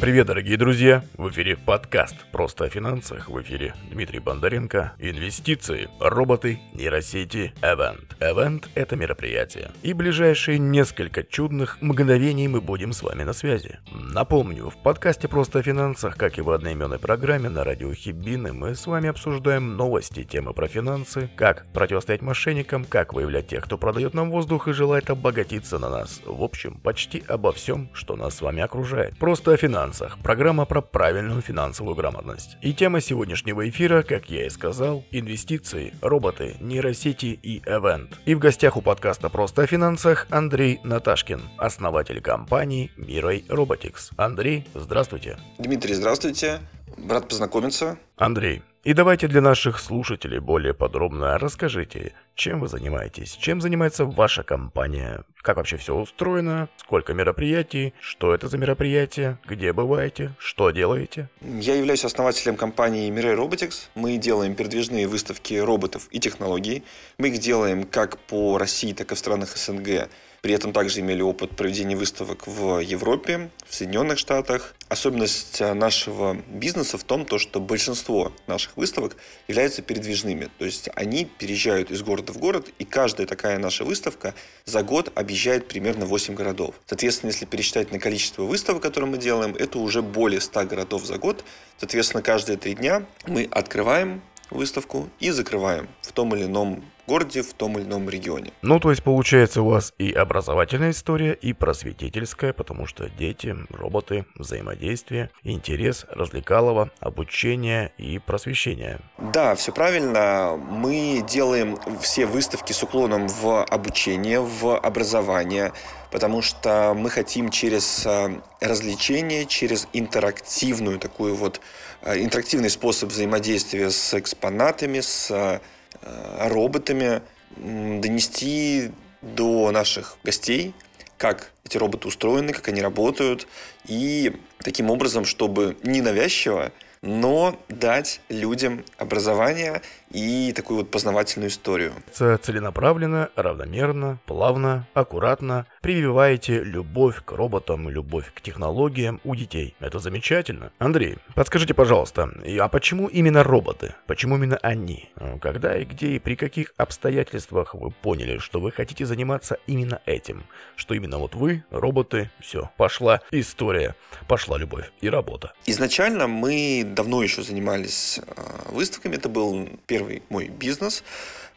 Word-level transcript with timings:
Привет, 0.00 0.28
дорогие 0.28 0.56
друзья! 0.56 1.04
В 1.18 1.28
эфире 1.28 1.58
подкаст 1.58 2.16
«Просто 2.32 2.64
о 2.64 2.68
финансах». 2.70 3.28
В 3.28 3.38
эфире 3.42 3.74
Дмитрий 3.90 4.18
Бондаренко. 4.18 4.94
Инвестиции, 4.98 5.90
роботы, 6.00 6.58
нейросети, 6.72 7.52
Event. 7.60 8.16
Event– 8.18 8.64
это 8.74 8.96
мероприятие. 8.96 9.72
И 9.82 9.92
ближайшие 9.92 10.58
несколько 10.58 11.22
чудных 11.22 11.82
мгновений 11.82 12.48
мы 12.48 12.62
будем 12.62 12.94
с 12.94 13.02
вами 13.02 13.24
на 13.24 13.34
связи. 13.34 13.78
Напомню, 13.92 14.70
в 14.70 14.82
подкасте 14.82 15.28
«Просто 15.28 15.58
о 15.58 15.62
финансах», 15.62 16.16
как 16.16 16.38
и 16.38 16.40
в 16.40 16.50
одноименной 16.50 16.98
программе 16.98 17.50
на 17.50 17.62
радио 17.62 17.92
Хибины, 17.92 18.54
мы 18.54 18.76
с 18.76 18.86
вами 18.86 19.10
обсуждаем 19.10 19.76
новости, 19.76 20.24
темы 20.24 20.54
про 20.54 20.66
финансы, 20.66 21.28
как 21.36 21.70
противостоять 21.74 22.22
мошенникам, 22.22 22.86
как 22.86 23.12
выявлять 23.12 23.48
тех, 23.48 23.64
кто 23.64 23.76
продает 23.76 24.14
нам 24.14 24.30
воздух 24.30 24.66
и 24.66 24.72
желает 24.72 25.10
обогатиться 25.10 25.78
на 25.78 25.90
нас. 25.90 26.22
В 26.24 26.42
общем, 26.42 26.80
почти 26.82 27.22
обо 27.28 27.52
всем, 27.52 27.90
что 27.92 28.16
нас 28.16 28.36
с 28.36 28.40
вами 28.40 28.62
окружает. 28.62 29.18
Просто 29.18 29.52
о 29.52 29.58
финансах 29.58 29.89
финансах. 29.90 30.18
Программа 30.22 30.64
про 30.64 30.80
правильную 30.80 31.40
финансовую 31.40 31.96
грамотность. 31.96 32.56
И 32.62 32.72
тема 32.72 33.00
сегодняшнего 33.00 33.68
эфира, 33.68 34.02
как 34.02 34.30
я 34.30 34.46
и 34.46 34.50
сказал, 34.50 35.04
инвестиции, 35.10 35.94
роботы, 36.00 36.56
нейросети 36.60 37.38
и 37.42 37.58
эвент. 37.66 38.18
И 38.24 38.34
в 38.34 38.38
гостях 38.38 38.76
у 38.76 38.82
подкаста 38.82 39.28
«Просто 39.28 39.62
о 39.62 39.66
финансах» 39.66 40.26
Андрей 40.30 40.80
Наташкин, 40.84 41.42
основатель 41.58 42.20
компании 42.20 42.90
Mirai 42.96 43.46
Robotics. 43.48 44.12
Андрей, 44.16 44.66
здравствуйте. 44.74 45.38
Дмитрий, 45.58 45.94
здравствуйте. 45.94 46.60
Рад 47.08 47.28
познакомиться. 47.28 47.98
Андрей, 48.16 48.62
и 48.82 48.94
давайте 48.94 49.28
для 49.28 49.42
наших 49.42 49.78
слушателей 49.78 50.38
более 50.38 50.72
подробно 50.72 51.36
расскажите, 51.38 52.14
чем 52.34 52.60
вы 52.60 52.68
занимаетесь, 52.68 53.32
чем 53.32 53.60
занимается 53.60 54.06
ваша 54.06 54.42
компания, 54.42 55.24
как 55.42 55.58
вообще 55.58 55.76
все 55.76 55.94
устроено, 55.94 56.70
сколько 56.78 57.12
мероприятий, 57.12 57.92
что 58.00 58.32
это 58.32 58.48
за 58.48 58.56
мероприятия, 58.56 59.38
где 59.46 59.74
бываете, 59.74 60.32
что 60.38 60.70
делаете. 60.70 61.28
Я 61.42 61.74
являюсь 61.74 62.06
основателем 62.06 62.56
компании 62.56 63.12
Mirai 63.12 63.36
Robotics. 63.36 63.88
Мы 63.94 64.16
делаем 64.16 64.54
передвижные 64.54 65.06
выставки 65.06 65.54
роботов 65.54 66.08
и 66.10 66.18
технологий. 66.18 66.82
Мы 67.18 67.28
их 67.28 67.38
делаем 67.38 67.84
как 67.84 68.18
по 68.18 68.56
России, 68.56 68.94
так 68.94 69.12
и 69.12 69.14
в 69.14 69.18
странах 69.18 69.58
СНГ. 69.58 70.08
При 70.42 70.54
этом 70.54 70.72
также 70.72 71.00
имели 71.00 71.20
опыт 71.22 71.50
проведения 71.56 71.96
выставок 71.96 72.46
в 72.46 72.78
Европе, 72.80 73.50
в 73.66 73.74
Соединенных 73.74 74.18
Штатах. 74.18 74.74
Особенность 74.88 75.60
нашего 75.60 76.34
бизнеса 76.48 76.98
в 76.98 77.04
том, 77.04 77.24
то, 77.24 77.38
что 77.38 77.60
большинство 77.60 78.32
наших 78.46 78.76
выставок 78.76 79.16
являются 79.48 79.82
передвижными. 79.82 80.48
То 80.58 80.64
есть 80.64 80.88
они 80.94 81.26
переезжают 81.26 81.90
из 81.90 82.02
города 82.02 82.32
в 82.32 82.38
город, 82.38 82.70
и 82.78 82.84
каждая 82.84 83.26
такая 83.26 83.58
наша 83.58 83.84
выставка 83.84 84.34
за 84.64 84.82
год 84.82 85.12
объезжает 85.14 85.68
примерно 85.68 86.06
8 86.06 86.34
городов. 86.34 86.74
Соответственно, 86.86 87.30
если 87.30 87.44
пересчитать 87.44 87.92
на 87.92 87.98
количество 87.98 88.42
выставок, 88.42 88.82
которые 88.82 89.10
мы 89.10 89.18
делаем, 89.18 89.54
это 89.54 89.78
уже 89.78 90.02
более 90.02 90.40
100 90.40 90.64
городов 90.64 91.04
за 91.04 91.18
год. 91.18 91.44
Соответственно, 91.78 92.22
каждые 92.22 92.56
три 92.56 92.74
дня 92.74 93.04
мы 93.26 93.48
открываем 93.50 94.22
выставку 94.50 95.08
и 95.20 95.30
закрываем 95.30 95.88
в 96.02 96.12
том 96.12 96.34
или 96.34 96.44
ином 96.44 96.84
городе, 97.10 97.42
в 97.42 97.52
том 97.54 97.76
или 97.76 97.84
ином 97.84 98.08
регионе. 98.08 98.52
Ну, 98.62 98.78
то 98.78 98.90
есть 98.90 99.02
получается 99.02 99.62
у 99.62 99.66
вас 99.66 99.92
и 99.98 100.12
образовательная 100.12 100.90
история, 100.90 101.32
и 101.32 101.52
просветительская, 101.52 102.52
потому 102.52 102.86
что 102.86 103.08
дети, 103.08 103.56
роботы, 103.70 104.26
взаимодействие, 104.36 105.30
интерес, 105.42 106.06
развлекалово, 106.10 106.90
обучение 107.00 107.92
и 107.98 108.18
просвещение. 108.18 109.00
Да, 109.18 109.54
все 109.56 109.72
правильно. 109.72 110.56
Мы 110.56 111.24
делаем 111.28 111.76
все 112.00 112.26
выставки 112.26 112.72
с 112.72 112.82
уклоном 112.82 113.26
в 113.28 113.64
обучение, 113.64 114.40
в 114.40 114.78
образование, 114.78 115.72
потому 116.12 116.42
что 116.42 116.94
мы 116.96 117.10
хотим 117.10 117.50
через 117.50 118.06
э, 118.06 118.40
развлечение, 118.60 119.46
через 119.46 119.88
интерактивную 119.92 120.98
такую 120.98 121.34
вот 121.34 121.60
э, 122.02 122.22
интерактивный 122.22 122.70
способ 122.70 123.10
взаимодействия 123.10 123.90
с 123.90 124.14
экспонатами, 124.14 125.00
с 125.00 125.30
Э, 125.30 125.60
роботами, 126.02 127.22
донести 127.56 128.90
до 129.22 129.70
наших 129.70 130.16
гостей, 130.24 130.74
как 131.18 131.52
эти 131.64 131.76
роботы 131.76 132.08
устроены, 132.08 132.52
как 132.52 132.68
они 132.68 132.80
работают, 132.80 133.46
и 133.86 134.36
таким 134.58 134.90
образом, 134.90 135.24
чтобы 135.24 135.76
ненавязчиво 135.82 136.72
но 137.02 137.58
дать 137.68 138.20
людям 138.28 138.84
образование 138.98 139.80
и 140.10 140.52
такую 140.54 140.78
вот 140.80 140.90
познавательную 140.90 141.50
историю. 141.50 141.92
Целенаправленно, 142.12 143.30
равномерно, 143.36 144.18
плавно, 144.26 144.86
аккуратно 144.94 145.66
прививаете 145.80 146.62
любовь 146.62 147.22
к 147.24 147.32
роботам, 147.32 147.88
любовь 147.88 148.32
к 148.34 148.40
технологиям 148.40 149.20
у 149.24 149.34
детей. 149.34 149.74
Это 149.80 149.98
замечательно. 149.98 150.72
Андрей, 150.78 151.18
подскажите, 151.34 151.74
пожалуйста, 151.74 152.30
а 152.60 152.68
почему 152.68 153.06
именно 153.06 153.42
роботы? 153.42 153.94
Почему 154.06 154.36
именно 154.36 154.58
они? 154.62 155.10
Когда 155.40 155.76
и 155.76 155.84
где 155.84 156.16
и 156.16 156.18
при 156.18 156.34
каких 156.34 156.72
обстоятельствах 156.76 157.74
вы 157.74 157.90
поняли, 157.90 158.38
что 158.38 158.60
вы 158.60 158.72
хотите 158.72 159.06
заниматься 159.06 159.58
именно 159.66 160.00
этим? 160.06 160.44
Что 160.76 160.94
именно 160.94 161.18
вот 161.18 161.34
вы, 161.34 161.64
роботы, 161.70 162.30
все, 162.40 162.70
пошла 162.76 163.20
история, 163.30 163.94
пошла 164.26 164.58
любовь 164.58 164.90
и 165.00 165.08
работа. 165.08 165.52
Изначально 165.66 166.26
мы 166.26 166.84
давно 166.84 167.22
еще 167.22 167.42
занимались 167.42 168.20
а, 168.36 168.70
выставками. 168.72 169.16
Это 169.16 169.28
был 169.28 169.68
первый 169.86 169.99
мой 170.28 170.48
бизнес. 170.48 171.02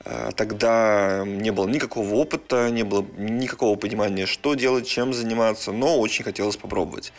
А, 0.06 0.32
тогда 0.32 1.24
не 1.26 1.52
было 1.52 1.68
никакого 1.68 2.16
опыта, 2.16 2.70
не 2.70 2.84
было 2.84 3.06
никакого 3.18 3.76
понимания, 3.76 4.26
что 4.26 4.56
делать, 4.56 4.88
чем 4.88 5.14
заниматься, 5.14 5.72
но 5.72 6.00
очень 6.00 6.24
хотелось 6.24 6.58
попробовать. 6.58 7.14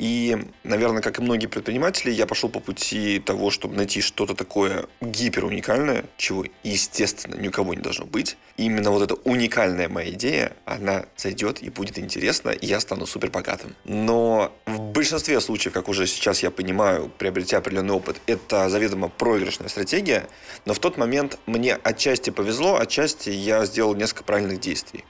И, 0.00 0.38
наверное, 0.64 1.02
как 1.02 1.18
и 1.18 1.22
многие 1.22 1.46
предприниматели, 1.46 2.10
я 2.10 2.26
пошел 2.26 2.48
по 2.48 2.58
пути 2.58 3.18
того, 3.20 3.50
чтобы 3.50 3.76
найти 3.76 4.00
что-то 4.00 4.34
такое 4.34 4.86
гипер 5.02 5.44
уникальное, 5.44 6.06
чего, 6.16 6.46
естественно, 6.62 7.34
ни 7.34 7.48
у 7.48 7.50
кого 7.50 7.74
не 7.74 7.82
должно 7.82 8.06
быть. 8.06 8.38
И 8.56 8.64
именно 8.64 8.90
вот 8.92 9.02
эта 9.02 9.14
уникальная 9.24 9.90
моя 9.90 10.10
идея, 10.10 10.52
она 10.64 11.04
зайдет 11.18 11.62
и 11.62 11.68
будет 11.68 11.98
интересна, 11.98 12.48
и 12.48 12.64
я 12.64 12.80
стану 12.80 13.04
супер 13.04 13.30
богатым. 13.30 13.74
Но 13.84 14.56
в 14.64 14.80
большинстве 14.80 15.38
случаев, 15.40 15.74
как 15.74 15.88
уже 15.88 16.06
сейчас 16.06 16.42
я 16.42 16.50
понимаю, 16.50 17.10
приобретя 17.18 17.58
определенный 17.58 17.92
опыт, 17.92 18.22
это 18.26 18.70
заведомо 18.70 19.08
проигрышная 19.08 19.68
стратегия, 19.68 20.26
но 20.64 20.72
в 20.72 20.78
тот 20.78 20.96
момент 20.96 21.38
мне 21.44 21.74
отчасти 21.74 22.29
отчасти 22.30 22.36
повезло, 22.36 22.78
отчасти 22.78 23.30
я 23.30 23.64
сделал 23.66 23.94
несколько 23.94 24.24
правильных 24.24 24.60
действий. 24.60 25.04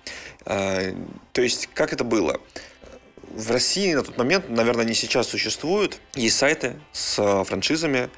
А, 0.44 0.94
то 1.32 1.42
есть, 1.42 1.68
как 1.74 1.92
это 1.92 2.04
было? 2.04 2.40
В 3.30 3.50
России 3.50 3.94
на 3.94 4.02
тот 4.02 4.16
момент, 4.18 4.48
наверное, 4.48 4.84
они 4.84 4.94
сейчас 4.94 5.28
существуют, 5.28 6.00
есть 6.14 6.36
сайты 6.36 6.74
с 6.92 7.44
франшизами, 7.44 8.10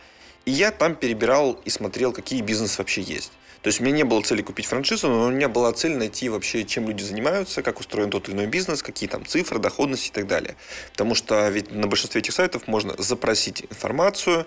и 0.47 0.51
я 0.51 0.71
там 0.71 0.95
перебирал 0.95 1.61
и 1.65 1.71
смотрел, 1.71 2.13
какие 2.13 2.41
бизнесы 2.41 2.79
вообще 2.79 3.03
есть. 3.03 3.33
То 3.63 3.69
есть 3.69 3.81
у 3.81 3.85
меня 3.85 3.99
не 3.99 4.05
было 4.05 4.23
цели 4.23 4.43
купить 4.43 4.67
франшизу, 4.67 5.09
но 5.09 5.27
у 5.27 5.31
меня 5.31 5.49
была 5.49 5.73
цель 5.73 5.97
найти 5.97 6.29
вообще, 6.29 6.65
чем 6.65 6.89
люди 6.89 7.05
занимаются, 7.05 7.63
как 7.63 7.79
устроен 7.79 8.11
тот 8.11 8.29
или 8.29 8.35
иной 8.35 8.47
бизнес, 8.47 8.83
какие 8.83 9.09
там 9.09 9.25
цифры, 9.25 9.61
доходности 9.61 10.09
и 10.09 10.13
так 10.13 10.27
далее. 10.27 10.57
Потому 10.91 11.15
что 11.15 11.49
ведь 11.49 11.71
на 11.71 11.87
большинстве 11.87 12.21
этих 12.21 12.33
сайтов 12.33 12.67
можно 12.67 12.95
запросить 12.99 13.63
информацию, 13.71 14.41
а, 14.41 14.47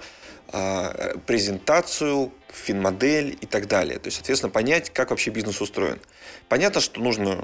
презентацию, 1.26 2.32
финмодель 2.52 3.38
и 3.42 3.46
так 3.46 3.68
далее. 3.68 4.00
То 4.00 4.08
есть, 4.08 4.18
соответственно, 4.18 4.52
понять, 4.52 4.90
как 4.92 5.10
вообще 5.10 5.32
бизнес 5.32 5.62
устроен. 5.62 6.00
Понятно, 6.48 6.82
что 6.82 7.02
нужно 7.02 7.44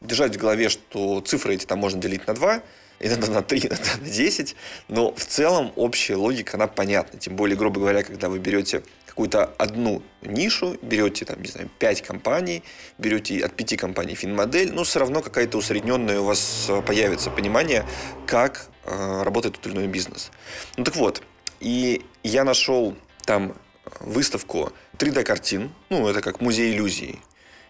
держать 0.00 0.36
в 0.36 0.38
голове, 0.38 0.68
что 0.68 1.20
цифры 1.20 1.54
эти 1.54 1.66
там 1.66 1.78
можно 1.78 2.00
делить 2.00 2.26
на 2.26 2.34
2, 2.34 2.62
иногда 3.00 3.26
на 3.28 3.42
3, 3.42 3.60
иногда 3.64 3.96
на 4.00 4.08
10, 4.08 4.56
но 4.88 5.14
в 5.14 5.24
целом 5.24 5.72
общая 5.76 6.16
логика, 6.16 6.56
она 6.56 6.66
понятна. 6.66 7.18
Тем 7.18 7.36
более, 7.36 7.56
грубо 7.56 7.80
говоря, 7.80 8.02
когда 8.02 8.28
вы 8.28 8.38
берете 8.38 8.82
какую-то 9.06 9.44
одну 9.58 10.02
нишу, 10.22 10.78
берете 10.80 11.26
там, 11.26 11.42
не 11.42 11.48
знаю, 11.48 11.68
5 11.78 12.02
компаний, 12.02 12.62
берете 12.98 13.44
от 13.44 13.54
5 13.54 13.76
компаний 13.76 14.14
финмодель, 14.14 14.72
но 14.72 14.84
все 14.84 15.00
равно 15.00 15.20
какая-то 15.20 15.58
усредненная 15.58 16.20
у 16.20 16.24
вас 16.24 16.70
появится 16.86 17.30
понимание, 17.30 17.84
как 18.26 18.68
э, 18.84 19.22
работает 19.22 19.56
тот 19.56 19.66
или 19.66 19.74
иной 19.74 19.88
бизнес. 19.88 20.30
Ну 20.78 20.84
так 20.84 20.96
вот, 20.96 21.22
и 21.62 22.04
я 22.24 22.44
нашел 22.44 22.96
там 23.24 23.54
выставку 24.00 24.72
3D-картин, 24.98 25.70
ну, 25.90 26.08
это 26.08 26.20
как 26.20 26.40
музей 26.40 26.72
иллюзий. 26.72 27.20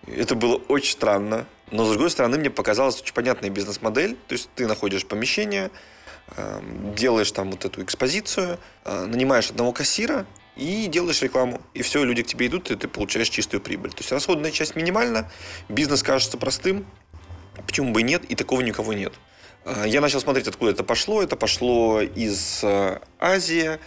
Это 0.06 0.34
было 0.34 0.56
очень 0.68 0.92
странно, 0.92 1.46
но, 1.70 1.84
с 1.84 1.90
другой 1.90 2.10
стороны, 2.10 2.38
мне 2.38 2.50
показалась 2.50 3.00
очень 3.00 3.14
понятная 3.14 3.50
бизнес-модель. 3.50 4.16
То 4.28 4.32
есть 4.32 4.48
ты 4.54 4.66
находишь 4.66 5.06
помещение, 5.06 5.70
эм, 6.36 6.94
делаешь 6.94 7.30
там 7.32 7.50
вот 7.50 7.64
эту 7.64 7.82
экспозицию, 7.82 8.58
э, 8.84 9.04
нанимаешь 9.04 9.50
одного 9.50 9.72
кассира 9.72 10.26
и 10.56 10.86
делаешь 10.86 11.22
рекламу. 11.22 11.60
И 11.74 11.82
все, 11.82 12.02
люди 12.02 12.22
к 12.22 12.26
тебе 12.26 12.46
идут, 12.46 12.70
и 12.70 12.76
ты 12.76 12.88
получаешь 12.88 13.28
чистую 13.28 13.60
прибыль. 13.60 13.90
То 13.90 14.00
есть 14.00 14.10
расходная 14.10 14.50
часть 14.50 14.74
минимальна, 14.74 15.30
бизнес 15.68 16.02
кажется 16.02 16.36
простым, 16.36 16.86
почему 17.66 17.92
бы 17.92 18.00
и 18.00 18.04
нет, 18.04 18.24
и 18.24 18.34
такого 18.34 18.62
никого 18.62 18.92
нет. 18.94 19.12
Э, 19.64 19.84
я 19.86 20.00
начал 20.00 20.20
смотреть, 20.20 20.48
откуда 20.48 20.72
это 20.72 20.84
пошло. 20.84 21.22
Это 21.22 21.36
пошло 21.36 22.00
из 22.00 22.60
э, 22.62 22.98
Азии, 23.18 23.78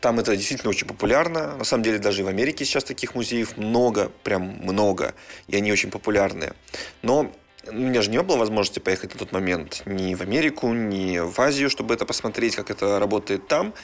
там 0.00 0.18
это 0.18 0.36
действительно 0.36 0.70
очень 0.70 0.86
популярно. 0.86 1.56
На 1.56 1.64
самом 1.64 1.84
деле 1.84 1.98
даже 1.98 2.22
и 2.22 2.24
в 2.24 2.28
Америке 2.28 2.64
сейчас 2.64 2.84
таких 2.84 3.14
музеев 3.14 3.56
много, 3.56 4.10
прям 4.22 4.42
много, 4.42 5.14
и 5.48 5.56
они 5.56 5.72
очень 5.72 5.90
популярные. 5.90 6.54
Но 7.02 7.32
у 7.68 7.72
меня 7.72 8.00
же 8.00 8.10
не 8.10 8.22
было 8.22 8.36
возможности 8.36 8.78
поехать 8.78 9.14
на 9.14 9.18
тот 9.18 9.32
момент 9.32 9.82
ни 9.86 10.14
в 10.14 10.20
Америку, 10.20 10.72
ни 10.72 11.18
в 11.18 11.38
Азию, 11.40 11.68
чтобы 11.68 11.94
это 11.94 12.06
посмотреть, 12.06 12.54
как 12.54 12.70
это 12.70 12.98
работает 12.98 13.48
там. 13.48 13.74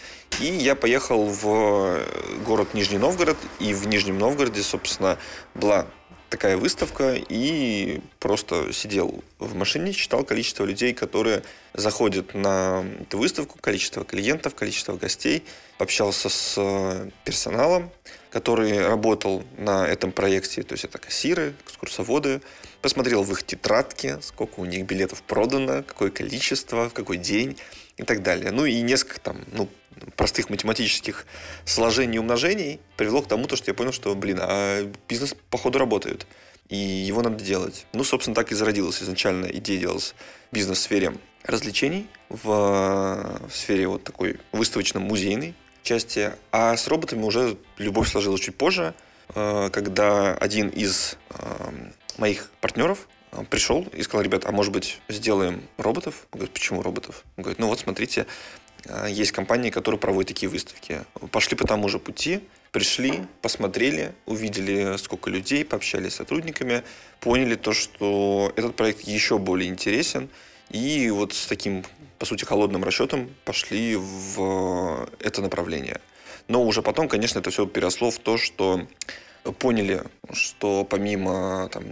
И 0.41 0.47
я 0.47 0.77
поехал 0.77 1.25
в 1.25 2.01
город 2.47 2.75
Нижний 2.75 2.99
Новгород, 2.99 3.37
и 3.59 3.75
в 3.75 3.87
Нижнем 3.89 4.19
Новгороде, 4.19 4.63
собственно, 4.63 5.19
была 5.55 5.87
такая 6.33 6.57
выставка, 6.57 7.15
и 7.15 8.01
просто 8.19 8.73
сидел 8.73 9.23
в 9.39 9.55
машине, 9.55 9.93
читал 9.93 10.25
количество 10.25 10.65
людей, 10.65 10.95
которые 10.95 11.43
заходят 11.75 12.33
на 12.35 12.85
эту 13.03 13.19
выставку, 13.19 13.59
количество 13.61 14.03
клиентов, 14.03 14.55
количество 14.55 14.97
гостей, 14.97 15.45
общался 15.79 16.31
с 16.31 16.55
э, 16.57 17.11
персоналом, 17.25 17.91
который 18.31 18.87
работал 18.87 19.45
на 19.59 19.87
этом 19.87 20.11
проекте, 20.11 20.63
то 20.63 20.73
есть 20.73 20.85
это 20.85 20.97
кассиры, 20.97 21.55
экскурсоводы, 21.67 22.41
посмотрел 22.81 23.23
в 23.25 23.31
их 23.33 23.43
тетрадке, 23.43 24.19
сколько 24.23 24.61
у 24.61 24.65
них 24.65 24.87
билетов 24.87 25.23
продано, 25.23 25.83
какое 25.83 26.11
количество, 26.11 26.89
в 26.89 26.95
какой 26.95 27.19
день 27.19 27.59
и 27.99 28.05
так 28.05 28.23
далее. 28.23 28.53
Ну 28.53 28.65
и 28.65 28.81
несколько 28.81 29.21
там, 29.21 29.45
ну, 29.53 29.69
простых 30.17 30.51
математических 30.51 31.27
сложений 31.65 32.17
и 32.17 32.19
умножений 32.19 32.81
привело 32.97 33.23
к 33.23 33.29
тому, 33.29 33.47
то, 33.47 33.57
что 33.57 33.71
я 33.71 33.75
понял, 33.75 33.93
что, 33.93 34.15
блин, 34.15 34.39
а 34.41 34.91
бизнес, 35.09 35.35
походу, 35.51 35.79
работает. 35.79 36.27
И 36.69 36.77
его 36.77 37.23
надо 37.23 37.45
делать. 37.45 37.87
Ну, 37.93 38.03
собственно, 38.05 38.35
так 38.35 38.51
и 38.53 38.55
зародилась 38.55 39.03
изначально 39.03 39.47
идея 39.47 39.81
делать 39.81 40.15
бизнес 40.53 40.79
в 40.79 40.83
сфере 40.83 41.13
развлечений, 41.45 42.07
в, 42.29 42.47
в 42.47 43.55
сфере 43.55 43.87
вот 43.89 44.05
такой 44.05 44.39
выставочно-музейной 44.53 45.55
части. 45.83 46.33
А 46.51 46.77
с 46.77 46.87
роботами 46.89 47.23
уже 47.23 47.57
любовь 47.79 48.09
сложилась 48.09 48.41
чуть 48.41 48.57
позже, 48.57 48.95
э, 49.35 49.71
когда 49.73 50.35
один 50.35 50.69
из 50.69 51.17
э, 51.31 51.71
моих 52.19 52.51
партнеров 52.61 53.09
э, 53.33 53.45
пришел 53.51 53.87
и 53.93 54.03
сказал, 54.03 54.23
ребят, 54.23 54.45
а 54.47 54.53
может 54.53 54.73
быть 54.73 55.01
сделаем 55.09 55.63
роботов? 55.77 56.27
Он 56.33 56.39
говорит, 56.39 56.55
почему 56.55 56.83
роботов? 56.83 57.25
Он 57.37 57.43
говорит, 57.43 57.59
ну 57.59 57.67
вот 57.67 57.81
смотрите, 57.81 58.27
есть 59.09 59.33
компании, 59.33 59.71
которые 59.71 59.99
проводят 59.99 60.29
такие 60.29 60.49
выставки. 60.49 61.03
Пошли 61.31 61.57
по 61.57 61.67
тому 61.67 61.89
же 61.89 61.99
пути, 61.99 62.41
пришли, 62.73 63.23
посмотрели, 63.41 64.15
увидели, 64.27 64.97
сколько 64.97 65.31
людей, 65.31 65.65
пообщались 65.65 66.15
с 66.15 66.17
сотрудниками, 66.17 66.83
поняли 67.21 67.55
то, 67.55 67.73
что 67.73 68.53
этот 68.57 68.75
проект 68.75 69.03
еще 69.03 69.39
более 69.39 69.71
интересен, 69.71 70.29
и 70.71 71.11
вот 71.11 71.35
с 71.35 71.47
таким, 71.47 71.85
по 72.19 72.27
сути, 72.27 72.45
холодным 72.45 72.83
расчетом 72.83 73.31
пошли 73.45 73.97
в 73.97 75.09
это 75.21 75.43
направление. 75.43 76.01
Но 76.49 76.65
уже 76.65 76.83
потом, 76.83 77.09
конечно, 77.09 77.39
это 77.39 77.51
все 77.51 77.67
переросло 77.67 78.11
в 78.11 78.19
то, 78.19 78.37
что 78.39 78.87
поняли, 79.59 80.03
что 80.33 80.85
помимо 80.85 81.69
там, 81.71 81.85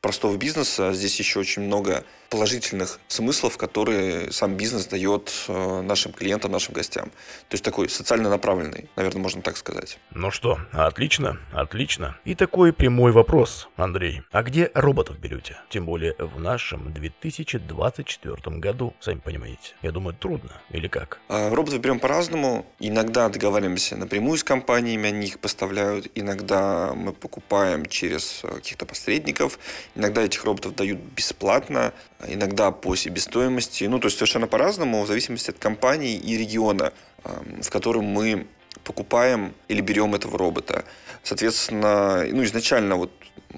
простого 0.00 0.36
бизнеса 0.36 0.92
здесь 0.92 1.18
еще 1.18 1.40
очень 1.40 1.62
много 1.62 2.04
положительных 2.30 3.00
смыслов, 3.08 3.58
которые 3.58 4.32
сам 4.32 4.54
бизнес 4.54 4.86
дает 4.86 5.32
э, 5.48 5.82
нашим 5.82 6.12
клиентам, 6.12 6.52
нашим 6.52 6.72
гостям. 6.72 7.06
То 7.48 7.54
есть 7.54 7.64
такой 7.64 7.88
социально 7.88 8.30
направленный, 8.30 8.88
наверное, 8.96 9.20
можно 9.20 9.42
так 9.42 9.56
сказать. 9.56 9.98
Ну 10.14 10.30
что, 10.30 10.58
отлично, 10.72 11.38
отлично. 11.52 12.16
И 12.24 12.34
такой 12.36 12.72
прямой 12.72 13.10
вопрос, 13.10 13.68
Андрей. 13.76 14.22
А 14.30 14.42
где 14.42 14.70
роботов 14.74 15.18
берете? 15.18 15.56
Тем 15.70 15.86
более 15.86 16.14
в 16.18 16.38
нашем 16.38 16.92
2024 16.92 18.56
году, 18.58 18.94
сами 19.00 19.18
понимаете. 19.18 19.74
Я 19.82 19.90
думаю, 19.90 20.14
трудно. 20.14 20.52
Или 20.70 20.86
как? 20.86 21.18
А, 21.28 21.52
роботов 21.52 21.80
берем 21.80 21.98
по-разному. 21.98 22.64
Иногда 22.78 23.28
договариваемся 23.28 23.96
напрямую 23.96 24.38
с 24.38 24.44
компаниями, 24.44 25.08
они 25.08 25.26
их 25.26 25.40
поставляют. 25.40 26.06
Иногда 26.14 26.92
мы 26.94 27.12
покупаем 27.12 27.86
через 27.86 28.40
э, 28.44 28.54
каких-то 28.54 28.86
посредников. 28.86 29.58
Иногда 29.96 30.22
этих 30.22 30.44
роботов 30.44 30.76
дают 30.76 30.98
бесплатно 30.98 31.92
иногда 32.28 32.70
по 32.70 32.96
себестоимости, 32.96 33.84
ну, 33.84 33.98
то 33.98 34.06
есть 34.06 34.18
совершенно 34.18 34.46
по-разному, 34.46 35.02
в 35.02 35.06
зависимости 35.06 35.50
от 35.50 35.58
компании 35.58 36.16
и 36.16 36.36
региона, 36.36 36.92
в 37.24 37.70
котором 37.70 38.04
мы 38.04 38.46
покупаем 38.84 39.54
или 39.68 39.80
берем 39.80 40.14
этого 40.14 40.38
робота. 40.38 40.84
Соответственно, 41.22 42.24
ну, 42.30 42.44
изначально 42.44 42.96
вот 42.96 43.12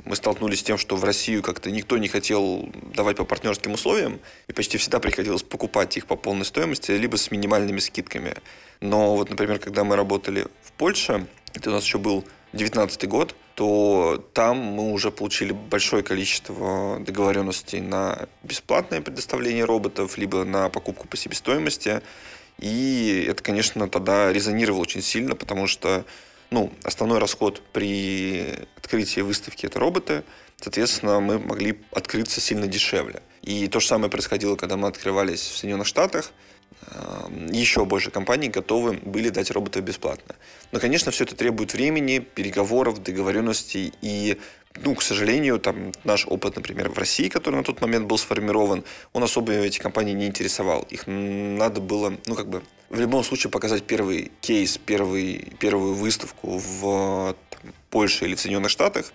мы 0.05 0.17
столкнулись 0.17 0.61
с 0.61 0.63
тем, 0.63 0.79
что 0.79 0.97
в 0.97 1.05
Россию 1.05 1.43
как-то 1.43 1.71
никто 1.71 1.99
не 1.99 2.09
хотел 2.09 2.71
давать 2.95 3.19
по 3.19 3.25
партнерским 3.25 3.73
условиям, 3.73 4.21
и 4.49 4.53
почти 4.53 4.79
всегда 4.79 5.01
приходилось 5.01 5.43
покупать 5.43 5.97
их 5.97 6.07
по 6.07 6.17
полной 6.17 6.45
стоимости, 6.45 6.93
либо 6.93 7.17
с 7.17 7.31
минимальными 7.31 7.79
скидками. 7.79 8.35
Но 8.81 9.17
вот, 9.17 9.31
например, 9.31 9.59
когда 9.59 9.85
мы 9.85 9.97
работали 9.97 10.47
в 10.63 10.73
Польше, 10.73 11.27
это 11.55 11.71
у 11.71 11.73
нас 11.75 11.85
еще 11.85 11.99
был 11.99 12.25
2019 12.53 13.09
год, 13.09 13.35
то 13.55 14.25
там 14.35 14.57
мы 14.59 14.93
уже 14.93 15.11
получили 15.11 15.53
большое 15.53 16.03
количество 16.03 16.99
договоренностей 17.01 17.81
на 17.81 18.29
бесплатное 18.43 19.01
предоставление 19.01 19.65
роботов, 19.65 20.19
либо 20.19 20.45
на 20.45 20.69
покупку 20.69 21.09
по 21.09 21.17
себестоимости. 21.17 22.03
И 22.59 23.27
это, 23.29 23.43
конечно, 23.43 23.89
тогда 23.89 24.33
резонировало 24.33 24.83
очень 24.83 25.03
сильно, 25.03 25.35
потому 25.35 25.67
что 25.67 26.05
ну, 26.51 26.71
основной 26.85 27.19
расход 27.19 27.63
при 27.73 28.67
открытии 28.77 29.21
выставки– 29.21 29.65
это 29.67 29.79
роботы. 29.79 30.23
Соответственно, 30.61 31.21
мы 31.21 31.39
могли 31.39 31.81
открыться 31.91 32.41
сильно 32.41 32.67
дешевле. 32.67 33.23
И 33.43 33.67
то 33.67 33.81
же 33.81 33.87
самое 33.87 34.11
происходило, 34.11 34.57
когда 34.57 34.77
мы 34.77 34.89
открывались 34.89 35.41
в 35.41 35.57
Соединенных 35.57 35.87
Штатах– 35.87 36.33
еще 37.51 37.85
больше 37.85 38.11
компаний 38.11 38.49
готовы 38.49 38.93
были 38.93 39.29
дать 39.29 39.51
роботов 39.51 39.83
бесплатно. 39.83 40.35
Но, 40.73 40.81
конечно, 40.81 41.13
все 41.13 41.25
это 41.25 41.37
требует 41.37 41.75
времени, 41.75 42.19
переговоров, 42.19 43.03
договоренностей 43.03 43.93
и 44.01 44.39
ну, 44.83 44.95
к 44.95 45.03
сожалению, 45.03 45.59
там 45.59 45.93
наш 46.03 46.27
опыт, 46.27 46.57
например, 46.57 46.89
в 46.89 46.99
России, 46.99 47.29
который 47.29 47.57
на 47.57 47.65
тот 47.65 47.83
момент 47.83 48.07
был 48.07 48.17
сформирован, 48.17 48.85
он 49.13 49.23
особо 49.23 49.53
эти 49.53 49.79
компании 49.79 50.15
не 50.15 50.27
интересовал. 50.27 50.87
Их 50.89 51.07
надо 51.07 51.83
было, 51.83 52.15
ну, 52.27 52.35
как 52.35 52.49
бы, 52.49 52.63
в 52.89 52.99
любом 52.99 53.23
случае 53.23 53.51
показать 53.51 53.85
первый 53.85 54.33
кейс, 54.41 54.79
первый, 54.79 55.53
первую 55.59 55.95
выставку 55.95 56.59
в 56.59 57.37
там, 57.51 57.73
Польше 57.91 58.25
или 58.25 58.35
в 58.35 58.41
Соединенных 58.41 58.71
Штатах, 58.71 59.13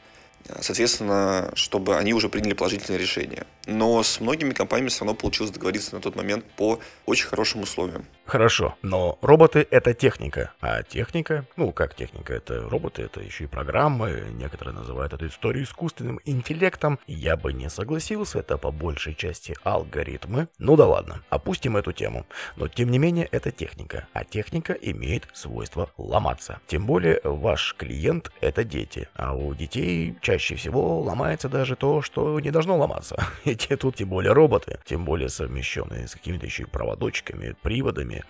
соответственно, 0.61 1.51
чтобы 1.55 1.97
они 1.97 2.13
уже 2.13 2.29
приняли 2.29 2.53
положительное 2.53 2.99
решение. 2.99 3.45
Но 3.65 4.01
с 4.01 4.19
многими 4.19 4.53
компаниями 4.53 4.89
все 4.89 5.01
равно 5.01 5.13
получилось 5.13 5.51
договориться 5.51 5.95
на 5.95 6.01
тот 6.01 6.15
момент 6.15 6.45
по 6.55 6.79
очень 7.05 7.27
хорошим 7.27 7.61
условиям. 7.61 8.05
Хорошо, 8.25 8.75
но 8.81 9.17
роботы— 9.21 9.65
это 9.71 9.93
техника, 9.93 10.51
а 10.59 10.83
техника, 10.83 11.45
ну 11.55 11.71
как 11.71 11.95
техника, 11.95 12.33
это 12.33 12.67
роботы, 12.69 13.03
это 13.03 13.21
еще 13.21 13.45
и 13.45 13.47
программы, 13.47 14.27
некоторые 14.33 14.75
называют 14.75 15.13
эту 15.13 15.27
историю 15.27 15.63
искусственным 15.63 16.19
интеллектом. 16.25 16.99
Я 17.07 17.37
бы 17.37 17.53
не 17.53 17.69
согласился, 17.69 18.39
это 18.39 18.57
по 18.57 18.71
большей 18.71 19.15
части 19.15 19.55
алгоритмы. 19.63 20.49
Ну 20.59 20.75
да 20.75 20.85
ладно, 20.85 21.23
опустим 21.29 21.77
эту 21.77 21.93
тему. 21.93 22.25
Но 22.57 22.67
тем 22.67 22.89
не 22.89 22.99
менее, 22.99 23.29
это 23.31 23.51
техника, 23.51 24.07
а 24.13 24.25
техника 24.25 24.73
имеет 24.73 25.27
свойство 25.33 25.89
ломаться. 25.97 26.59
Тем 26.67 26.85
более, 26.85 27.21
ваш 27.23 27.75
клиент— 27.77 28.31
это 28.41 28.63
дети, 28.63 29.07
а 29.15 29.33
у 29.33 29.53
детей 29.53 30.17
чаще 30.21 30.36
всего 30.37 31.01
ломается 31.01 31.49
даже 31.49 31.75
то, 31.75 32.01
что 32.01 32.39
не 32.39 32.51
должно 32.51 32.77
ломаться. 32.77 33.23
Эти 33.45 33.75
тут 33.75 33.95
тем 33.95 34.09
более 34.09 34.33
роботы, 34.33 34.79
тем 34.85 35.05
более 35.05 35.29
совмещенные 35.29 36.07
с 36.07 36.13
какими-то 36.13 36.45
еще 36.45 36.63
и 36.63 36.65
проводочками, 36.65 37.55
приводами, 37.61 38.23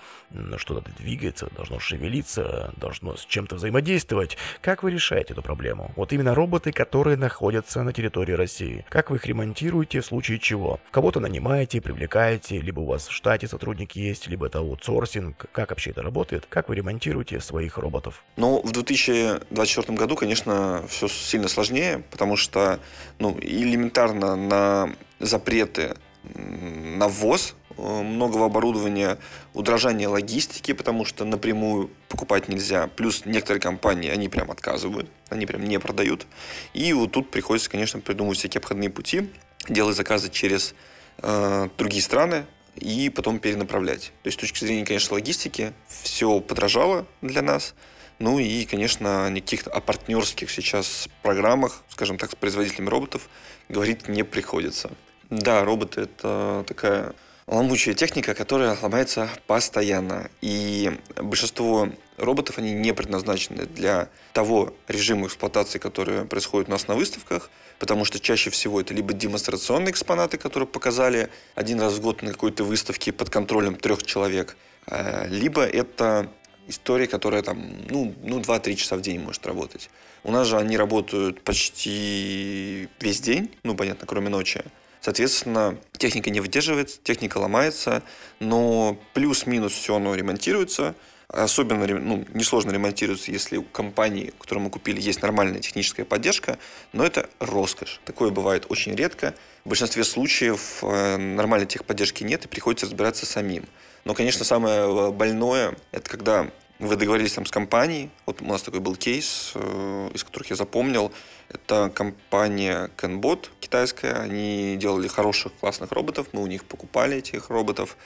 что-то 0.58 0.90
двигается, 0.98 1.50
должно 1.56 1.80
шевелиться, 1.80 2.74
должно 2.78 3.16
с 3.16 3.26
чем-то 3.26 3.56
взаимодействовать. 3.56 4.38
Как 4.62 4.84
вы 4.84 4.92
решаете 4.92 5.34
эту 5.34 5.42
проблему? 5.42 5.92
Вот 5.96 6.14
именно 6.14 6.36
роботы, 6.36 6.72
которые 6.72 7.18
находятся 7.18 7.84
на 7.84 7.94
территории 7.94 8.34
России. 8.34 8.86
Как 8.90 9.10
вы 9.10 9.18
их 9.18 9.26
ремонтируете 9.26 10.02
в 10.02 10.06
случае 10.06 10.40
чего? 10.40 10.80
Кого-то 10.92 11.20
нанимаете, 11.20 11.82
привлекаете, 11.82 12.60
либо 12.60 12.82
у 12.82 12.86
вас 12.86 13.08
в 13.08 13.12
штате 13.12 13.48
сотрудники 13.48 14.00
есть, 14.00 14.28
либо 14.28 14.48
это 14.48 14.60
аутсорсинг. 14.60 15.46
Как 15.52 15.70
вообще 15.70 15.92
это 15.92 16.02
работает? 16.02 16.46
Как 16.50 16.70
вы 16.70 16.76
ремонтируете 16.76 17.40
своих 17.40 17.78
роботов? 17.78 18.24
Ну, 18.36 18.62
в 18.64 18.72
2024 18.72 19.98
году, 19.98 20.16
конечно, 20.16 20.86
все 20.88 21.08
сильно 21.08 21.48
сложнее, 21.48 21.97
потому 22.12 22.36
что, 22.36 22.80
ну, 23.20 23.38
элементарно 23.42 24.36
на 24.36 24.94
запреты 25.20 25.96
на 26.34 27.08
ввоз 27.08 27.56
Э, 27.78 28.02
многого 28.02 28.46
оборудования, 28.46 29.18
удорожание 29.54 30.08
логистики, 30.08 30.74
потому 30.74 31.06
что 31.06 31.26
напрямую 31.26 31.92
покупать 32.10 32.48
нельзя. 32.48 32.88
Плюс 32.88 33.26
некоторые 33.26 33.62
компании, 33.62 34.10
они 34.10 34.30
прям 34.30 34.50
отказывают, 34.50 35.10
они 35.30 35.46
прям 35.46 35.64
не 35.64 35.80
продают. 35.80 36.26
И 36.74 36.92
вот 36.94 37.12
тут 37.12 37.30
приходится, 37.30 37.70
конечно, 37.70 38.00
придумывать 38.00 38.40
всякие 38.40 38.60
обходные 38.60 38.90
пути, 38.90 39.30
делать 39.70 39.96
заказы 39.96 40.30
через 40.30 40.74
э, 41.20 41.70
другие 41.78 42.02
страны 42.02 42.46
и 42.76 43.10
потом 43.10 43.40
перенаправлять. 43.40 44.12
То 44.24 44.28
есть 44.28 44.40
с 44.40 44.42
точки 44.42 44.66
зрения, 44.66 44.86
конечно, 44.86 45.14
логистики 45.14 45.74
все 45.88 46.40
подорожало 46.40 47.06
для 47.22 47.42
нас. 47.42 47.76
Ну 48.20 48.40
и, 48.40 48.66
конечно, 48.66 49.30
никаких 49.30 49.68
о 49.68 49.80
партнерских 49.80 50.50
сейчас 50.50 51.08
программах, 51.22 51.84
скажем 51.90 52.18
так, 52.18 52.32
с 52.32 52.36
производителями 52.36 52.90
роботов 52.90 53.30
говорить 53.70 54.08
не 54.08 54.24
приходится. 54.24 54.90
Да, 55.30 55.64
роботы— 55.64 56.02
это 56.02 56.64
такая 56.68 57.14
ломучая 57.48 57.96
техника, 57.96 58.34
которая 58.34 58.78
ломается 58.82 59.30
постоянно. 59.46 60.30
И 60.42 60.98
большинство 61.16 61.90
роботов, 62.18 62.58
они 62.58 62.74
не 62.74 62.94
предназначены 62.94 63.66
для 63.66 64.10
того 64.34 64.74
режима 64.88 65.28
эксплуатации, 65.28 65.80
который 65.80 66.26
происходит 66.26 66.70
у 66.70 66.72
нас 66.72 66.88
на 66.88 66.96
выставках, 66.96 67.50
потому 67.80 68.04
что 68.06 68.20
чаще 68.20 68.50
всего 68.50 68.82
это 68.82 68.94
либо 68.94 69.14
демонстрационные 69.14 69.92
экспонаты, 69.92 70.38
которые 70.38 70.68
показали 70.68 71.30
один 71.56 71.80
раз 71.80 71.94
в 71.94 72.02
год 72.02 72.22
на 72.22 72.32
какой-то 72.32 72.64
выставке 72.64 73.12
под 73.12 73.30
контролем 73.30 73.76
трех 73.76 74.04
человек, 74.04 74.58
э, 74.88 75.28
либо 75.30 75.62
это 75.62 76.30
история, 76.68 77.08
которая 77.08 77.42
там, 77.42 77.60
ну, 77.90 78.14
ну 78.24 78.40
2-3 78.40 78.76
часа 78.76 78.96
в 78.96 79.02
день 79.02 79.20
может 79.20 79.46
работать. 79.46 79.90
У 80.24 80.32
нас 80.32 80.48
же 80.48 80.58
они 80.58 80.78
работают 80.78 81.42
почти 81.42 82.90
весь 83.00 83.22
день, 83.22 83.52
ну, 83.64 83.76
понятно, 83.76 84.06
кроме 84.06 84.30
ночи. 84.30 84.64
Соответственно, 85.02 85.78
техника 85.98 86.30
не 86.30 86.42
выдерживает, 86.42 87.02
техника 87.04 87.38
ломается, 87.38 88.04
но 88.40 88.98
плюс-минус 89.14 89.72
все 89.72 89.96
оно 89.96 90.16
ремонтируется. 90.16 90.96
Особенно 91.30 91.86
ну, 91.88 92.26
несложно 92.34 92.72
ремонтируется, 92.72 93.32
если 93.32 93.58
у 93.58 93.64
компании, 93.64 94.34
которую 94.40 94.64
мы 94.64 94.70
купили, 94.70 95.02
есть 95.02 95.22
нормальная 95.22 95.60
техническая 95.60 96.06
поддержка, 96.06 96.58
но 96.94 97.06
это 97.06 97.30
роскошь. 97.40 98.00
Такое 98.06 98.32
бывает 98.32 98.66
очень 98.70 98.96
редко. 98.96 99.34
В 99.66 99.70
большинстве 99.70 100.06
случаев 100.06 100.80
э, 100.84 101.18
нормальной 101.18 101.68
техподдержки 101.68 102.24
нет, 102.24 102.46
и 102.46 102.48
приходится 102.48 102.86
разбираться 102.86 103.26
самим. 103.26 103.66
Но, 104.08 104.14
конечно, 104.14 104.46
самое 104.46 104.80
э, 104.88 105.12
больное– 105.12 105.76
это 105.92 106.10
когда 106.10 106.50
вы 106.80 106.96
договорились 106.96 107.34
там 107.34 107.46
с 107.46 107.52
компанией. 107.52 108.10
Вот 108.26 108.42
у 108.42 108.46
нас 108.46 108.62
такой 108.62 108.80
был 108.80 108.96
кейс, 108.96 109.52
э, 109.54 110.12
из 110.14 110.24
которых 110.24 110.50
я 110.50 110.56
запомнил. 110.56 111.12
Это 111.50 111.92
компания 111.94 112.90
Canbot 112.96 113.50
китайская. 113.60 114.14
Они 114.14 114.78
делали 114.80 115.10
хороших, 115.10 115.52
классных 115.60 115.92
роботов. 115.92 116.28
Мы 116.32 116.42
у 116.42 116.48
них 116.48 116.64
покупали 116.64 117.18
этих 117.18 117.50
роботов 117.50 117.98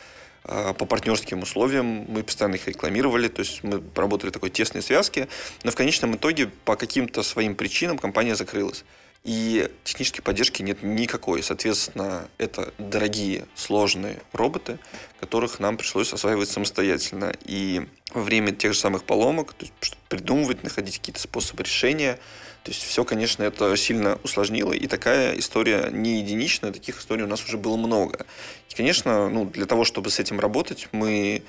э, 0.45 0.73
по 0.73 0.87
партнерским 0.87 1.43
условиям. 1.43 2.07
Мы 2.07 2.23
постоянно 2.23 2.55
их 2.55 2.67
рекламировали. 2.67 3.27
То 3.27 3.41
есть 3.41 3.63
мы 3.63 3.83
работали 3.93 4.31
в 4.31 4.33
такой 4.33 4.49
тесной 4.49 4.81
связке. 4.81 5.27
Но 5.63 5.69
в 5.69 5.75
конечном 5.75 6.15
итоге 6.15 6.47
по 6.65 6.77
каким-то 6.77 7.21
своим 7.21 7.53
причинам 7.53 7.99
компания 7.99 8.35
закрылась. 8.35 8.85
И 9.23 9.69
технической 9.83 10.23
поддержки 10.23 10.63
нет 10.63 10.81
никакой. 10.81 11.43
Соответственно, 11.43 12.27
это 12.39 12.73
дорогие, 12.79 13.45
сложные 13.53 14.19
роботы, 14.33 14.79
которых 15.19 15.59
нам 15.59 15.77
пришлось 15.77 16.11
осваивать 16.11 16.49
самостоятельно. 16.49 17.31
И 17.45 17.85
во 18.13 18.23
время 18.23 18.51
тех 18.51 18.73
же 18.73 18.79
самых 18.79 19.03
поломок, 19.03 19.53
то 19.53 19.65
есть 19.65 19.97
придумывать, 20.09 20.63
находить 20.63 20.97
какие-то 20.97 21.21
способы 21.21 21.63
решения. 21.63 22.19
То 22.63 22.71
есть 22.71 22.83
все, 22.83 23.03
конечно, 23.03 23.43
это 23.43 23.75
сильно 23.75 24.19
усложнило, 24.23 24.71
и 24.71 24.85
такая 24.85 25.37
история 25.37 25.89
не 25.91 26.19
единичная, 26.19 26.71
таких 26.71 26.99
историй 26.99 27.23
у 27.23 27.27
нас 27.27 27.43
уже 27.43 27.57
было 27.57 27.75
много. 27.75 28.27
И, 28.69 28.75
конечно, 28.75 29.29
ну, 29.29 29.45
для 29.45 29.65
того, 29.65 29.83
чтобы 29.83 30.11
с 30.11 30.19
этим 30.19 30.39
работать, 30.39 30.87
мы 30.91 31.41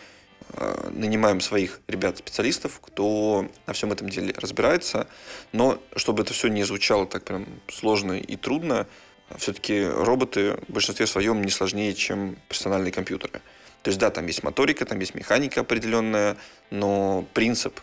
нанимаем 0.91 1.41
своих 1.41 1.81
ребят-специалистов, 1.89 2.81
кто 2.81 3.49
на 3.67 3.73
всем 3.73 3.93
этом 3.93 4.09
деле 4.09 4.35
разбирается. 4.37 5.07
Но 5.53 5.83
чтобы 5.97 6.23
это 6.23 6.33
все 6.33 6.49
не 6.49 6.65
звучало 6.65 7.07
так 7.07 7.25
прям 7.25 7.47
сложно 7.69 8.13
и 8.13 8.37
трудно, 8.37 8.87
все-таки 9.39 9.85
роботы 9.85 10.59
в 10.69 10.73
большинстве 10.73 11.07
своем 11.07 11.43
не 11.43 11.51
сложнее, 11.51 11.95
чем 11.95 12.37
персональные 12.49 12.93
компьютеры. 12.93 13.41
То 13.83 13.89
есть 13.89 13.99
да, 13.99 14.11
там 14.11 14.27
есть 14.27 14.43
моторика, 14.43 14.85
там 14.85 15.01
есть 15.01 15.15
механика 15.15 15.63
определенная, 15.63 16.37
но 16.71 17.27
принцип 17.35 17.81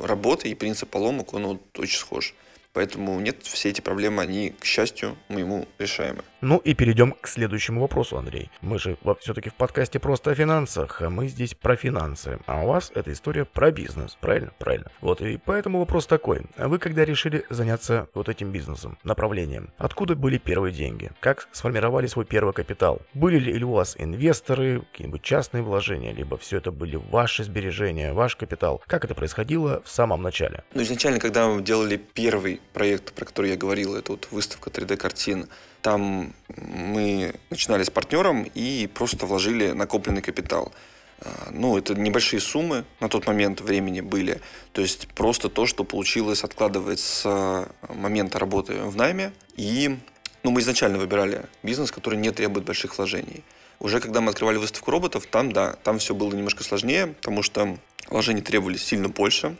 работы 0.00 0.48
и 0.48 0.54
принцип 0.54 0.90
поломок, 0.90 1.34
он 1.34 1.46
вот 1.46 1.78
очень 1.78 1.98
схож. 1.98 2.34
Поэтому 2.72 3.18
нет, 3.20 3.42
все 3.42 3.70
эти 3.70 3.80
проблемы, 3.80 4.22
они, 4.22 4.50
к 4.50 4.64
счастью, 4.66 5.16
моему 5.28 5.66
решаемы. 5.78 6.22
Ну 6.42 6.58
и 6.58 6.74
перейдем 6.74 7.12
к 7.12 7.28
следующему 7.28 7.80
вопросу, 7.80 8.18
Андрей. 8.18 8.50
Мы 8.60 8.78
же 8.78 8.96
все-таки 9.20 9.48
в 9.48 9.54
подкасте 9.54 9.98
просто 9.98 10.32
о 10.32 10.34
финансах, 10.34 11.00
а 11.00 11.08
мы 11.08 11.28
здесь 11.28 11.54
про 11.54 11.76
финансы. 11.76 12.38
А 12.46 12.62
у 12.62 12.68
вас 12.68 12.92
эта 12.94 13.12
история 13.12 13.44
про 13.46 13.70
бизнес, 13.70 14.18
правильно? 14.20 14.52
Правильно. 14.58 14.90
Вот 15.00 15.22
и 15.22 15.38
поэтому 15.42 15.78
вопрос 15.78 16.06
такой. 16.06 16.42
Вы 16.58 16.78
когда 16.78 17.04
решили 17.04 17.44
заняться 17.48 18.08
вот 18.12 18.28
этим 18.28 18.52
бизнесом, 18.52 18.98
направлением, 19.02 19.70
откуда 19.78 20.14
были 20.14 20.36
первые 20.36 20.72
деньги? 20.72 21.10
Как 21.20 21.48
сформировали 21.52 22.06
свой 22.06 22.26
первый 22.26 22.52
капитал? 22.52 23.00
Были 23.14 23.38
ли 23.38 23.64
у 23.64 23.72
вас 23.72 23.96
инвесторы, 23.98 24.82
какие-нибудь 24.92 25.22
частные 25.22 25.62
вложения, 25.62 26.12
либо 26.12 26.36
все 26.36 26.58
это 26.58 26.70
были 26.70 26.96
ваши 26.96 27.44
сбережения, 27.44 28.12
ваш 28.12 28.36
капитал? 28.36 28.82
Как 28.86 29.04
это 29.04 29.14
происходило 29.14 29.82
в 29.84 29.88
самом 29.88 30.22
начале? 30.22 30.64
Ну, 30.74 30.82
изначально, 30.82 31.18
когда 31.18 31.48
мы 31.48 31.62
делали 31.62 31.96
первый 31.96 32.60
проект, 32.74 33.14
про 33.14 33.24
который 33.24 33.52
я 33.52 33.56
говорил, 33.56 33.96
это 33.96 34.12
вот 34.12 34.28
выставка 34.30 34.68
3D-картин. 34.70 35.48
Там 35.86 36.32
мы 36.48 37.32
начинали 37.48 37.84
с 37.84 37.90
партнером 37.90 38.42
и 38.42 38.90
просто 38.92 39.24
вложили 39.24 39.70
накопленный 39.70 40.20
капитал. 40.20 40.72
А, 41.20 41.50
ну, 41.52 41.78
это 41.78 41.94
небольшие 41.94 42.40
суммы 42.40 42.84
на 42.98 43.08
тот 43.08 43.28
момент 43.28 43.60
времени 43.60 44.00
были. 44.00 44.40
То 44.72 44.82
есть 44.82 45.06
просто 45.14 45.48
то, 45.48 45.64
что 45.64 45.84
получилось 45.84 46.42
откладывать 46.42 46.98
с 46.98 47.68
момента 47.88 48.40
работы 48.40 48.72
в 48.82 48.96
найме. 48.96 49.30
И 49.54 49.96
ну, 50.42 50.50
мы 50.50 50.58
изначально 50.58 50.98
выбирали 50.98 51.44
бизнес, 51.62 51.92
который 51.92 52.18
не 52.18 52.32
требует 52.32 52.66
больших 52.66 52.98
вложений. 52.98 53.44
Уже 53.78 54.00
когда 54.00 54.20
мы 54.20 54.30
открывали 54.30 54.56
выставку 54.56 54.90
роботов, 54.90 55.28
там, 55.30 55.52
да, 55.52 55.74
там 55.84 56.00
все 56.00 56.16
было 56.16 56.34
немножко 56.34 56.64
сложнее, 56.64 57.14
потому 57.20 57.44
что 57.44 57.78
вложения 58.08 58.42
требовались 58.42 58.82
сильно 58.82 59.08
больше. 59.08 59.56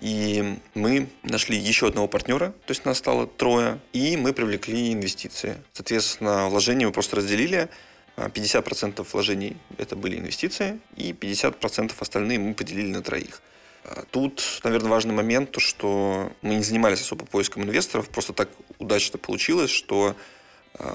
И 0.00 0.56
мы 0.74 1.08
нашли 1.22 1.56
еще 1.58 1.88
одного 1.88 2.08
партнера, 2.08 2.50
то 2.66 2.70
есть 2.70 2.84
нас 2.84 2.98
стало 2.98 3.26
трое, 3.26 3.78
и 3.92 4.16
мы 4.16 4.32
привлекли 4.32 4.92
инвестиции. 4.92 5.62
Соответственно, 5.72 6.48
вложения 6.48 6.86
мы 6.86 6.92
просто 6.92 7.16
разделили. 7.16 7.68
50% 8.16 9.06
вложений 9.12 9.56
это 9.78 9.96
были 9.96 10.18
инвестиции, 10.18 10.78
и 10.96 11.12
50% 11.12 11.92
остальные 11.98 12.38
мы 12.38 12.54
поделили 12.54 12.88
на 12.88 13.02
троих. 13.02 13.40
А 13.84 14.04
тут, 14.10 14.60
наверное, 14.62 14.90
важный 14.90 15.14
момент, 15.14 15.52
то, 15.52 15.60
что 15.60 16.32
мы 16.42 16.54
не 16.56 16.62
занимались 16.62 17.00
особо 17.00 17.24
поиском 17.24 17.62
инвесторов, 17.64 18.08
просто 18.10 18.32
так 18.32 18.50
удачно 18.78 19.18
получилось, 19.18 19.70
что 19.70 20.08
а, 20.08 20.16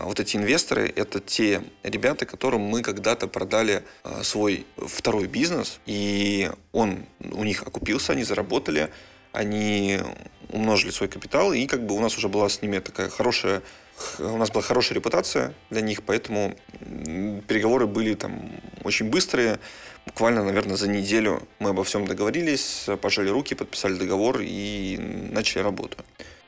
вот 0.03 0.19
эти 0.19 0.37
инвесторы– 0.37 0.91
это 0.95 1.19
те 1.19 1.63
ребята, 1.83 2.25
которым 2.25 2.61
мы 2.61 2.81
когда-то 2.81 3.27
продали 3.27 3.83
а, 4.03 4.23
свой 4.23 4.65
второй 4.77 5.27
бизнес, 5.27 5.79
и 5.85 6.49
он 6.71 7.05
у 7.19 7.43
них 7.43 7.63
окупился, 7.63 8.13
они 8.13 8.23
заработали, 8.23 8.89
они 9.31 9.99
умножили 10.49 10.91
свой 10.91 11.09
капитал, 11.09 11.53
и 11.53 11.65
как 11.67 11.85
бы 11.85 11.95
у 11.95 11.99
нас 11.99 12.17
уже 12.17 12.29
была 12.29 12.49
с 12.49 12.61
ними 12.61 12.79
такая 12.79 13.09
хорошая 13.09 13.61
у 14.19 14.37
нас 14.37 14.51
была 14.51 14.61
хорошая 14.61 14.95
репутация 14.95 15.53
для 15.69 15.81
них, 15.81 16.03
поэтому 16.03 16.55
переговоры 17.47 17.87
были 17.87 18.13
там 18.13 18.51
очень 18.83 19.09
быстрые. 19.09 19.59
Буквально, 20.05 20.43
наверное, 20.43 20.75
за 20.75 20.87
неделю 20.87 21.47
мы 21.59 21.69
обо 21.69 21.83
всем 21.83 22.05
договорились, 22.05 22.87
пожали 23.01 23.29
руки, 23.29 23.55
подписали 23.55 23.93
договор 23.93 24.41
и 24.41 24.97
начали 25.31 25.63
работу. 25.63 25.97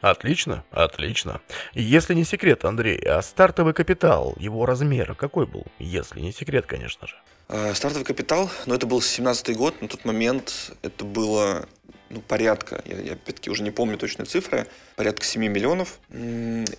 Отлично, 0.02 0.64
отлично. 0.72 1.42
Если 1.74 2.14
не 2.14 2.24
секрет, 2.24 2.66
Андрей, 2.66 3.00
а 3.00 3.22
стартовый 3.22 3.74
капитал, 3.74 4.36
его 4.38 4.66
размер 4.66 5.16
какой 5.16 5.48
был? 5.48 5.66
Если 5.80 6.20
не 6.20 6.32
секрет, 6.32 6.66
конечно 6.66 7.08
же. 7.08 7.16
А, 7.48 7.74
стартовый 7.74 8.06
капитал, 8.06 8.50
ну 8.66 8.76
это 8.76 8.86
был 8.86 9.02
17 9.02 9.56
год, 9.56 9.82
на 9.82 9.88
тот 9.88 10.06
момент 10.06 10.72
это 10.84 11.04
было 11.04 11.68
ну, 12.10 12.22
порядка, 12.22 12.82
я, 12.86 13.00
я 13.00 13.14
опять-таки 13.14 13.50
уже 13.50 13.64
не 13.64 13.72
помню 13.72 13.98
точные 13.98 14.26
цифры, 14.26 14.68
порядка 14.96 15.26
7 15.26 15.42
миллионов. 15.42 16.00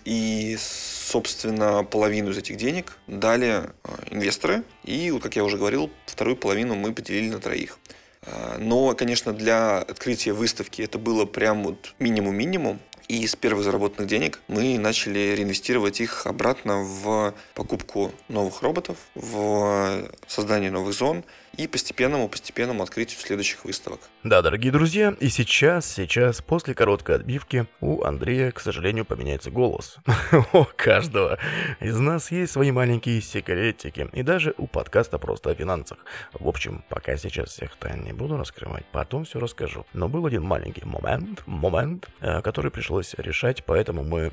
И, 0.05 0.57
собственно, 0.59 1.83
половину 1.83 2.31
из 2.31 2.37
этих 2.37 2.57
денег 2.57 2.97
дали 3.07 3.69
а, 3.83 3.99
инвесторы. 4.09 4.63
И, 4.83 5.17
как 5.21 5.35
я 5.35 5.43
уже 5.43 5.57
говорил, 5.57 5.91
вторую 6.05 6.35
половину 6.35 6.75
мы 6.75 6.93
поделили 6.93 7.29
на 7.29 7.39
троих. 7.39 7.77
А, 8.23 8.57
но, 8.57 8.95
конечно, 8.95 9.33
для 9.33 9.79
открытия 9.79 10.33
выставки 10.33 10.81
это 10.81 10.97
было 10.97 11.25
прям 11.25 11.63
вот 11.63 11.93
минимум-минимум. 11.99 12.79
И 13.09 13.25
с 13.25 13.35
первых 13.35 13.63
заработанных 13.63 14.07
денег 14.07 14.39
мы 14.47 14.77
начали 14.77 15.33
реинвестировать 15.35 15.99
их 15.99 16.27
обратно 16.27 16.83
в 16.83 17.33
покупку 17.55 18.11
новых 18.27 18.61
роботов, 18.61 18.97
в 19.15 20.11
создание 20.27 20.69
новых 20.69 20.93
зон 20.93 21.23
и 21.59 21.67
постепенному-постепенному 21.67 22.81
открытию 22.81 23.19
следующих 23.19 23.65
выставок. 23.65 23.99
Да, 24.23 24.41
дорогие 24.41 24.71
друзья, 24.71 25.13
и 25.19 25.27
сейчас, 25.27 25.85
сейчас, 25.85 26.41
после 26.41 26.73
короткой 26.73 27.17
отбивки, 27.17 27.67
у 27.81 28.03
Андрея, 28.03 28.51
к 28.51 28.61
сожалению, 28.61 29.03
поменяется 29.03 29.51
голос. 29.51 29.97
У 30.53 30.65
каждого 30.77 31.37
из 31.81 31.99
нас 31.99 32.31
есть 32.31 32.53
свои 32.53 32.71
маленькие 32.71 33.21
секретики, 33.21 34.09
и 34.13 34.23
даже 34.23 34.53
у 34.57 34.67
подкаста 34.67 35.19
просто 35.19 35.49
о 35.49 35.55
финансах. 35.55 35.97
В 36.31 36.47
общем, 36.47 36.85
пока 36.87 37.17
сейчас 37.17 37.49
всех 37.49 37.75
тайн 37.75 38.03
не 38.03 38.13
буду 38.13 38.37
раскрывать, 38.37 38.85
потом 38.93 39.25
все 39.25 39.39
расскажу. 39.39 39.85
Но 39.91 40.07
был 40.07 40.25
один 40.25 40.43
маленький 40.43 40.85
момент, 40.85 41.43
момент, 41.45 42.07
э, 42.21 42.41
который 42.41 42.71
пришлось 42.71 43.13
решать, 43.17 43.65
поэтому 43.65 44.03
мы 44.03 44.31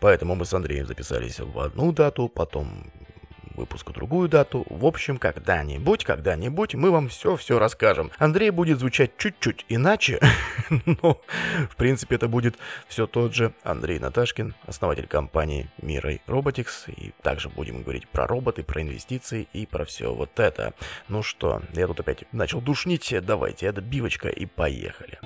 Поэтому 0.00 0.36
мы 0.36 0.44
с 0.44 0.54
Андреем 0.54 0.86
записались 0.86 1.40
в 1.40 1.58
одну 1.58 1.90
дату, 1.92 2.28
потом 2.28 2.84
выпуска 3.58 3.92
другую 3.92 4.28
дату. 4.28 4.64
В 4.70 4.86
общем, 4.86 5.18
когда-нибудь, 5.18 6.04
когда-нибудь 6.04 6.74
мы 6.74 6.90
вам 6.90 7.08
все-все 7.08 7.58
расскажем. 7.58 8.10
Андрей 8.18 8.50
будет 8.50 8.78
звучать 8.78 9.16
чуть-чуть 9.18 9.66
иначе, 9.68 10.20
но 10.70 11.20
в 11.70 11.76
принципе 11.76 12.16
это 12.16 12.28
будет 12.28 12.56
все 12.86 13.06
тот 13.06 13.34
же 13.34 13.52
Андрей 13.62 13.98
Наташкин, 13.98 14.54
основатель 14.66 15.06
компании 15.06 15.68
Mirai 15.82 16.20
Robotics. 16.26 16.90
И 16.90 17.12
также 17.22 17.48
будем 17.48 17.82
говорить 17.82 18.08
про 18.08 18.26
роботы, 18.26 18.62
про 18.62 18.82
инвестиции 18.82 19.48
и 19.52 19.66
про 19.66 19.84
все 19.84 20.14
вот 20.14 20.38
это. 20.40 20.74
Ну 21.08 21.22
что, 21.22 21.62
я 21.74 21.86
тут 21.86 22.00
опять 22.00 22.24
начал 22.32 22.60
душнить. 22.60 23.14
Давайте, 23.22 23.66
это 23.66 23.80
бивочка 23.80 24.28
и 24.28 24.46
поехали. 24.46 25.18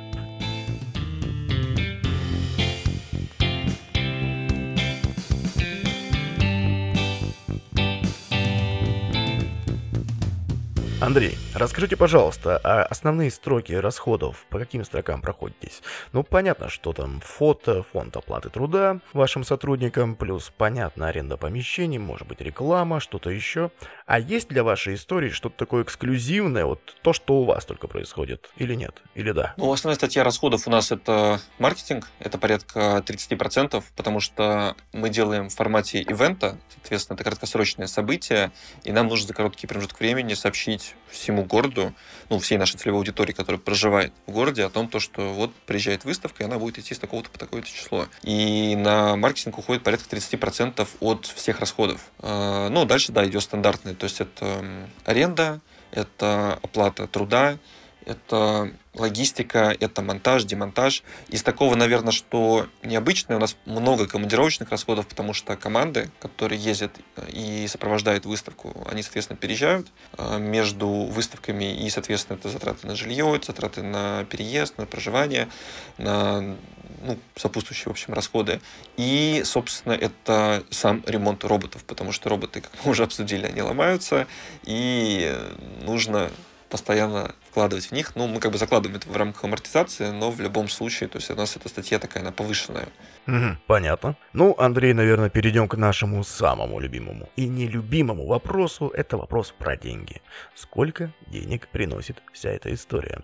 Андрей, 11.03 11.37
расскажите, 11.55 11.97
пожалуйста, 11.97 12.61
а 12.63 12.85
основные 12.85 13.31
строки 13.31 13.73
расходов 13.73 14.47
по 14.49 14.59
каким 14.59 14.85
строкам 14.85 15.21
проходитесь? 15.21 15.83
Ну, 16.13 16.23
понятно, 16.23 16.69
что 16.69 16.93
там 16.93 17.21
фото, 17.21 17.83
фонд 17.83 18.17
оплаты 18.17 18.51
труда 18.51 19.01
вашим 19.13 19.45
сотрудникам, 19.45 20.15
плюс, 20.15 20.53
понятно, 20.57 21.09
аренда 21.09 21.37
помещений, 21.37 21.99
может 21.99 22.27
быть, 22.27 22.41
реклама, 22.41 23.01
что-то 23.01 23.31
еще. 23.31 23.71
А 24.07 24.19
есть 24.19 24.49
для 24.49 24.65
вашей 24.65 24.95
истории 24.95 25.31
что-то 25.31 25.57
такое 25.57 25.85
эксклюзивное, 25.85 26.65
вот 26.65 26.81
то, 27.03 27.13
что 27.13 27.35
у 27.41 27.45
вас 27.45 27.65
только 27.65 27.89
происходит, 27.89 28.51
или 28.57 28.75
нет, 28.75 29.03
или 29.15 29.33
да? 29.33 29.55
Ну, 29.57 29.73
основная 29.73 29.97
статья 29.97 30.25
расходов 30.25 30.67
у 30.67 30.71
нас 30.71 30.93
это 30.93 31.41
маркетинг, 31.59 32.09
это 32.19 32.39
порядка 32.39 33.03
30%, 33.07 33.83
потому 33.97 34.21
что 34.21 34.77
мы 34.93 35.09
делаем 35.09 35.49
в 35.49 35.55
формате 35.55 36.03
ивента, 36.03 36.59
соответственно, 36.75 37.15
это 37.17 37.25
краткосрочное 37.25 37.87
событие, 37.87 38.53
и 38.85 38.93
нам 38.93 39.09
нужно 39.09 39.29
за 39.29 39.35
короткий 39.35 39.67
промежуток 39.67 40.01
времени 40.01 40.35
сообщить 40.35 40.95
всему 41.09 41.42
городу, 41.47 41.95
ну, 42.29 42.39
всей 42.39 42.59
нашей 42.59 42.77
целевой 42.79 43.01
аудитории, 43.01 43.33
которая 43.33 43.61
проживает 43.61 44.13
в 44.27 44.33
городе, 44.33 44.65
о 44.65 44.71
том, 44.71 44.89
то, 44.89 45.01
что 45.01 45.33
вот 45.33 45.55
приезжает 45.67 46.05
выставка, 46.05 46.43
и 46.43 46.47
она 46.47 46.59
будет 46.59 46.79
идти 46.79 46.95
с 46.95 46.99
такого-то 46.99 47.31
по 47.31 47.39
такое-то 47.39 47.69
число. 47.69 48.07
И 48.23 48.77
на 48.77 49.17
маркетинг 49.17 49.59
уходит 49.59 49.83
порядка 49.83 50.15
30% 50.17 50.87
от 51.01 51.27
всех 51.27 51.61
расходов. 51.61 52.11
А, 52.19 52.69
ну, 52.69 52.85
дальше, 52.85 53.13
да, 53.13 53.27
идет 53.27 53.43
стандартный, 53.43 53.95
то 53.95 54.05
есть 54.05 54.21
это 54.21 54.65
аренда, 55.05 55.61
это 55.91 56.59
оплата 56.63 57.07
труда, 57.07 57.59
это 58.07 58.73
логистика, 58.95 59.75
это 59.79 60.03
монтаж, 60.03 60.45
демонтаж. 60.45 61.03
Из 61.29 61.43
такого, 61.43 61.75
наверное, 61.75 62.13
что 62.13 62.67
необычное, 62.83 63.37
у 63.37 63.41
нас 63.41 63.57
много 63.65 64.07
командировочных 64.07 64.71
расходов, 64.71 65.07
потому 65.07 65.33
что 65.33 65.57
команды, 65.57 66.11
которые 66.21 66.61
ездят 66.61 66.93
э, 67.17 67.31
и 67.31 67.67
сопровождают 67.69 68.27
выставку, 68.27 68.75
они, 68.91 69.03
соответственно, 69.03 69.39
переезжают 69.39 69.89
э, 70.19 70.39
между 70.39 70.89
выставками, 70.89 71.75
и, 71.75 71.89
соответственно, 71.89 72.37
это 72.37 72.49
затраты 72.51 72.87
на 72.87 72.95
жилье, 72.95 73.41
затраты 73.43 73.83
на 73.83 74.25
переезд, 74.25 74.77
на 74.77 74.87
проживание, 74.87 75.49
на 75.97 76.57
ну, 77.03 77.19
сопутствующие, 77.37 77.89
в 77.89 77.93
общем, 77.93 78.13
расходы. 78.13 78.61
И, 78.97 79.43
собственно, 79.45 79.93
это 79.93 80.65
сам 80.71 81.03
ремонт 81.07 81.45
роботов, 81.45 81.85
потому 81.85 82.13
что 82.13 82.29
роботы, 82.29 82.61
как 82.61 82.73
мы 82.85 82.91
уже 82.91 83.05
обсудили, 83.05 83.47
они 83.47 83.63
ломаются, 83.63 84.27
и 84.65 85.35
нужно 85.83 86.31
постоянно 86.69 87.35
вкладывать 87.53 87.85
в 87.85 87.93
них. 87.93 88.17
Ну, 88.17 88.27
мы 88.27 88.41
как 88.41 88.51
бы 88.51 88.57
закладываем 88.57 88.97
это 88.97 89.11
в 89.11 89.17
рамках 89.17 89.45
амортизации, 89.45 90.11
но 90.11 90.31
в 90.31 90.41
любом 90.41 90.69
случае, 90.69 91.09
то 91.11 91.19
есть 91.19 91.31
у 91.31 91.35
нас 91.35 91.55
эта 91.55 91.69
статья 91.69 91.99
такая, 91.99 92.23
она 92.23 92.33
повышенная. 92.33 92.89
Угу, 93.27 93.59
понятно. 93.67 94.17
Ну, 94.33 94.55
Андрей, 94.59 94.95
наверное, 94.95 95.29
перейдем 95.29 95.69
к 95.69 95.77
нашему 95.77 96.25
самому 96.25 96.81
любимому 96.81 97.29
и 97.37 97.47
нелюбимому 97.47 98.27
вопросу. 98.27 98.89
Это 98.89 99.19
вопрос 99.19 99.55
про 99.57 99.77
деньги. 99.77 100.23
Сколько 100.55 101.13
денег 101.27 101.69
приносит 101.69 102.23
вся 102.33 102.49
эта 102.49 102.73
история? 102.73 103.21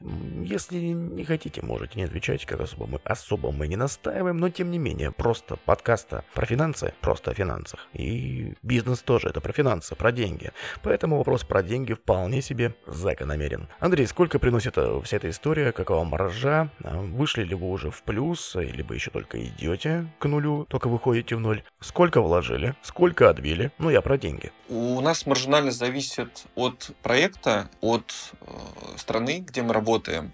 Если 0.00 0.78
не 0.78 1.24
хотите, 1.24 1.60
можете 1.60 1.98
не 1.98 2.04
отвечать, 2.04 2.46
как 2.46 2.60
особо 2.60 2.86
мы, 2.86 3.00
особо 3.02 3.50
мы 3.50 3.66
не 3.66 3.76
настаиваем, 3.76 4.36
но 4.36 4.48
тем 4.48 4.70
не 4.70 4.78
менее, 4.78 5.10
просто 5.10 5.56
подкаста 5.56 6.24
про 6.34 6.46
финансы, 6.46 6.94
просто 7.00 7.32
о 7.32 7.34
финансах. 7.34 7.88
И 7.94 8.54
бизнес 8.62 9.02
тоже, 9.02 9.28
это 9.28 9.40
про 9.40 9.52
финансы, 9.52 9.96
про 9.96 10.12
деньги. 10.12 10.52
Поэтому 10.82 11.18
вопрос 11.18 11.42
про 11.42 11.64
деньги 11.64 11.94
вполне 11.94 12.42
себе 12.42 12.76
закономерен. 12.86 13.68
Андрей, 13.78 14.06
сколько 14.06 14.38
приносит 14.38 14.78
э, 14.78 15.00
вся 15.02 15.16
эта 15.16 15.30
история, 15.30 15.72
какова 15.72 16.04
маржа, 16.04 16.70
а, 16.84 17.00
вышли 17.00 17.44
ли 17.44 17.54
вы 17.54 17.68
уже 17.70 17.90
в 17.90 18.02
плюс, 18.02 18.54
либо 18.54 18.94
еще 18.94 19.10
только 19.10 19.42
идете 19.44 20.06
к 20.18 20.26
нулю, 20.26 20.64
только 20.68 20.88
выходите 20.88 21.36
в 21.36 21.40
ноль, 21.40 21.62
сколько 21.80 22.20
вложили, 22.20 22.74
сколько 22.82 23.28
отбили, 23.28 23.72
ну 23.78 23.90
я 23.90 24.00
про 24.00 24.18
деньги. 24.18 24.52
У 24.68 25.00
нас 25.00 25.26
маржинальность 25.26 25.78
зависит 25.78 26.44
от 26.54 26.92
проекта, 27.02 27.68
от 27.80 28.12
э, 28.40 28.46
страны, 28.96 29.44
где 29.46 29.62
мы 29.62 29.74
работаем, 29.74 30.32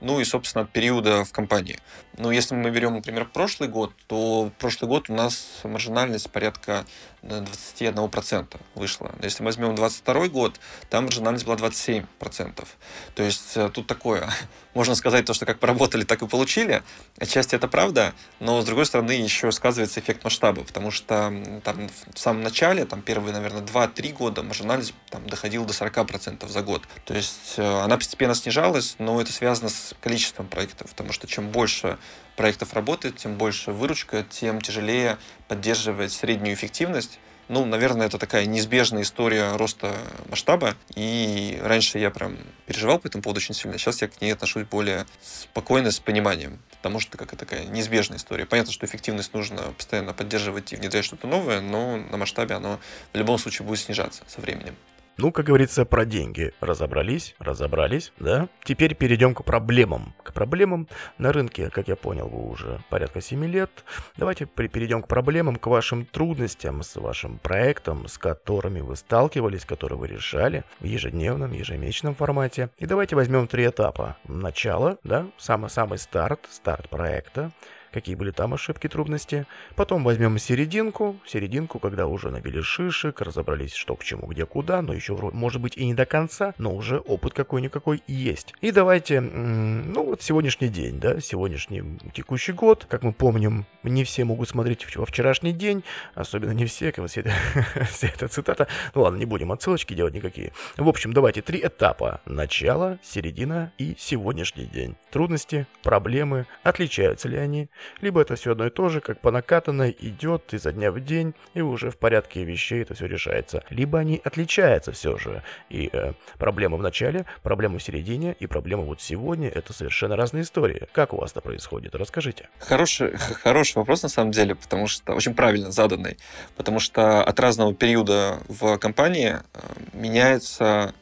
ну 0.00 0.20
и, 0.20 0.24
собственно, 0.24 0.64
от 0.64 0.70
периода 0.70 1.24
в 1.24 1.32
компании. 1.32 1.78
Ну, 2.16 2.30
если 2.30 2.54
мы 2.54 2.70
берем, 2.70 2.94
например, 2.94 3.26
прошлый 3.26 3.68
год, 3.68 3.92
то 4.06 4.50
прошлый 4.58 4.88
год 4.88 5.08
у 5.08 5.14
нас 5.14 5.60
маржинальность 5.62 6.30
порядка 6.30 6.84
21% 7.22 8.60
вышла. 8.74 9.12
Если 9.22 9.42
мы 9.42 9.46
возьмем 9.46 9.74
22 9.74 10.28
год, 10.28 10.60
там 10.90 11.04
маржинальность 11.04 11.44
была 11.44 11.56
27%. 11.56 12.66
То 13.14 13.22
есть 13.22 13.56
э, 13.56 13.70
тут 13.72 13.86
такое, 13.86 14.28
можно 14.74 14.94
сказать, 14.94 15.26
то, 15.26 15.34
что 15.34 15.46
как 15.46 15.58
поработали, 15.58 16.04
так 16.04 16.22
и 16.22 16.26
получили. 16.26 16.82
Отчасти 17.18 17.54
это 17.54 17.68
правда, 17.68 18.14
но 18.40 18.60
с 18.60 18.64
другой 18.64 18.86
стороны 18.86 19.12
еще 19.12 19.52
сказывается 19.52 20.00
эффект 20.00 20.24
масштаба, 20.24 20.64
потому 20.64 20.90
что 20.90 21.32
там 21.64 21.88
в 22.14 22.18
самом 22.18 22.42
начале, 22.42 22.84
там 22.84 23.02
первые, 23.02 23.32
наверное, 23.32 23.62
2-3 23.62 24.12
года 24.12 24.42
маржинальность 24.42 24.94
там 25.10 25.28
доходила 25.28 25.66
до 25.66 25.72
40% 25.72 26.48
за 26.48 26.62
год. 26.62 26.82
То 27.04 27.14
есть 27.14 27.54
э, 27.58 27.80
она 27.80 27.96
постепенно 27.96 28.34
снижалась, 28.34 28.96
но 28.98 29.20
это 29.20 29.32
связано 29.32 29.68
с 29.68 29.87
количеством 30.00 30.46
проектов, 30.46 30.90
потому 30.90 31.12
что 31.12 31.26
чем 31.26 31.50
больше 31.50 31.98
проектов 32.36 32.72
работает, 32.74 33.16
тем 33.16 33.36
больше 33.36 33.72
выручка, 33.72 34.22
тем 34.22 34.60
тяжелее 34.60 35.18
поддерживать 35.48 36.12
среднюю 36.12 36.54
эффективность. 36.54 37.18
Ну, 37.48 37.64
наверное, 37.64 38.06
это 38.06 38.18
такая 38.18 38.44
неизбежная 38.44 39.02
история 39.02 39.56
роста 39.56 39.96
масштаба. 40.28 40.76
И 40.94 41.58
раньше 41.62 41.98
я 41.98 42.10
прям 42.10 42.36
переживал 42.66 42.98
по 42.98 43.06
этому 43.06 43.22
поводу 43.22 43.38
очень 43.38 43.54
сильно. 43.54 43.78
Сейчас 43.78 44.02
я 44.02 44.08
к 44.08 44.20
ней 44.20 44.32
отношусь 44.32 44.64
более 44.64 45.06
спокойно, 45.22 45.90
с 45.90 45.98
пониманием. 45.98 46.58
Потому 46.76 47.00
что 47.00 47.16
какая 47.16 47.36
такая 47.36 47.64
неизбежная 47.64 48.18
история. 48.18 48.44
Понятно, 48.44 48.72
что 48.72 48.84
эффективность 48.84 49.32
нужно 49.32 49.62
постоянно 49.76 50.12
поддерживать 50.12 50.74
и 50.74 50.76
внедрять 50.76 51.06
что-то 51.06 51.26
новое, 51.26 51.62
но 51.62 51.96
на 51.96 52.18
масштабе 52.18 52.54
оно 52.54 52.78
в 53.14 53.16
любом 53.16 53.38
случае 53.38 53.66
будет 53.66 53.80
снижаться 53.80 54.22
со 54.26 54.42
временем. 54.42 54.76
Ну, 55.20 55.32
как 55.32 55.46
говорится, 55.46 55.84
про 55.84 56.04
деньги. 56.04 56.52
Разобрались, 56.60 57.34
разобрались, 57.40 58.12
да? 58.20 58.48
Теперь 58.62 58.94
перейдем 58.94 59.34
к 59.34 59.42
проблемам. 59.42 60.14
К 60.22 60.32
проблемам 60.32 60.86
на 61.18 61.32
рынке, 61.32 61.70
как 61.70 61.88
я 61.88 61.96
понял, 61.96 62.28
вы 62.28 62.48
уже 62.48 62.80
порядка 62.88 63.20
7 63.20 63.44
лет. 63.46 63.68
Давайте 64.16 64.46
перейдем 64.46 65.02
к 65.02 65.08
проблемам, 65.08 65.56
к 65.56 65.66
вашим 65.66 66.06
трудностям 66.06 66.84
с 66.84 66.94
вашим 66.94 67.38
проектом, 67.38 68.06
с 68.06 68.16
которыми 68.16 68.78
вы 68.78 68.94
сталкивались, 68.94 69.64
которые 69.64 69.98
вы 69.98 70.06
решали 70.06 70.62
в 70.78 70.84
ежедневном, 70.84 71.50
ежемесячном 71.50 72.14
формате. 72.14 72.70
И 72.78 72.86
давайте 72.86 73.16
возьмем 73.16 73.48
три 73.48 73.66
этапа. 73.66 74.16
Начало, 74.28 74.98
да, 75.02 75.26
самый-самый 75.36 75.98
старт, 75.98 76.46
старт 76.48 76.88
проекта 76.88 77.50
какие 77.92 78.14
были 78.14 78.30
там 78.30 78.54
ошибки, 78.54 78.88
трудности. 78.88 79.46
Потом 79.76 80.04
возьмем 80.04 80.38
серединку, 80.38 81.16
серединку, 81.26 81.78
когда 81.78 82.06
уже 82.06 82.30
набили 82.30 82.60
шишек, 82.60 83.20
разобрались, 83.20 83.74
что 83.74 83.96
к 83.96 84.04
чему, 84.04 84.26
где, 84.26 84.46
куда, 84.46 84.82
но 84.82 84.92
еще, 84.92 85.16
может 85.32 85.60
быть, 85.60 85.76
и 85.76 85.86
не 85.86 85.94
до 85.94 86.06
конца, 86.06 86.54
но 86.58 86.74
уже 86.74 86.98
опыт 86.98 87.34
какой-никакой 87.34 88.02
есть. 88.06 88.54
И 88.60 88.70
давайте, 88.70 89.20
ну 89.20 90.04
вот 90.04 90.22
сегодняшний 90.22 90.68
день, 90.68 91.00
да, 91.00 91.20
сегодняшний 91.20 91.98
текущий 92.12 92.52
год, 92.52 92.86
как 92.88 93.02
мы 93.02 93.12
помним, 93.12 93.66
не 93.82 94.04
все 94.04 94.24
могут 94.24 94.48
смотреть 94.48 94.96
во 94.96 95.06
вчерашний 95.06 95.52
день, 95.52 95.84
особенно 96.14 96.52
не 96.52 96.66
все, 96.66 96.92
как 96.92 97.04
это, 97.16 97.30
вся 97.90 98.08
эта 98.08 98.28
цитата. 98.28 98.68
Ну 98.94 99.02
ладно, 99.02 99.18
не 99.18 99.24
будем 99.24 99.52
отсылочки 99.52 99.94
делать 99.94 100.14
никакие. 100.14 100.52
В 100.76 100.88
общем, 100.88 101.12
давайте 101.12 101.42
три 101.42 101.60
этапа. 101.62 102.20
Начало, 102.24 102.98
середина 103.02 103.72
и 103.78 103.94
сегодняшний 103.98 104.66
день. 104.66 104.96
Трудности, 105.10 105.66
проблемы, 105.82 106.46
отличаются 106.62 107.28
ли 107.28 107.36
они, 107.36 107.68
либо 108.00 108.20
это 108.20 108.36
все 108.36 108.52
одно 108.52 108.66
и 108.66 108.70
то 108.70 108.88
же, 108.88 109.00
как 109.00 109.20
по 109.20 109.30
накатанной 109.30 109.96
идет 110.00 110.52
изо 110.54 110.72
дня 110.72 110.90
в 110.90 111.00
день, 111.00 111.34
и 111.54 111.60
уже 111.60 111.90
в 111.90 111.96
порядке 111.96 112.44
вещей 112.44 112.82
это 112.82 112.94
все 112.94 113.06
решается. 113.06 113.64
Либо 113.70 113.98
они 113.98 114.20
отличаются 114.24 114.92
все 114.92 115.16
же, 115.18 115.42
и 115.68 115.90
э, 115.92 116.12
проблема 116.38 116.76
в 116.76 116.82
начале, 116.82 117.26
проблема 117.42 117.78
в 117.78 117.82
середине, 117.82 118.36
и 118.38 118.46
проблема 118.46 118.82
вот 118.84 119.00
сегодня, 119.00 119.48
это 119.48 119.72
совершенно 119.72 120.16
разные 120.16 120.42
истории. 120.42 120.86
Как 120.92 121.12
у 121.12 121.16
вас 121.18 121.32
это 121.32 121.40
происходит? 121.40 121.94
Расскажите. 121.94 122.48
Хороший, 122.58 123.16
хороший 123.16 123.76
вопрос 123.76 124.02
на 124.02 124.08
самом 124.08 124.32
деле, 124.32 124.54
потому 124.54 124.86
что 124.86 125.14
очень 125.14 125.34
правильно 125.34 125.70
заданный, 125.70 126.16
потому 126.56 126.80
что 126.80 127.22
от 127.22 127.40
разного 127.40 127.74
периода 127.74 128.40
в 128.48 128.78
компании 128.78 129.36
э, 129.54 129.60
меняются 129.92 130.94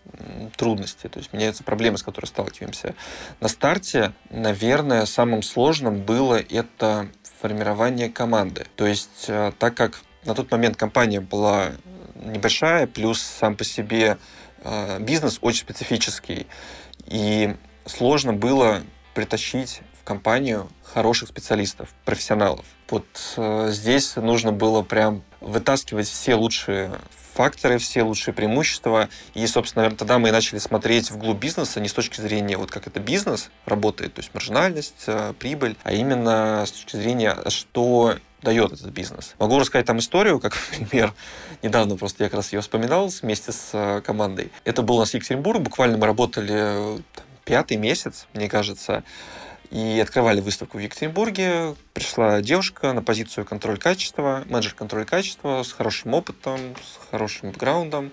трудности, 0.57 1.09
то 1.09 1.19
есть 1.19 1.33
меняются 1.33 1.63
проблемы, 1.63 1.99
с 1.99 2.03
которыми 2.03 2.29
сталкиваемся. 2.29 2.95
На 3.41 3.49
старте, 3.49 4.13
наверное, 4.31 5.05
самым 5.07 5.43
сложным 5.43 6.01
было 6.01 6.41
это 6.41 6.66
формирование 7.41 8.11
команды. 8.11 8.67
То 8.77 8.87
есть, 8.87 9.27
э, 9.29 9.53
так 9.59 9.75
как 9.77 10.01
на 10.25 10.35
тот 10.35 10.51
момент 10.51 10.77
компания 10.77 11.21
была 11.21 11.73
небольшая, 12.15 12.87
плюс 12.87 13.21
сам 13.21 13.57
по 13.57 13.65
себе 13.65 14.19
э, 14.65 14.99
бизнес 15.01 15.39
очень 15.41 15.61
специфический. 15.61 16.47
И 17.07 17.55
сложно 17.85 18.33
было 18.33 18.83
притащить 19.15 19.83
в 20.01 20.05
компанию 20.05 20.69
хороших 20.83 21.29
специалистов, 21.29 21.95
профессионалов. 22.05 22.65
Вот 22.89 23.07
э, 23.37 23.69
здесь 23.71 24.17
нужно 24.17 24.53
было 24.53 24.83
прям 24.83 25.23
вытаскивать 25.41 26.09
все 26.09 26.35
лучшие 26.35 26.93
факторы, 27.37 27.79
все 27.79 28.03
лучшие 28.03 28.35
преимущества. 28.35 29.09
И, 29.35 29.47
собственно, 29.47 29.83
наверное, 29.83 29.99
тогда 29.99 30.19
мы 30.19 30.29
и 30.29 30.33
начали 30.33 30.59
смотреть 30.59 31.11
вглубь 31.11 31.39
бизнеса 31.39 31.81
не 31.81 31.89
с 31.89 31.93
точки 31.93 32.21
зрения, 32.21 32.57
вот 32.57 32.71
как 32.71 32.87
это 32.87 32.99
бизнес 32.99 33.51
работает, 33.67 34.15
то 34.15 34.21
есть 34.21 34.33
маржинальность, 34.35 35.05
э, 35.07 35.35
прибыль, 35.39 35.77
а 35.85 35.93
именно 35.93 36.65
с 36.67 36.73
точки 36.73 36.97
зрения, 36.97 37.37
что 37.49 38.17
дает 38.43 38.73
этот 38.73 38.91
бизнес. 38.91 39.35
Могу 39.39 39.59
рассказать 39.59 39.87
там 39.87 39.99
историю, 39.99 40.41
как 40.41 40.57
пример. 40.71 41.13
Недавно 41.63 41.97
просто 41.97 42.25
я 42.25 42.31
как 42.31 42.39
раз 42.39 42.53
ее 42.53 42.61
вспоминал 42.61 43.09
вместе 43.09 43.53
с 43.53 43.71
э, 43.73 44.01
командой. 44.01 44.51
Это 44.65 44.83
был 44.83 44.97
у 44.97 45.01
нас 45.01 45.13
Екатеринбург. 45.15 45.61
Буквально 45.61 45.99
мы 45.99 46.07
работали 46.07 46.55
э, 46.55 46.99
там, 47.15 47.25
пятый 47.45 47.77
месяц, 47.77 48.27
мне 48.33 48.49
кажется 48.49 49.05
и 49.71 50.01
открывали 50.01 50.41
выставку 50.41 50.79
в 50.79 50.81
Екатеринбурге. 50.81 51.75
Пришла 51.93 52.41
девушка 52.41 52.93
на 52.93 53.03
позицию 53.03 53.45
контроль 53.45 53.79
качества, 53.79 54.45
менеджер 54.47 54.75
контроль 54.75 55.05
качества 55.05 55.63
с 55.63 55.73
хорошим 55.73 56.15
опытом, 56.15 56.59
с 56.77 57.11
хорошим 57.11 57.51
бэкграундом. 57.51 58.13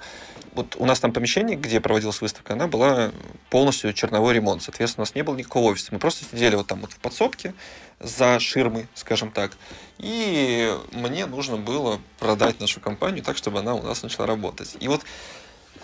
Вот 0.54 0.76
у 0.78 0.86
нас 0.86 1.00
там 1.00 1.12
помещение, 1.12 1.58
где 1.58 1.80
проводилась 1.80 2.22
выставка, 2.22 2.54
она 2.54 2.68
была 2.68 3.12
полностью 3.50 3.92
черновой 3.94 4.36
ремонт. 4.36 4.62
Соответственно, 4.63 5.04
у 5.04 5.06
нас 5.06 5.16
не 5.16 5.24
было 5.24 5.36
никакого 5.36 5.72
офиса. 5.72 5.89
Мы 5.92 6.00
просто 6.00 6.26
сидели 6.26 6.56
вот 6.56 6.68
там 6.68 6.82
вот 6.82 6.94
в 6.94 6.98
подсобке 6.98 7.54
за 8.00 8.39
ширмой, 8.39 8.88
скажем 8.94 9.32
так. 9.32 9.52
И 9.98 10.72
мне 10.92 11.26
нужно 11.26 11.58
было 11.58 12.00
продать 12.20 12.60
нашу 12.60 12.80
компанию 12.80 13.24
так, 13.24 13.38
чтобы 13.38 13.60
она 13.60 13.74
у 13.74 13.82
нас 13.82 14.04
начала 14.04 14.28
работать. 14.28 14.78
И 14.80 14.88
вот 14.88 15.02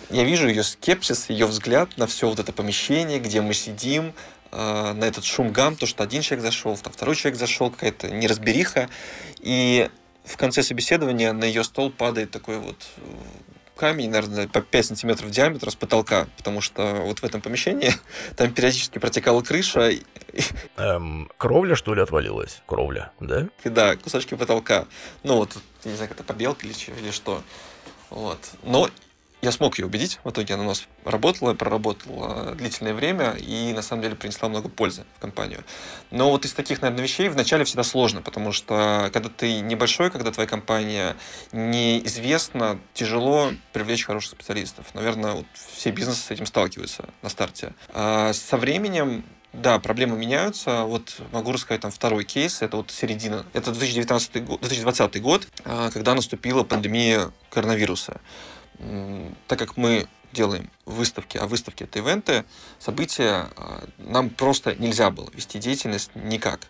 я 0.09 0.23
вижу 0.23 0.47
ее 0.47 0.63
скепсис, 0.63 1.29
ее 1.29 1.45
взгляд 1.45 1.97
на 1.97 2.07
все 2.07 2.27
вот 2.27 2.39
это 2.39 2.51
помещение, 2.51 3.19
где 3.19 3.41
мы 3.41 3.53
сидим, 3.53 4.13
э, 4.51 4.93
на 4.93 5.03
этот 5.03 5.23
шум 5.23 5.51
гам, 5.51 5.75
то, 5.75 5.85
что 5.85 6.03
один 6.03 6.21
человек 6.21 6.45
зашел, 6.45 6.77
там 6.77 6.93
второй 6.93 7.15
человек 7.15 7.39
зашел, 7.39 7.71
какая-то 7.71 8.09
неразбериха. 8.09 8.89
И 9.39 9.89
в 10.25 10.37
конце 10.37 10.63
собеседования 10.63 11.33
на 11.33 11.45
ее 11.45 11.63
стол 11.63 11.91
падает 11.91 12.31
такой 12.31 12.57
вот 12.59 12.77
э, 12.97 13.01
камень, 13.79 14.09
наверное, 14.09 14.47
по 14.47 14.61
5 14.61 14.85
сантиметров 14.85 15.31
диаметра 15.31 15.69
с 15.69 15.75
потолка, 15.75 16.27
потому 16.37 16.59
что 16.59 16.83
вот 17.05 17.19
в 17.19 17.23
этом 17.23 17.41
помещении 17.41 17.93
там 18.35 18.53
периодически 18.53 18.99
протекала 18.99 19.41
крыша. 19.41 19.91
Эм, 20.77 21.31
кровля, 21.37 21.75
что 21.75 21.93
ли, 21.93 22.01
отвалилась? 22.01 22.61
Кровля, 22.65 23.11
да? 23.19 23.47
И 23.63 23.69
да, 23.69 23.95
кусочки 23.95 24.35
потолка. 24.35 24.85
Ну 25.23 25.37
вот, 25.37 25.57
не 25.85 25.95
знаю, 25.95 26.11
это 26.11 26.23
побелка 26.23 26.67
или, 26.67 26.75
или 26.99 27.11
что. 27.11 27.41
Вот. 28.09 28.39
Но 28.63 28.89
я 29.41 29.51
смог 29.51 29.79
ее 29.79 29.85
убедить. 29.85 30.19
В 30.23 30.29
итоге 30.29 30.53
она 30.53 30.63
у 30.63 30.67
нас 30.67 30.87
работала, 31.05 31.53
проработала 31.53 32.55
длительное 32.55 32.93
время 32.93 33.31
и 33.31 33.71
на 33.73 33.81
самом 33.81 34.01
деле 34.01 34.15
принесла 34.15 34.49
много 34.49 34.69
пользы 34.69 35.05
в 35.17 35.21
компанию. 35.21 35.63
Но 36.11 36.29
вот 36.29 36.45
из 36.45 36.53
таких, 36.53 36.81
наверное, 36.81 37.03
вещей 37.03 37.29
вначале 37.29 37.63
всегда 37.63 37.83
сложно, 37.83 38.21
потому 38.21 38.51
что 38.51 39.09
когда 39.13 39.29
ты 39.29 39.61
небольшой, 39.61 40.11
когда 40.11 40.31
твоя 40.31 40.47
компания 40.47 41.15
неизвестна, 41.51 42.79
тяжело 42.93 43.51
привлечь 43.71 44.05
хороших 44.05 44.31
специалистов. 44.31 44.87
Наверное, 44.93 45.33
вот 45.33 45.45
все 45.53 45.91
бизнесы 45.91 46.21
с 46.21 46.31
этим 46.31 46.45
сталкиваются 46.45 47.09
на 47.21 47.29
старте. 47.29 47.73
А 47.93 48.33
со 48.33 48.57
временем 48.57 49.23
да, 49.53 49.79
проблемы 49.79 50.15
меняются. 50.15 50.83
Вот 50.83 51.19
могу 51.31 51.51
рассказать 51.51 51.81
там 51.81 51.91
второй 51.91 52.23
кейс. 52.23 52.61
Это 52.61 52.77
вот 52.77 52.91
середина. 52.91 53.45
Это 53.53 53.71
2019 53.71 54.45
год, 54.45 54.59
2020 54.59 55.21
год, 55.21 55.47
а, 55.65 55.89
когда 55.89 56.13
наступила 56.13 56.63
пандемия 56.63 57.31
коронавируса 57.49 58.21
так 59.47 59.59
как 59.59 59.77
мы 59.77 60.07
делаем 60.31 60.69
выставки, 60.85 61.37
а 61.37 61.47
выставки 61.47 61.83
это 61.83 61.99
ивенты, 61.99 62.45
события, 62.77 63.49
а, 63.57 63.83
нам 63.97 64.29
просто 64.29 64.75
нельзя 64.75 65.09
было 65.09 65.29
вести 65.33 65.59
деятельность 65.59 66.11
никак. 66.15 66.61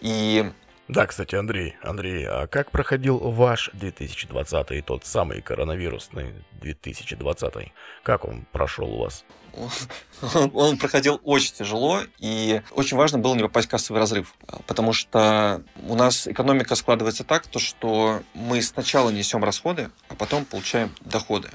И 0.00 0.50
да, 0.88 1.06
кстати, 1.06 1.34
Андрей, 1.34 1.76
Андрей, 1.82 2.24
а 2.26 2.46
как 2.46 2.70
проходил 2.70 3.18
ваш 3.18 3.70
2020, 3.72 4.84
тот 4.84 5.04
самый 5.04 5.42
коронавирусный 5.42 6.34
2020? 6.60 7.72
Как 8.04 8.24
он 8.24 8.46
прошел 8.52 8.92
у 8.94 8.98
вас? 9.02 9.24
Он, 10.52 10.76
проходил 10.76 11.20
очень 11.24 11.54
тяжело, 11.54 12.02
и 12.18 12.60
очень 12.72 12.96
важно 12.96 13.18
было 13.18 13.34
не 13.34 13.42
попасть 13.42 13.68
в 13.68 13.70
кассовый 13.70 14.00
разрыв, 14.00 14.34
потому 14.66 14.92
что 14.92 15.62
у 15.88 15.94
нас 15.94 16.28
экономика 16.28 16.74
складывается 16.74 17.24
так, 17.24 17.46
то, 17.46 17.58
что 17.58 18.22
мы 18.34 18.60
сначала 18.60 19.10
несем 19.10 19.42
расходы, 19.42 19.90
а 20.08 20.14
потом 20.14 20.44
получаем 20.44 20.94
доходы 21.00 21.48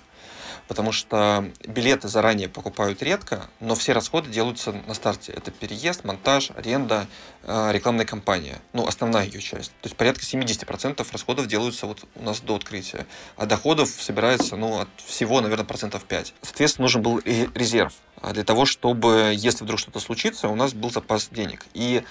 потому 0.71 0.93
что 0.93 1.51
билеты 1.67 2.07
заранее 2.07 2.47
покупают 2.47 3.03
редко, 3.03 3.49
но 3.59 3.75
все 3.75 3.91
расходы 3.91 4.29
делаются 4.29 4.71
на 4.71 4.93
старте. 4.93 5.33
Это 5.33 5.51
переезд, 5.51 6.05
монтаж, 6.05 6.51
аренда, 6.51 7.07
э, 7.43 7.71
рекламная 7.73 8.05
кампания. 8.05 8.61
Ну, 8.71 8.87
основная 8.87 9.25
ее 9.25 9.41
часть. 9.41 9.71
То 9.81 9.87
есть 9.87 9.97
порядка 9.97 10.23
70% 10.23 11.05
расходов 11.11 11.47
делаются 11.47 11.87
вот 11.87 12.05
у 12.15 12.23
нас 12.23 12.39
до 12.39 12.55
открытия. 12.55 13.05
А 13.35 13.47
доходов 13.47 13.89
собирается, 13.89 14.55
ну, 14.55 14.79
от 14.79 14.87
всего, 15.05 15.41
наверное, 15.41 15.65
процентов 15.65 16.05
5. 16.05 16.35
Соответственно, 16.41 16.85
нужен 16.85 17.01
был 17.01 17.19
резерв 17.19 17.91
а 18.21 18.31
для 18.31 18.45
того, 18.45 18.65
чтобы, 18.65 19.33
если 19.35 19.65
вдруг 19.65 19.77
что-то 19.77 19.99
случится, 19.99 20.47
у 20.47 20.55
нас 20.55 20.73
был 20.73 20.89
запас 20.89 21.27
денег. 21.31 21.65
И 21.73 22.01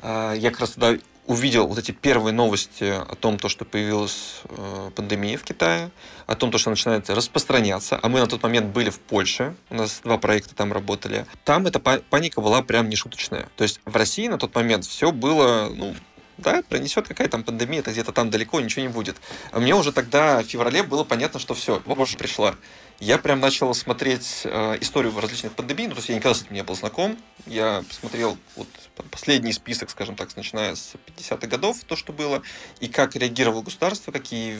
э, 0.00 0.34
я 0.38 0.50
как 0.50 0.60
раз 0.60 0.70
тогда 0.70 0.98
увидел 1.28 1.66
вот 1.66 1.78
эти 1.78 1.92
первые 1.92 2.32
новости 2.32 2.84
о 2.84 3.14
том, 3.14 3.38
то, 3.38 3.50
что 3.50 3.66
появилась 3.66 4.40
э, 4.44 4.90
пандемия 4.96 5.36
в 5.36 5.44
Китае, 5.44 5.90
о 6.26 6.34
том, 6.34 6.50
то, 6.50 6.56
что 6.56 6.70
начинает 6.70 7.08
распространяться, 7.10 8.00
а 8.02 8.08
мы 8.08 8.20
на 8.20 8.26
тот 8.26 8.42
момент 8.42 8.68
были 8.68 8.88
в 8.88 8.98
Польше, 8.98 9.54
у 9.68 9.74
нас 9.74 10.00
два 10.02 10.16
проекта 10.16 10.54
там 10.54 10.72
работали, 10.72 11.26
там 11.44 11.66
эта 11.66 11.78
паника 11.78 12.40
была 12.40 12.62
прям 12.62 12.88
нешуточная. 12.88 13.48
То 13.56 13.62
есть 13.62 13.80
в 13.84 13.94
России 13.94 14.26
на 14.26 14.38
тот 14.38 14.54
момент 14.54 14.86
все 14.86 15.12
было, 15.12 15.68
ну, 15.70 15.94
да, 16.38 16.62
пронесет 16.62 17.06
какая 17.06 17.28
там 17.28 17.42
пандемия, 17.42 17.80
это 17.80 17.90
где-то 17.90 18.12
там 18.12 18.30
далеко, 18.30 18.60
ничего 18.60 18.82
не 18.82 18.88
будет. 18.88 19.16
А 19.52 19.60
мне 19.60 19.74
уже 19.74 19.92
тогда 19.92 20.40
в 20.40 20.44
феврале 20.44 20.82
было 20.82 21.04
понятно, 21.04 21.40
что 21.40 21.54
все, 21.54 21.82
вот 21.84 21.98
уже 21.98 22.16
пришла. 22.16 22.54
Я 23.00 23.18
прям 23.18 23.38
начал 23.40 23.72
смотреть 23.74 24.42
э, 24.44 24.78
историю 24.80 25.18
различных 25.20 25.52
пандемий, 25.52 25.86
ну, 25.86 25.94
то 25.94 25.98
есть 25.98 26.08
я 26.08 26.16
никогда 26.16 26.34
с 26.34 26.42
этим 26.42 26.54
не 26.54 26.62
был 26.62 26.74
знаком. 26.74 27.16
Я 27.46 27.84
посмотрел 27.88 28.36
вот 28.56 28.68
последний 29.10 29.52
список, 29.52 29.90
скажем 29.90 30.16
так, 30.16 30.34
начиная 30.36 30.74
с 30.74 30.94
50-х 31.16 31.46
годов, 31.46 31.84
то, 31.84 31.94
что 31.94 32.12
было, 32.12 32.42
и 32.80 32.88
как 32.88 33.14
реагировало 33.14 33.62
государство, 33.62 34.10
какие 34.10 34.58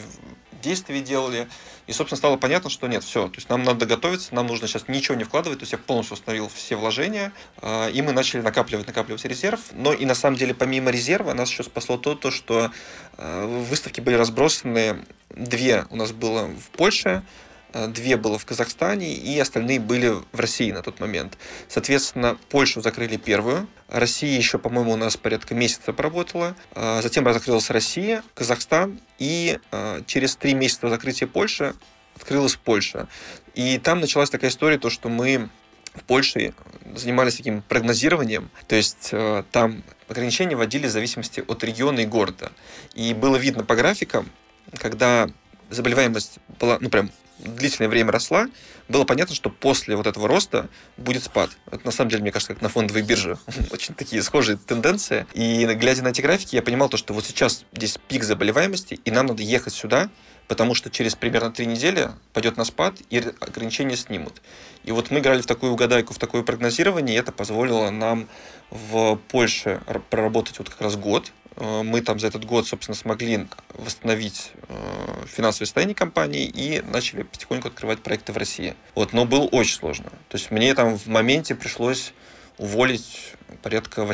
действия 0.61 1.01
делали. 1.01 1.47
И, 1.87 1.91
собственно, 1.91 2.17
стало 2.17 2.37
понятно, 2.37 2.69
что 2.69 2.87
нет, 2.87 3.03
все, 3.03 3.27
то 3.27 3.35
есть 3.35 3.49
нам 3.49 3.63
надо 3.63 3.85
готовиться, 3.85 4.35
нам 4.35 4.47
нужно 4.47 4.67
сейчас 4.67 4.87
ничего 4.87 5.15
не 5.15 5.23
вкладывать, 5.23 5.59
то 5.59 5.63
есть 5.63 5.71
я 5.71 5.79
полностью 5.79 6.15
установил 6.15 6.47
все 6.47 6.75
вложения, 6.75 7.31
э, 7.61 7.91
и 7.91 8.01
мы 8.01 8.11
начали 8.11 8.41
накапливать, 8.41 8.87
накапливать 8.87 9.25
резерв. 9.25 9.59
Но 9.73 9.93
и 9.93 10.05
на 10.05 10.15
самом 10.15 10.37
деле, 10.37 10.53
помимо 10.53 10.91
резерва, 10.91 11.33
нас 11.33 11.49
еще 11.49 11.63
спасло 11.63 11.97
то, 11.97 12.15
то 12.15 12.31
что 12.31 12.71
э, 13.17 13.63
выставки 13.69 14.01
были 14.01 14.15
разбросаны, 14.15 15.03
две 15.29 15.85
у 15.89 15.95
нас 15.95 16.11
было 16.11 16.45
в 16.47 16.69
Польше, 16.77 17.23
две 17.73 18.17
было 18.17 18.39
в 18.39 18.45
Казахстане, 18.45 19.13
и 19.13 19.37
остальные 19.39 19.79
были 19.79 20.09
в 20.31 20.39
России 20.39 20.71
на 20.71 20.81
тот 20.81 20.99
момент. 20.99 21.37
Соответственно, 21.67 22.37
Польшу 22.49 22.81
закрыли 22.81 23.17
первую, 23.17 23.67
Россия 23.87 24.37
еще, 24.37 24.57
по-моему, 24.59 24.93
у 24.93 24.95
нас 24.95 25.17
порядка 25.17 25.55
месяца 25.55 25.93
поработала, 25.93 26.55
э, 26.75 27.01
затем 27.01 27.31
закрылась 27.31 27.69
Россия, 27.69 28.23
Казахстан, 28.33 28.99
и 29.17 29.59
э, 29.71 30.01
через 30.05 30.35
три 30.35 30.53
месяца 30.53 30.89
закрытия 30.89 31.27
Польши 31.27 31.75
открылась 32.15 32.55
Польша. 32.55 33.07
И 33.55 33.77
там 33.77 33.99
началась 33.99 34.29
такая 34.29 34.51
история, 34.51 34.77
то, 34.77 34.89
что 34.89 35.09
мы 35.09 35.49
в 35.93 36.03
Польше 36.03 36.53
занимались 36.95 37.35
таким 37.35 37.61
прогнозированием, 37.61 38.51
то 38.67 38.75
есть 38.75 39.11
там 39.51 39.83
ограничения 40.07 40.55
вводили 40.55 40.87
в 40.87 40.91
зависимости 40.91 41.43
от 41.47 41.63
региона 41.63 42.01
и 42.01 42.05
города. 42.05 42.51
И 42.93 43.13
было 43.13 43.37
видно 43.37 43.63
по 43.63 43.75
графикам, 43.75 44.29
когда 44.77 45.29
заболеваемость 45.69 46.39
была, 46.59 46.77
ну, 46.79 46.89
прям 46.89 47.11
длительное 47.39 47.89
время 47.89 48.11
росла, 48.11 48.47
было 48.87 49.05
понятно, 49.05 49.35
что 49.35 49.49
после 49.49 49.95
вот 49.95 50.07
этого 50.07 50.27
роста 50.27 50.69
будет 50.97 51.23
спад. 51.23 51.51
Это 51.71 51.85
на 51.85 51.91
самом 51.91 52.09
деле, 52.09 52.23
мне 52.23 52.31
кажется, 52.31 52.53
как 52.53 52.61
на 52.61 52.69
фондовой 52.69 53.01
бирже. 53.01 53.37
Очень 53.71 53.93
такие 53.93 54.21
схожие 54.23 54.57
тенденции. 54.57 55.25
И 55.33 55.65
глядя 55.65 56.03
на 56.03 56.09
эти 56.09 56.21
графики, 56.21 56.55
я 56.55 56.61
понимал 56.61 56.89
то, 56.89 56.97
что 56.97 57.13
вот 57.13 57.25
сейчас 57.25 57.65
здесь 57.73 57.97
пик 58.07 58.23
заболеваемости, 58.23 58.99
и 59.05 59.11
нам 59.11 59.27
надо 59.27 59.43
ехать 59.43 59.73
сюда, 59.73 60.09
потому 60.47 60.73
что 60.73 60.89
через 60.89 61.15
примерно 61.15 61.51
три 61.51 61.67
недели 61.67 62.09
пойдет 62.33 62.57
на 62.57 62.65
спад, 62.65 62.95
и 63.09 63.19
ограничения 63.39 63.95
снимут. 63.95 64.41
И 64.83 64.91
вот 64.91 65.11
мы 65.11 65.19
играли 65.19 65.41
в 65.41 65.45
такую 65.45 65.71
угадайку, 65.71 66.13
в 66.13 66.17
такое 66.17 66.41
прогнозирование, 66.41 67.15
и 67.15 67.19
это 67.19 67.31
позволило 67.31 67.91
нам 67.91 68.27
в 68.71 69.17
Польше 69.29 69.81
проработать 70.09 70.57
вот 70.57 70.69
как 70.69 70.81
раз 70.81 70.95
год, 70.95 71.31
мы 71.59 72.01
там 72.01 72.19
за 72.19 72.27
этот 72.27 72.45
год, 72.45 72.67
собственно, 72.67 72.95
смогли 72.95 73.47
восстановить 73.73 74.51
э, 74.67 75.25
финансовое 75.27 75.65
состояние 75.65 75.95
компании 75.95 76.45
и 76.45 76.81
начали 76.81 77.23
потихоньку 77.23 77.67
открывать 77.67 77.99
проекты 77.99 78.31
в 78.33 78.37
России. 78.37 78.75
Вот, 78.95 79.13
но 79.13 79.25
было 79.25 79.43
очень 79.43 79.75
сложно. 79.75 80.09
То 80.29 80.37
есть 80.37 80.51
мне 80.51 80.73
там 80.73 80.97
в 80.97 81.07
моменте 81.07 81.55
пришлось 81.55 82.13
уволить 82.57 83.33
порядка 83.61 84.07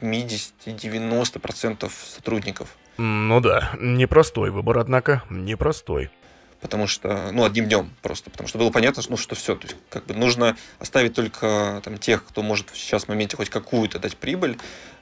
80-90% 0.00 1.90
сотрудников. 2.06 2.76
Ну 2.98 3.40
да, 3.40 3.72
непростой 3.80 4.50
выбор, 4.50 4.78
однако, 4.78 5.22
непростой. 5.30 6.10
потому 6.60 6.86
что, 6.86 7.30
ну, 7.32 7.44
одним 7.44 7.66
днем 7.66 7.90
просто, 8.02 8.30
потому 8.30 8.48
что 8.48 8.58
было 8.58 8.70
понятно, 8.70 9.02
ну, 9.08 9.16
что 9.16 9.34
все, 9.34 9.56
то 9.56 9.66
есть, 9.66 9.76
как 9.90 10.06
бы 10.06 10.14
нужно 10.14 10.56
оставить 10.78 11.14
только 11.14 11.80
там 11.84 11.98
тех, 11.98 12.24
кто 12.24 12.42
может 12.42 12.70
сейчас 12.74 13.04
в 13.04 13.08
моменте 13.08 13.36
хоть 13.36 13.50
какую-то 13.50 13.98
дать 13.98 14.16
прибыль, 14.16 14.52
э, 14.52 15.01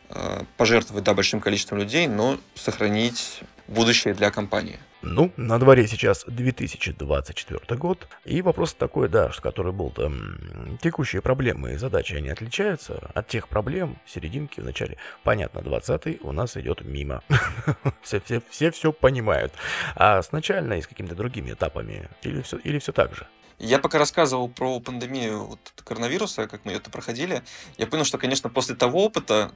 пожертвовать, 0.57 1.05
да, 1.05 1.14
большим 1.14 1.40
количеством 1.40 1.79
людей, 1.79 2.07
но 2.07 2.38
сохранить 2.55 3.40
будущее 3.68 4.14
для 4.14 4.31
компании. 4.31 4.79
Ну, 5.03 5.33
на 5.38 5.59
дворе 5.59 5.87
сейчас 5.87 6.25
2024 6.27 7.79
год, 7.79 8.07
и 8.27 8.42
вопрос 8.42 8.75
такой, 8.75 9.09
да, 9.09 9.31
который 9.40 9.73
был 9.73 9.90
там, 9.90 10.79
текущие 10.83 11.23
проблемы 11.23 11.73
и 11.73 11.77
задачи, 11.77 12.14
они 12.14 12.29
отличаются 12.29 13.11
от 13.14 13.27
тех 13.27 13.49
проблем 13.49 13.99
серединки 14.07 14.61
в 14.61 14.64
начале. 14.64 14.99
Понятно, 15.23 15.62
20 15.62 16.23
у 16.23 16.33
нас 16.33 16.57
идет 16.59 16.85
мимо. 16.85 17.23
все, 18.03 18.20
все, 18.20 18.42
все 18.51 18.70
все 18.70 18.92
понимают. 18.92 19.55
А 19.94 20.20
сначала 20.23 20.73
и 20.73 20.83
с 20.83 20.87
какими-то 20.87 21.14
другими 21.14 21.53
этапами, 21.53 22.09
или 22.23 22.42
все, 22.42 22.59
или 22.59 22.79
все 22.79 22.92
так 22.92 23.14
же? 23.14 23.27
Я 23.61 23.79
пока 23.79 23.99
рассказывал 23.99 24.49
про 24.49 24.81
пандемию 24.81 25.44
вот, 25.44 25.59
коронавируса, 25.85 26.46
как 26.46 26.64
мы 26.64 26.73
это 26.73 26.88
проходили, 26.88 27.42
я 27.77 27.87
понял, 27.87 28.05
что, 28.05 28.16
конечно, 28.16 28.49
после 28.49 28.75
того 28.75 29.05
опыта 29.05 29.53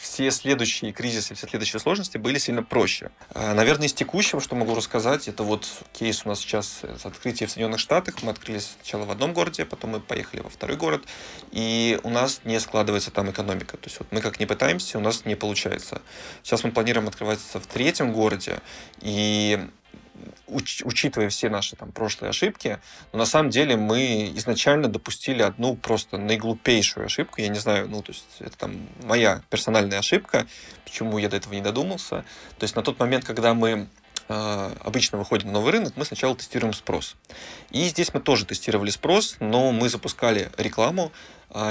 все 0.00 0.30
следующие 0.30 0.92
кризисы, 0.92 1.34
все 1.34 1.46
следующие 1.46 1.78
сложности 1.78 2.16
были 2.16 2.38
сильно 2.38 2.62
проще. 2.62 3.10
А, 3.34 3.52
наверное, 3.52 3.88
из 3.88 3.92
текущего, 3.92 4.40
что 4.40 4.56
могу 4.56 4.74
рассказать, 4.74 5.28
это 5.28 5.42
вот 5.42 5.68
кейс 5.92 6.24
у 6.24 6.30
нас 6.30 6.40
сейчас 6.40 6.80
с 6.82 7.04
открытия 7.04 7.44
в 7.44 7.50
Соединенных 7.50 7.78
Штатах. 7.78 8.22
Мы 8.22 8.30
открылись 8.30 8.74
сначала 8.80 9.04
в 9.04 9.10
одном 9.10 9.34
городе, 9.34 9.66
потом 9.66 9.90
мы 9.90 10.00
поехали 10.00 10.40
во 10.40 10.48
второй 10.48 10.78
город, 10.78 11.04
и 11.50 12.00
у 12.04 12.08
нас 12.08 12.40
не 12.44 12.58
складывается 12.58 13.10
там 13.10 13.30
экономика. 13.30 13.76
То 13.76 13.88
есть 13.88 13.98
вот 13.98 14.10
мы 14.12 14.22
как 14.22 14.40
не 14.40 14.46
пытаемся, 14.46 14.96
у 14.96 15.02
нас 15.02 15.26
не 15.26 15.34
получается. 15.34 16.00
Сейчас 16.42 16.64
мы 16.64 16.72
планируем 16.72 17.06
открываться 17.06 17.60
в 17.60 17.66
третьем 17.66 18.14
городе, 18.14 18.60
и 19.02 19.68
уч, 20.46 20.82
учитывая 20.84 21.28
все 21.28 21.48
наши 21.48 21.76
там 21.76 21.92
прошлые 21.92 22.30
ошибки, 22.30 22.78
но 23.12 23.20
на 23.20 23.26
самом 23.26 23.50
деле 23.50 23.76
мы 23.76 24.32
изначально 24.36 24.88
допустили 24.88 25.42
одну 25.42 25.76
просто 25.76 26.18
наиглупейшую 26.18 27.06
ошибку. 27.06 27.40
Я 27.40 27.48
не 27.48 27.58
знаю, 27.58 27.88
ну, 27.88 28.02
то 28.02 28.12
есть 28.12 28.26
это 28.40 28.56
там 28.56 28.88
моя 29.02 29.42
персональная 29.50 29.98
ошибка, 29.98 30.46
почему 30.84 31.18
я 31.18 31.28
до 31.28 31.36
этого 31.36 31.54
не 31.54 31.60
додумался. 31.60 32.24
То 32.58 32.64
есть 32.64 32.76
на 32.76 32.82
тот 32.82 32.98
момент, 32.98 33.24
когда 33.24 33.54
мы 33.54 33.88
э, 34.28 34.74
обычно 34.84 35.18
выходим 35.18 35.48
на 35.48 35.54
новый 35.54 35.72
рынок, 35.72 35.94
мы 35.96 36.04
сначала 36.04 36.36
тестируем 36.36 36.74
спрос. 36.74 37.16
И 37.70 37.84
здесь 37.84 38.12
мы 38.14 38.20
тоже 38.20 38.46
тестировали 38.46 38.90
спрос, 38.90 39.36
но 39.40 39.72
мы 39.72 39.88
запускали 39.88 40.50
рекламу, 40.58 41.12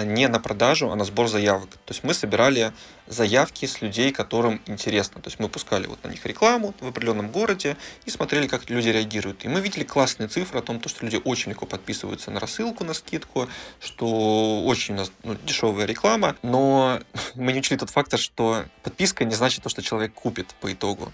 не 0.06 0.28
на 0.28 0.39
продажу, 0.39 0.91
а 0.91 0.96
на 0.96 1.04
сбор 1.04 1.28
заявок. 1.28 1.70
То 1.70 1.94
есть 1.94 2.04
мы 2.04 2.13
собирали 2.13 2.72
заявки 3.08 3.65
с 3.65 3.82
людей, 3.82 4.12
которым 4.12 4.62
интересно. 4.67 5.22
То 5.22 5.30
есть 5.30 5.39
мы 5.39 5.50
пускали 5.50 5.88
вот 5.88 6.04
на 6.04 6.10
них 6.10 6.26
рекламу 6.26 6.74
в 6.80 6.88
определенном 6.88 7.32
городе 7.32 7.78
и 8.06 8.10
смотрели, 8.10 8.48
как 8.48 8.70
люди 8.70 8.89
реагируют. 8.89 9.44
И 9.44 9.48
мы 9.48 9.60
видели 9.60 9.84
классные 9.84 10.28
цифры 10.28 10.60
о 10.60 10.62
том, 10.62 10.82
что 10.86 11.04
люди 11.04 11.20
очень 11.24 11.52
легко 11.52 11.65
подписываются 11.65 12.32
на 12.32 12.39
рассылку, 12.39 12.84
на 12.84 12.94
скидку, 12.94 13.50
что 13.80 14.63
очень 14.65 14.94
у 14.94 14.98
нас 14.98 15.12
ну, 15.24 15.36
дешевая 15.46 15.86
реклама. 15.86 16.36
Но 16.44 17.00
мы 17.36 17.52
не 17.52 17.60
учли 17.60 17.78
тот 17.78 17.89
фактор, 17.89 18.20
что 18.20 18.65
подписка 18.84 19.26
не 19.26 19.36
значит 19.36 19.63
то, 19.63 19.70
что 19.70 19.82
человек 19.82 20.13
купит 20.13 20.54
по 20.62 20.72
итогу. 20.72 21.12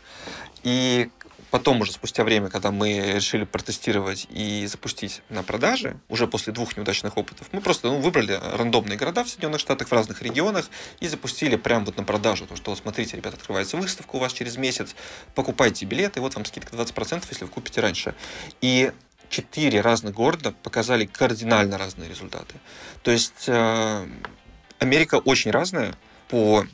И 0.63 1.09
потом 1.51 1.81
уже 1.81 1.91
спустя 1.91 2.23
время, 2.23 2.49
когда 2.49 2.71
мы 2.71 3.13
решили 3.15 3.45
протестировать 3.45 4.27
и 4.29 4.65
запустить 4.67 5.21
на 5.29 5.43
продаже, 5.43 5.97
уже 6.09 6.27
после 6.27 6.53
двух 6.53 6.75
неудачных 6.77 7.17
опытов, 7.17 7.47
мы 7.51 7.61
просто 7.61 7.87
ну, 7.87 7.99
выбрали 7.99 8.39
рандомные 8.53 8.97
города 8.97 9.23
в 9.23 9.29
Соединенных 9.29 9.59
Штатах, 9.59 9.87
в 9.87 9.91
разных 9.91 10.21
регионах 10.21 10.69
и 10.99 11.07
запустили 11.07 11.55
прямо 11.55 11.85
вот 11.85 11.97
на 11.97 12.03
продажу. 12.03 12.45
То, 12.45 12.55
что, 12.55 12.75
смотрите, 12.75 13.17
ребята, 13.17 13.37
открывается 13.37 13.77
выставка 13.77 14.15
у 14.15 14.19
вас 14.19 14.33
через 14.33 14.57
месяц, 14.57 14.95
покупайте 15.35 15.85
билеты, 15.85 16.21
вот 16.21 16.35
вам 16.35 16.45
скидка 16.45 16.75
20%, 16.75 17.23
если 17.29 17.45
вы 17.45 17.49
купите 17.49 17.81
раньше. 17.81 18.15
И 18.61 18.91
четыре 19.29 19.81
разных 19.81 20.13
города 20.13 20.53
показали 20.63 21.05
кардинально 21.05 21.77
разные 21.77 22.09
результаты. 22.09 22.55
То 23.03 23.11
есть 23.11 23.45
э, 23.47 24.07
Америка 24.79 25.15
очень 25.15 25.51
разная 25.51 25.95
по 26.27 26.65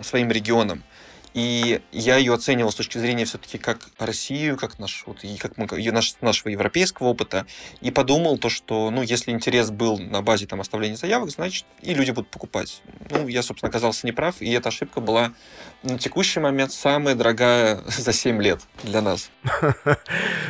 своим 0.00 0.30
регионам. 0.30 0.82
И 1.34 1.82
я 1.90 2.16
ее 2.16 2.32
оценивал 2.32 2.70
с 2.70 2.76
точки 2.76 2.98
зрения 2.98 3.24
все-таки 3.24 3.58
как 3.58 3.80
Россию, 3.98 4.56
как 4.56 4.78
наш, 4.78 5.02
вот, 5.06 5.24
и 5.24 5.36
как 5.36 5.56
мы, 5.58 5.66
наш, 5.90 6.14
нашего 6.20 6.48
европейского 6.48 7.08
опыта, 7.08 7.44
и 7.80 7.90
подумал 7.90 8.38
то, 8.38 8.48
что, 8.48 8.90
ну, 8.90 9.02
если 9.02 9.32
интерес 9.32 9.70
был 9.70 9.98
на 9.98 10.22
базе 10.22 10.46
там 10.46 10.60
оставления 10.60 10.96
заявок, 10.96 11.30
значит, 11.30 11.66
и 11.82 11.92
люди 11.92 12.12
будут 12.12 12.30
покупать. 12.30 12.82
Ну, 13.10 13.26
я, 13.26 13.42
собственно, 13.42 13.68
оказался 13.68 14.06
неправ, 14.06 14.40
и 14.40 14.50
эта 14.52 14.68
ошибка 14.68 15.00
была 15.00 15.32
на 15.82 15.98
текущий 15.98 16.40
момент 16.40 16.72
самая 16.72 17.16
дорогая 17.16 17.80
за 17.86 18.12
7 18.12 18.40
лет 18.40 18.60
для 18.82 19.02
нас. 19.02 19.30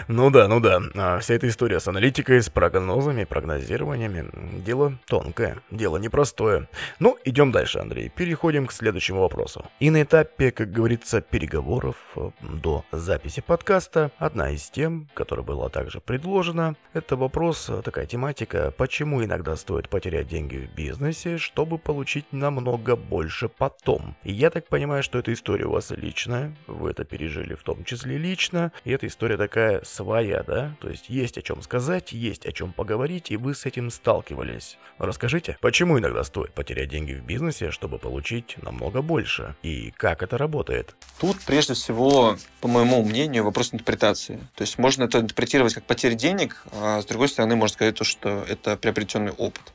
Ну 0.07 0.31
да, 0.31 0.49
ну 0.49 0.61
да. 0.61 0.83
А 0.95 1.19
вся 1.19 1.35
эта 1.35 1.49
история 1.49 1.81
с 1.81 1.89
аналитикой, 1.89 2.43
с 2.43 2.51
прогнозами, 2.51 3.25
прогнозированиями, 3.25 4.29
дело 4.63 4.99
тонкое, 5.07 5.63
дело 5.71 5.97
непростое. 5.97 6.69
Ну, 6.99 7.17
идем 7.25 7.53
дальше, 7.53 7.79
Андрей. 7.79 8.11
Переходим 8.11 8.67
к 8.67 8.73
следующему 8.73 9.21
вопросу. 9.21 9.65
И 9.81 9.89
на 9.89 10.03
этапе, 10.03 10.51
как 10.51 10.74
говорится, 10.75 11.21
переговоров 11.23 11.97
э, 12.17 12.31
до 12.43 12.85
записи 12.93 13.41
подкаста, 13.41 14.11
одна 14.19 14.51
из 14.51 14.69
тем, 14.69 15.09
которая 15.15 15.47
была 15.47 15.69
также 15.69 16.01
предложена, 16.01 16.75
это 16.93 17.17
вопрос, 17.17 17.71
э, 17.71 17.81
такая 17.83 18.07
тематика, 18.07 18.75
почему 18.77 19.25
иногда 19.25 19.57
стоит 19.57 19.89
потерять 19.89 20.29
деньги 20.29 20.57
в 20.57 20.75
бизнесе, 20.75 21.39
чтобы 21.39 21.79
получить 21.79 22.27
намного 22.33 22.97
больше 22.97 23.49
потом. 23.49 24.17
И 24.25 24.33
я 24.33 24.51
так 24.51 24.67
понимаю, 24.67 25.03
что 25.03 25.19
эта 25.19 25.33
история 25.33 25.67
у 25.67 25.71
вас 25.71 25.93
личная, 25.93 26.55
вы 26.67 26.91
это 26.91 27.05
пережили 27.05 27.55
в 27.55 27.63
том 27.63 27.85
числе 27.85 28.19
лично, 28.19 28.73
и 28.85 28.91
эта 28.91 29.07
история 29.07 29.37
такая 29.37 29.83
своя, 29.85 30.43
да? 30.43 30.77
То 30.81 30.91
есть 30.91 31.09
есть 31.09 31.39
о 31.39 31.43
чем 31.43 31.63
сказать, 31.63 32.13
есть 32.13 32.47
о 32.47 32.53
чем 32.53 32.73
поговорить, 32.73 33.31
и 33.31 33.37
вы 33.37 33.55
с 33.55 33.65
этим 33.65 33.91
сталкивались. 33.91 34.77
Расскажите, 34.99 35.57
почему 35.61 35.99
иногда 35.99 36.25
стоит 36.25 36.53
потерять 36.53 36.89
деньги 36.89 37.13
в 37.13 37.25
бизнесе, 37.25 37.71
чтобы 37.71 37.99
получить 37.99 38.57
намного 38.61 39.01
больше? 39.01 39.55
И 39.63 39.93
как 39.97 40.23
это 40.23 40.37
работает? 40.37 40.64
Работает? 40.65 40.95
Тут, 41.21 41.41
прежде 41.43 41.75
всего, 41.75 42.37
по 42.61 42.69
моему 42.69 43.03
мнению, 43.05 43.45
вопрос 43.45 43.73
интерпретации. 43.73 44.37
То 44.57 44.63
есть 44.63 44.79
можно 44.79 45.05
это 45.05 45.21
интерпретировать 45.21 45.75
как 45.75 45.85
потерю 45.85 46.17
денег, 46.17 46.65
а 46.73 47.01
с 47.01 47.05
другой 47.05 47.29
стороны, 47.29 47.57
можно 47.57 47.75
сказать 47.75 47.95
то, 47.95 48.05
что 48.05 48.45
это 48.49 48.77
приобретенный 48.77 49.33
опыт. 49.33 49.73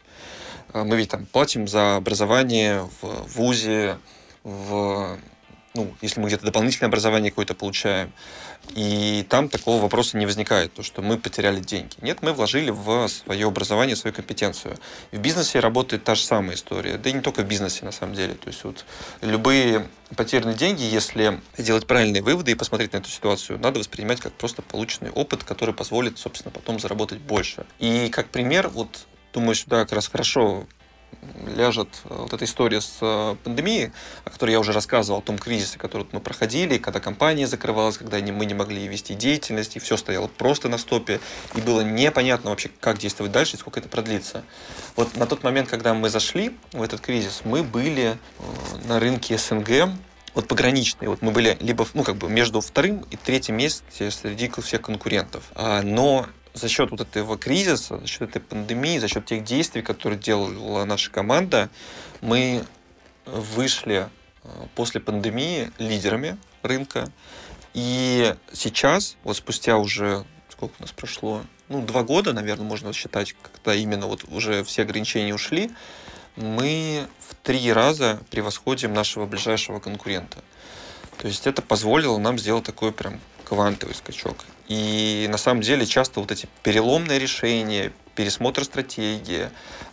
А 0.73 0.83
мы 0.83 0.97
ведь 0.97 1.09
там 1.09 1.25
платим 1.25 1.67
за 1.67 1.95
образование 1.95 2.87
в 3.01 3.27
ВУЗе, 3.35 3.97
в 4.43 5.17
ну, 5.75 5.93
если 6.01 6.19
мы 6.19 6.27
где-то 6.27 6.45
дополнительное 6.45 6.89
образование 6.89 7.31
какое-то 7.31 7.53
получаем, 7.53 8.11
и 8.75 9.25
там 9.29 9.49
такого 9.49 9.81
вопроса 9.81 10.17
не 10.17 10.25
возникает, 10.25 10.73
то, 10.73 10.83
что 10.83 11.01
мы 11.01 11.17
потеряли 11.17 11.59
деньги. 11.59 11.95
Нет, 12.01 12.19
мы 12.21 12.33
вложили 12.33 12.69
в 12.69 13.07
свое 13.07 13.47
образование, 13.47 13.95
свою 13.95 14.13
компетенцию. 14.13 14.77
В 15.11 15.17
бизнесе 15.17 15.59
работает 15.59 16.03
та 16.03 16.15
же 16.15 16.23
самая 16.23 16.55
история, 16.55 16.97
да 16.97 17.09
и 17.09 17.13
не 17.13 17.21
только 17.21 17.41
в 17.41 17.47
бизнесе 17.47 17.85
на 17.85 17.91
самом 17.91 18.15
деле. 18.15 18.33
То 18.33 18.47
есть 18.47 18.63
вот 18.63 18.85
любые 19.21 19.87
потерянные 20.15 20.55
деньги, 20.55 20.83
если 20.83 21.39
делать 21.57 21.87
правильные 21.87 22.21
выводы 22.21 22.51
и 22.51 22.55
посмотреть 22.55 22.93
на 22.93 22.97
эту 22.97 23.09
ситуацию, 23.09 23.59
надо 23.59 23.79
воспринимать 23.79 24.21
как 24.21 24.33
просто 24.33 24.61
полученный 24.61 25.11
опыт, 25.11 25.43
который 25.43 25.73
позволит, 25.73 26.17
собственно, 26.17 26.51
потом 26.51 26.79
заработать 26.79 27.19
больше. 27.19 27.65
И 27.79 28.09
как 28.09 28.29
пример, 28.29 28.69
вот 28.69 29.07
думаю, 29.33 29.55
сюда 29.55 29.83
как 29.83 29.93
раз 29.93 30.07
хорошо 30.07 30.65
ляжет 31.55 31.89
э, 32.05 32.15
вот 32.17 32.33
эта 32.33 32.45
история 32.45 32.81
с 32.81 32.97
э, 33.01 33.35
пандемией, 33.43 33.91
о 34.25 34.29
которой 34.29 34.51
я 34.51 34.59
уже 34.59 34.71
рассказывал, 34.71 35.19
о 35.19 35.21
том 35.21 35.37
кризисе, 35.37 35.77
который 35.77 36.07
мы 36.11 36.19
проходили, 36.19 36.77
когда 36.77 36.99
компания 36.99 37.47
закрывалась, 37.47 37.97
когда 37.97 38.19
мы 38.19 38.45
не 38.45 38.53
могли 38.53 38.87
вести 38.87 39.13
деятельность, 39.13 39.75
и 39.75 39.79
все 39.79 39.97
стояло 39.97 40.27
просто 40.27 40.69
на 40.69 40.77
стопе, 40.77 41.19
и 41.55 41.61
было 41.61 41.81
непонятно 41.81 42.49
вообще, 42.49 42.69
как 42.79 42.97
действовать 42.97 43.31
дальше 43.31 43.55
и 43.55 43.59
сколько 43.59 43.79
это 43.79 43.89
продлится. 43.89 44.43
Вот 44.95 45.15
на 45.15 45.25
тот 45.25 45.43
момент, 45.43 45.69
когда 45.69 45.93
мы 45.93 46.09
зашли 46.09 46.55
в 46.71 46.81
этот 46.81 47.01
кризис, 47.01 47.41
мы 47.43 47.63
были 47.63 48.17
э, 48.39 48.87
на 48.87 48.99
рынке 48.99 49.37
СНГ, 49.37 49.89
вот 50.35 50.47
пограничные. 50.47 51.09
Вот 51.09 51.21
мы 51.21 51.31
были 51.31 51.57
либо 51.59 51.85
ну, 51.93 52.03
как 52.03 52.15
бы 52.15 52.29
между 52.29 52.61
вторым 52.61 53.05
и 53.11 53.15
третьим 53.15 53.57
месте 53.57 54.11
среди 54.11 54.49
всех 54.61 54.81
конкурентов. 54.81 55.43
А, 55.55 55.81
но 55.81 56.27
за 56.59 56.67
счет 56.69 56.91
вот 56.91 57.01
этого 57.01 57.37
кризиса, 57.37 57.99
за 57.99 58.07
счет 58.07 58.29
этой 58.29 58.41
пандемии, 58.41 58.99
за 58.99 59.07
счет 59.07 59.25
тех 59.25 59.43
действий, 59.43 59.81
которые 59.81 60.19
делала 60.19 60.85
наша 60.85 61.11
команда, 61.11 61.69
мы 62.21 62.63
вышли 63.25 64.09
э, 64.43 64.49
после 64.75 64.99
пандемии 64.99 65.71
лидерами 65.77 66.37
рынка. 66.63 67.11
И 67.73 68.35
сейчас, 68.53 69.15
вот 69.23 69.37
спустя 69.37 69.77
уже, 69.77 70.25
сколько 70.49 70.73
у 70.79 70.81
нас 70.81 70.91
прошло, 70.91 71.43
ну, 71.69 71.81
два 71.81 72.03
года, 72.03 72.33
наверное, 72.33 72.65
можно 72.65 72.91
считать, 72.93 73.35
когда 73.41 73.75
именно 73.75 74.07
вот 74.07 74.25
уже 74.29 74.63
все 74.63 74.81
ограничения 74.81 75.33
ушли, 75.33 75.71
мы 76.35 77.07
в 77.19 77.35
три 77.35 77.71
раза 77.71 78.19
превосходим 78.31 78.93
нашего 78.93 79.25
ближайшего 79.25 79.79
конкурента. 79.79 80.39
То 81.17 81.27
есть 81.27 81.45
это 81.47 81.61
позволило 81.61 82.17
нам 82.17 82.39
сделать 82.39 82.63
такой 82.63 82.91
прям 82.91 83.19
квантовый 83.43 83.93
скачок. 83.93 84.45
И 84.69 85.27
на 85.29 85.37
самом 85.37 85.61
деле 85.61 85.85
часто 85.85 86.21
вот 86.21 86.31
эти 86.31 86.47
переломные 86.63 87.19
решения, 87.19 87.91
пересмотр 88.15 88.63
стратегии, 88.63 89.49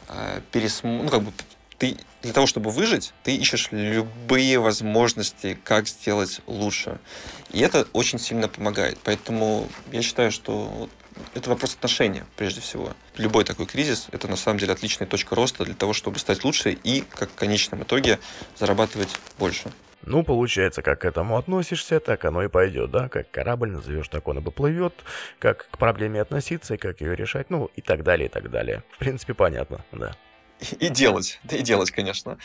э, 0.08 0.40
пересм... 0.52 0.86
ну, 1.02 1.08
как 1.08 1.22
бы 1.22 1.32
ты 1.78 1.96
для 2.22 2.32
того, 2.32 2.46
чтобы 2.46 2.70
выжить, 2.70 3.12
ты 3.22 3.36
ищешь 3.36 3.68
любые 3.70 4.58
возможности, 4.58 5.58
как 5.64 5.88
сделать 5.88 6.40
лучше. 6.46 6.98
И 7.52 7.60
это 7.60 7.86
очень 7.92 8.18
сильно 8.18 8.48
помогает. 8.48 8.98
Поэтому 9.02 9.68
я 9.92 10.02
считаю, 10.02 10.30
что 10.30 10.88
это 11.34 11.48
вопрос 11.50 11.74
отношения, 11.74 12.26
прежде 12.36 12.60
всего. 12.60 12.92
Любой 13.16 13.44
такой 13.44 13.66
кризис– 13.66 14.08
это 14.12 14.28
на 14.28 14.36
самом 14.36 14.58
деле 14.58 14.72
отличная 14.72 15.06
точка 15.06 15.34
роста 15.34 15.64
для 15.64 15.74
того, 15.74 15.92
чтобы 15.92 16.18
стать 16.18 16.44
лучше 16.44 16.72
и, 16.72 17.02
как 17.08 17.30
в 17.30 17.34
конечном 17.34 17.82
итоге, 17.84 18.18
зарабатывать 18.58 19.10
больше. 19.38 19.70
Ну, 20.02 20.22
получается, 20.22 20.82
как 20.82 21.00
к 21.00 21.04
этому 21.04 21.36
относишься, 21.36 22.00
так 22.00 22.24
оно 22.24 22.42
и 22.42 22.48
пойдет, 22.48 22.90
да? 22.90 23.08
Как 23.08 23.30
корабль 23.30 23.70
назовешь, 23.70 24.08
так 24.08 24.28
он 24.28 24.38
и 24.38 24.42
поплывет. 24.42 24.94
Как 25.38 25.68
к 25.70 25.78
проблеме 25.78 26.20
относиться 26.20 26.74
и 26.74 26.78
как 26.78 27.00
ее 27.00 27.16
решать, 27.16 27.50
ну, 27.50 27.70
и 27.74 27.80
так 27.80 28.02
далее, 28.04 28.26
и 28.26 28.30
так 28.30 28.50
далее. 28.50 28.82
В 28.90 28.98
принципе, 28.98 29.34
понятно, 29.34 29.84
да. 29.92 30.12
И 30.80 30.88
делать, 30.88 31.38
да 31.44 31.56
и 31.56 31.62
делать, 31.62 31.90
конечно. 31.90 32.38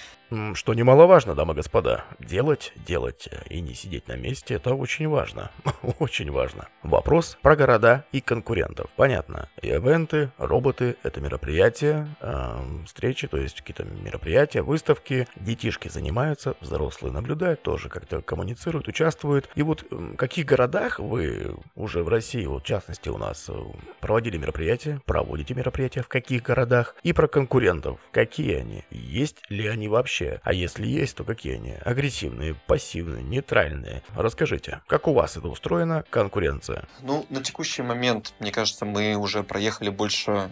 Что 0.53 0.73
немаловажно, 0.73 1.35
дамы 1.35 1.53
и 1.53 1.55
господа. 1.57 2.05
Делать, 2.19 2.73
делать 2.75 3.29
и 3.49 3.61
не 3.61 3.73
сидеть 3.73 4.07
на 4.07 4.15
месте, 4.15 4.55
это 4.55 4.73
очень 4.73 5.07
важно. 5.07 5.51
очень 5.99 6.31
важно. 6.31 6.67
Вопрос 6.83 7.37
про 7.41 7.55
города 7.55 8.05
и 8.11 8.21
конкурентов. 8.21 8.89
Понятно. 8.95 9.49
И 9.61 9.67
ивенты, 9.67 10.31
роботы, 10.37 10.97
это 11.03 11.21
мероприятия, 11.21 12.07
э, 12.19 12.83
встречи, 12.85 13.27
то 13.27 13.37
есть 13.37 13.61
какие-то 13.61 13.83
мероприятия, 13.83 14.61
выставки. 14.61 15.27
Детишки 15.35 15.87
занимаются, 15.87 16.55
взрослые 16.61 17.13
наблюдают, 17.13 17.61
тоже 17.61 17.89
как-то 17.89 18.21
коммуницируют, 18.21 18.87
участвуют. 18.87 19.49
И 19.55 19.63
вот 19.63 19.85
в 19.89 20.15
каких 20.15 20.45
городах 20.45 20.99
вы 20.99 21.55
уже 21.75 22.03
в 22.03 22.09
России, 22.09 22.45
вот 22.45 22.63
в 22.63 22.65
частности 22.65 23.09
у 23.09 23.17
нас, 23.17 23.49
э, 23.49 23.53
проводили 23.99 24.37
мероприятия, 24.37 25.01
проводите 25.05 25.53
мероприятия, 25.53 26.01
в 26.01 26.07
каких 26.07 26.43
городах? 26.43 26.95
И 27.03 27.13
про 27.13 27.27
конкурентов. 27.27 28.00
Какие 28.11 28.57
они? 28.57 28.83
Есть 28.89 29.37
ли 29.49 29.67
они 29.67 29.87
вообще? 29.87 30.41
А 30.43 30.53
если 30.53 30.85
есть, 30.85 31.15
то 31.15 31.23
какие 31.23 31.55
они? 31.55 31.75
Агрессивные, 31.85 32.55
пассивные, 32.67 33.23
нейтральные? 33.23 34.03
Расскажите, 34.15 34.81
как 34.87 35.07
у 35.07 35.13
вас 35.13 35.37
это 35.37 35.47
устроено, 35.47 36.03
конкуренция? 36.09 36.87
Ну, 37.01 37.25
на 37.29 37.41
текущий 37.41 37.81
момент, 37.81 38.33
мне 38.39 38.51
кажется, 38.51 38.85
мы 38.85 39.15
уже 39.15 39.43
проехали 39.43 39.89
больше 39.89 40.51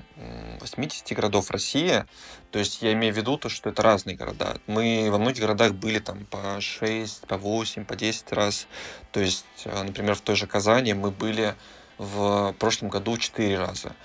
80 0.62 1.16
городов 1.16 1.52
России. 1.52 2.06
То 2.52 2.60
есть 2.60 2.82
я 2.82 2.94
имею 2.94 3.14
в 3.14 3.18
виду 3.18 3.38
то, 3.38 3.50
что 3.50 3.70
это 3.70 3.82
разные 3.82 4.16
города. 4.16 4.58
Мы 4.68 5.10
во 5.12 5.18
многих 5.18 5.42
городах 5.42 5.74
были 5.74 6.00
там 6.00 6.26
по 6.26 6.60
6, 6.60 7.28
по 7.28 7.38
8, 7.38 7.86
по 7.86 7.96
10 7.96 8.32
раз. 8.32 8.68
То 9.12 9.20
есть, 9.20 9.46
э, 9.66 9.84
например, 9.84 10.16
в 10.16 10.22
той 10.22 10.36
же 10.36 10.48
Казани 10.48 10.94
мы 10.94 11.12
были 11.12 11.56
в 11.98 12.56
прошлом 12.58 12.90
году 12.90 13.18
4 13.18 13.58
раза. 13.60 13.96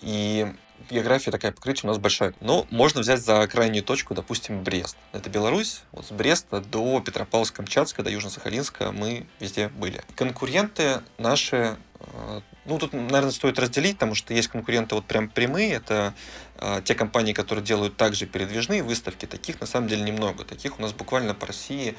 И 0.00 0.46
география 0.90 1.30
такая 1.30 1.52
покрытие 1.52 1.84
у 1.84 1.86
нас 1.88 1.98
большая. 1.98 2.34
Но 2.40 2.66
можно 2.70 3.00
взять 3.00 3.20
за 3.20 3.46
крайнюю 3.46 3.84
точку, 3.84 4.14
допустим, 4.14 4.62
Брест. 4.62 4.96
Это 5.12 5.30
Беларусь. 5.30 5.82
Вот 5.92 6.06
с 6.06 6.10
Бреста 6.10 6.60
до 6.60 6.98
Петропавловска-Камчатска, 7.00 8.02
до 8.02 8.10
Южно-Сахалинска 8.10 8.92
мы 8.92 9.26
везде 9.40 9.68
были. 9.68 10.02
Конкуренты 10.14 11.00
наши 11.18 11.76
э, 12.00 12.40
ну, 12.68 12.78
тут, 12.78 12.92
наверное, 12.92 13.30
стоит 13.30 13.58
разделить, 13.58 13.94
потому 13.94 14.14
что 14.14 14.34
есть 14.34 14.48
конкуренты 14.48 14.94
вот 14.94 15.06
прям 15.06 15.28
прямые. 15.28 15.72
Это 15.72 16.14
э, 16.56 16.82
те 16.84 16.94
компании, 16.94 17.32
которые 17.32 17.64
делают 17.64 17.96
также 17.96 18.26
передвижные 18.26 18.82
выставки. 18.82 19.24
Таких, 19.26 19.60
на 19.60 19.66
самом 19.66 19.88
деле, 19.88 20.02
немного. 20.02 20.44
Таких 20.44 20.78
у 20.78 20.82
нас 20.82 20.92
буквально 20.92 21.34
по 21.34 21.46
России 21.46 21.96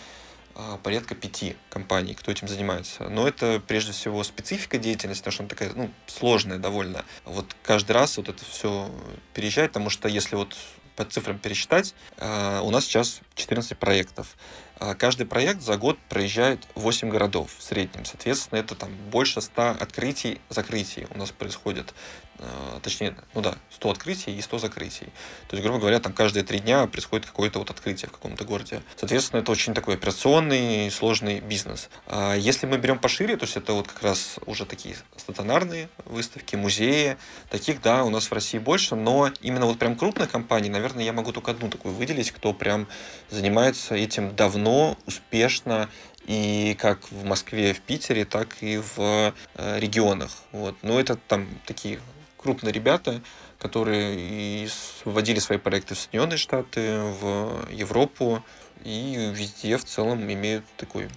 порядка 0.83 1.15
пяти 1.15 1.55
компаний, 1.69 2.13
кто 2.15 2.31
этим 2.31 2.47
занимается. 2.47 3.09
Но 3.09 3.27
это 3.27 3.61
прежде 3.65 3.91
всего 3.91 4.23
специфика 4.23 4.77
деятельности, 4.77 5.21
потому 5.23 5.33
что 5.33 5.43
она 5.43 5.49
такая 5.49 5.71
ну, 5.73 5.91
сложная 6.07 6.57
довольно. 6.57 7.05
Вот 7.25 7.55
каждый 7.63 7.91
раз 7.93 8.17
вот 8.17 8.29
это 8.29 8.43
все 8.45 8.91
переезжает, 9.33 9.71
потому 9.71 9.89
что 9.89 10.07
если 10.07 10.35
вот 10.35 10.55
по 10.99 11.05
цифрам 11.05 11.39
пересчитать, 11.39 11.95
а, 12.17 12.61
у 12.61 12.71
нас 12.71 12.83
сейчас 12.83 13.21
14 13.35 13.77
проектов. 13.77 14.35
А 14.79 14.95
каждый 14.95 15.25
проект 15.25 15.61
за 15.61 15.77
год 15.77 15.97
проезжает 16.09 16.65
8 16.75 17.09
городов 17.09 17.51
в 17.57 17.63
среднем. 17.63 18.05
Соответственно, 18.05 18.59
это 18.59 18.75
там 18.75 18.89
больше 19.11 19.41
100 19.41 19.77
открытий, 19.79 20.39
закрытий 20.49 21.05
у 21.13 21.17
нас 21.17 21.31
происходит. 21.31 21.93
Э, 22.39 22.79
точнее, 22.81 23.15
ну 23.33 23.41
да, 23.41 23.55
100 23.71 23.91
открытий 23.91 24.35
и 24.35 24.41
100 24.41 24.59
закрытий. 24.59 25.07
То 25.49 25.57
есть, 25.57 25.63
грубо 25.63 25.79
говоря, 25.79 25.99
там 25.99 26.13
каждые 26.13 26.43
три 26.45 26.59
дня 26.59 26.87
происходит 26.87 27.25
какое-то 27.25 27.59
вот 27.59 27.69
открытие 27.69 28.07
в 28.07 28.13
каком-то 28.13 28.45
городе. 28.45 28.81
Соответственно, 28.95 29.41
это 29.41 29.51
очень 29.51 29.73
такой 29.73 29.95
операционный, 29.95 30.89
сложный 30.89 31.41
бизнес. 31.41 31.89
А 32.07 32.35
если 32.35 32.65
мы 32.65 32.77
берем 32.77 32.97
пошире, 32.97 33.35
то 33.35 33.43
есть 33.43 33.57
это 33.57 33.73
вот 33.73 33.87
как 33.89 34.01
раз 34.01 34.39
уже 34.45 34.65
такие 34.65 34.95
стационарные 35.17 35.89
выставки, 36.05 36.55
музеи, 36.55 37.17
таких, 37.49 37.81
да, 37.81 38.05
у 38.05 38.09
нас 38.09 38.27
в 38.27 38.31
России 38.31 38.57
больше, 38.57 38.95
но 38.95 39.31
именно 39.41 39.65
вот 39.65 39.77
прям 39.77 39.97
крупных 39.97 40.31
компаний, 40.31 40.69
наверное, 40.69 41.03
я 41.03 41.11
могу 41.11 41.33
только 41.33 41.51
одну 41.51 41.69
такую 41.69 41.93
выделить, 41.93 42.31
кто 42.31 42.53
прям 42.53 42.87
занимается 43.29 43.95
этим 43.95 44.33
давно, 44.33 44.68
успешно 45.05 45.89
и 46.25 46.75
как 46.79 47.11
в 47.11 47.25
Москве, 47.25 47.73
в 47.73 47.81
Питере, 47.81 48.25
так 48.25 48.61
и 48.61 48.77
в 48.77 49.33
э, 49.55 49.79
регионах. 49.79 50.31
Вот. 50.51 50.75
Но 50.83 50.99
это 50.99 51.15
там 51.15 51.47
такие 51.65 51.99
крупные 52.37 52.71
ребята, 52.71 53.21
которые 53.57 54.15
и 54.17 54.69
вводили 55.05 55.39
свои 55.39 55.57
проекты 55.57 55.95
в 55.95 55.99
Соединенные 55.99 56.37
Штаты, 56.37 56.99
в 56.99 57.67
Европу, 57.71 58.43
и 58.83 59.31
везде 59.33 59.77
в 59.77 59.85
целом 59.85 60.31
имеют 60.31 60.65
такую 60.77 61.09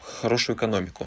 хорошую 0.00 0.56
экономику. 0.56 1.06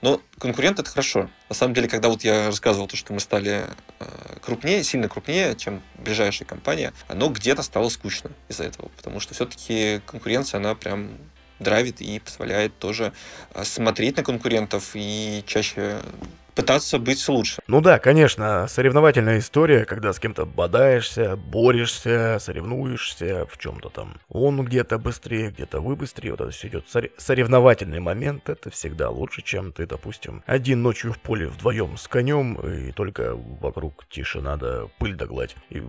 Но 0.00 0.20
конкурент 0.38 0.78
это 0.78 0.90
хорошо. 0.90 1.28
На 1.48 1.54
самом 1.54 1.74
деле, 1.74 1.88
когда 1.88 2.08
вот 2.08 2.22
я 2.22 2.46
рассказывал 2.46 2.86
то, 2.86 2.96
что 2.96 3.12
мы 3.12 3.20
стали 3.20 3.64
э, 3.98 4.36
крупнее, 4.40 4.84
сильно 4.84 5.08
крупнее, 5.08 5.56
чем 5.56 5.82
ближайшая 5.96 6.46
компания, 6.46 6.92
оно 7.08 7.28
где-то 7.30 7.62
стало 7.62 7.88
скучно 7.88 8.30
из-за 8.48 8.64
этого. 8.64 8.90
Потому 8.96 9.18
что 9.18 9.34
все-таки 9.34 10.00
конкуренция, 10.06 10.58
она 10.58 10.76
прям 10.76 11.10
драйвит 11.58 12.00
и 12.00 12.18
позволяет 12.18 12.78
тоже 12.78 13.12
э, 13.54 13.64
смотреть 13.64 14.16
на 14.16 14.22
конкурентов 14.22 14.90
и 14.94 15.42
чаще 15.46 16.00
пытаться 16.58 16.98
быть 16.98 17.28
лучше. 17.28 17.62
Ну 17.68 17.80
да, 17.80 18.00
конечно, 18.00 18.66
соревновательная 18.66 19.38
история, 19.38 19.84
когда 19.84 20.12
с 20.12 20.18
кем-то 20.18 20.44
бодаешься, 20.44 21.36
борешься, 21.36 22.38
соревнуешься 22.40 23.46
в 23.48 23.58
чем-то 23.58 23.90
там. 23.90 24.16
Он 24.28 24.64
где-то 24.64 24.98
быстрее, 24.98 25.50
где-то 25.50 25.80
вы 25.80 25.94
быстрее. 25.94 26.32
Вот 26.32 26.40
это 26.40 26.50
все 26.50 26.66
идет 26.66 26.84
соревновательный 27.16 28.00
момент. 28.00 28.48
Это 28.48 28.70
всегда 28.70 29.08
лучше, 29.08 29.42
чем 29.42 29.70
ты, 29.72 29.86
допустим, 29.86 30.42
один 30.46 30.82
ночью 30.82 31.12
в 31.12 31.20
поле 31.20 31.46
вдвоем 31.46 31.96
с 31.96 32.08
конем, 32.08 32.54
и 32.56 32.90
только 32.90 33.36
вокруг 33.36 34.04
тише 34.10 34.40
надо 34.40 34.88
пыль 34.98 35.14
догладь. 35.14 35.54
И 35.70 35.80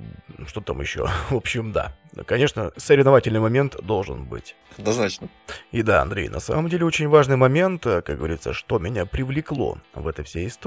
что 0.45 0.62
там 0.62 0.82
еще. 0.82 1.10
В 1.32 1.36
общем, 1.36 1.71
да. 1.71 1.95
Конечно, 2.25 2.71
соревновательный 2.77 3.39
момент 3.39 3.75
должен 3.84 4.25
быть. 4.25 4.55
Однозначно. 4.77 5.29
И 5.71 5.82
да, 5.82 6.01
Андрей, 6.01 6.29
на 6.29 6.39
самом 6.39 6.69
деле 6.69 6.86
очень 6.86 7.08
важный 7.08 7.36
момент, 7.36 7.84
как 7.84 8.17
говорится, 8.17 8.53
что 8.53 8.79
меня 8.79 9.05
привлекло 9.05 9.77
в 9.93 10.08
этой 10.08 10.25
всей 10.25 10.47
истории, 10.47 10.59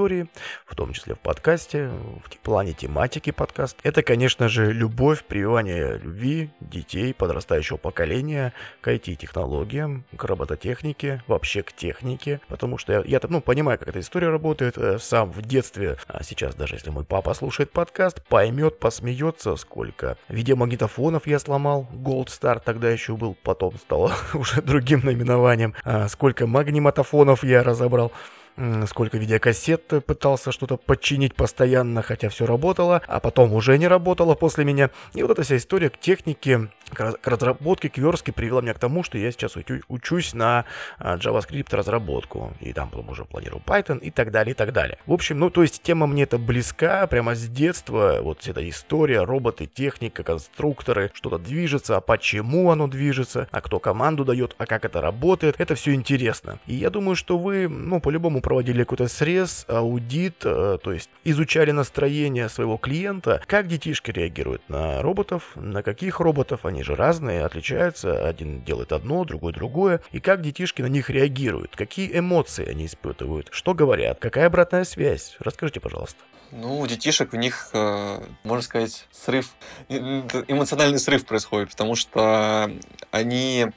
в 0.66 0.74
том 0.74 0.92
числе 0.92 1.14
в 1.14 1.20
подкасте, 1.20 1.88
в 2.24 2.38
плане 2.38 2.72
тематики 2.72 3.30
подкаст, 3.30 3.78
это, 3.82 4.02
конечно 4.02 4.48
же, 4.48 4.72
любовь, 4.72 5.24
прививание 5.24 5.98
любви 5.98 6.50
детей, 6.60 7.14
подрастающего 7.14 7.76
поколения 7.76 8.52
к 8.80 8.88
IT-технологиям, 8.88 10.04
к 10.16 10.24
робототехнике, 10.24 11.22
вообще 11.26 11.62
к 11.62 11.72
технике, 11.72 12.40
потому 12.48 12.78
что 12.78 12.92
я, 12.92 13.02
я 13.04 13.20
ну, 13.28 13.40
понимаю, 13.40 13.78
как 13.78 13.88
эта 13.88 14.00
история 14.00 14.28
работает, 14.28 14.78
э, 14.78 14.98
сам 14.98 15.30
в 15.30 15.42
детстве, 15.42 15.96
а 16.08 16.22
сейчас 16.22 16.54
даже 16.54 16.76
если 16.76 16.90
мой 16.90 17.04
папа 17.04 17.34
слушает 17.34 17.70
подкаст, 17.70 18.22
поймет, 18.22 18.78
посмеется, 18.78 19.56
сколько 19.56 20.16
видеомагнитофонов 20.28 21.26
я 21.26 21.38
сломал, 21.38 21.88
Gold 21.92 22.26
Star 22.26 22.60
тогда 22.64 22.90
еще 22.90 23.16
был, 23.16 23.36
потом 23.42 23.76
стало 23.78 24.12
уже 24.34 24.62
другим 24.62 25.00
наименованием, 25.04 25.74
а 25.84 26.08
сколько 26.08 26.46
магниматофонов 26.46 27.44
я 27.44 27.62
разобрал 27.62 28.12
сколько 28.86 29.18
видеокассет 29.18 30.04
пытался 30.06 30.52
что-то 30.52 30.76
подчинить 30.76 31.34
постоянно, 31.34 32.02
хотя 32.02 32.28
все 32.28 32.46
работало, 32.46 33.02
а 33.06 33.20
потом 33.20 33.52
уже 33.52 33.78
не 33.78 33.88
работало 33.88 34.34
после 34.34 34.64
меня. 34.64 34.90
И 35.14 35.22
вот 35.22 35.32
эта 35.32 35.42
вся 35.42 35.56
история 35.56 35.90
к 35.90 35.98
технике, 35.98 36.68
к 36.94 37.26
разработке, 37.26 37.88
к 37.88 37.98
верстке 37.98 38.32
привела 38.32 38.60
меня 38.60 38.74
к 38.74 38.78
тому, 38.78 39.02
что 39.02 39.18
я 39.18 39.30
сейчас 39.32 39.56
учусь 39.88 40.34
на 40.34 40.64
а, 40.98 41.16
JavaScript 41.16 41.74
разработку. 41.74 42.52
И 42.60 42.72
там 42.72 42.90
потом 42.90 43.08
уже 43.10 43.24
планирую 43.24 43.62
Python 43.64 43.98
и 43.98 44.10
так 44.10 44.30
далее, 44.30 44.52
и 44.52 44.54
так 44.54 44.72
далее. 44.72 44.98
В 45.06 45.12
общем, 45.12 45.38
ну, 45.38 45.50
то 45.50 45.62
есть 45.62 45.82
тема 45.82 46.06
мне 46.06 46.24
это 46.24 46.38
близка 46.38 47.06
прямо 47.06 47.34
с 47.34 47.48
детства. 47.48 48.18
Вот 48.22 48.46
эта 48.46 48.68
история, 48.68 49.22
роботы, 49.24 49.66
техника, 49.66 50.22
конструкторы, 50.22 51.10
что-то 51.14 51.38
движется, 51.38 51.96
а 51.96 52.00
почему 52.00 52.70
оно 52.70 52.86
движется, 52.86 53.48
а 53.50 53.60
кто 53.60 53.78
команду 53.78 54.24
дает, 54.24 54.54
а 54.58 54.66
как 54.66 54.84
это 54.84 55.00
работает. 55.00 55.56
Это 55.58 55.74
все 55.74 55.94
интересно. 55.94 56.58
И 56.66 56.74
я 56.74 56.90
думаю, 56.90 57.16
что 57.16 57.38
вы, 57.38 57.68
ну, 57.68 58.00
по-любому 58.00 58.40
проводили 58.40 58.82
какой-то 58.82 59.08
срез, 59.08 59.64
аудит, 59.68 60.44
э, 60.44 60.78
то 60.82 60.92
есть 60.92 61.10
изучали 61.24 61.70
настроение 61.70 62.48
своего 62.48 62.76
клиента, 62.76 63.42
как 63.46 63.68
детишки 63.68 64.10
реагируют 64.10 64.62
на 64.68 65.02
роботов, 65.02 65.52
на 65.56 65.82
каких 65.82 66.20
роботов, 66.20 66.60
они 66.64 66.81
же 66.82 66.94
разные, 66.94 67.44
отличаются, 67.44 68.26
один 68.26 68.62
делает 68.62 68.92
одно, 68.92 69.24
другой 69.24 69.52
другое, 69.52 70.00
и 70.12 70.20
как 70.20 70.42
детишки 70.42 70.82
на 70.82 70.86
них 70.86 71.10
реагируют, 71.10 71.76
какие 71.76 72.18
эмоции 72.18 72.68
они 72.68 72.86
испытывают, 72.86 73.48
что 73.50 73.74
говорят, 73.74 74.18
какая 74.20 74.46
обратная 74.46 74.84
связь. 74.84 75.36
Расскажите, 75.40 75.80
пожалуйста. 75.80 76.22
Ну, 76.50 76.80
у 76.80 76.86
детишек 76.86 77.32
у 77.32 77.36
них, 77.36 77.70
э, 77.72 78.22
можно 78.44 78.62
сказать, 78.62 79.06
срыв, 79.10 79.54
эмоциональный 79.88 80.98
срыв 80.98 81.24
происходит, 81.24 81.70
потому 81.70 81.94
что 81.94 82.70
они 83.10 83.68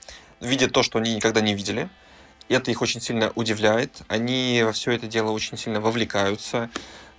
видят 0.42 0.74
то, 0.74 0.84
что 0.84 1.00
они 1.00 1.16
никогда 1.16 1.40
не 1.40 1.54
видели, 1.54 1.90
это 2.50 2.72
их 2.72 2.82
очень 2.82 3.02
сильно 3.02 3.32
удивляет. 3.36 4.02
Они 4.08 4.62
во 4.64 4.72
все 4.72 4.92
это 4.92 5.08
дело 5.08 5.32
очень 5.32 5.58
сильно 5.58 5.82
вовлекаются. 5.82 6.70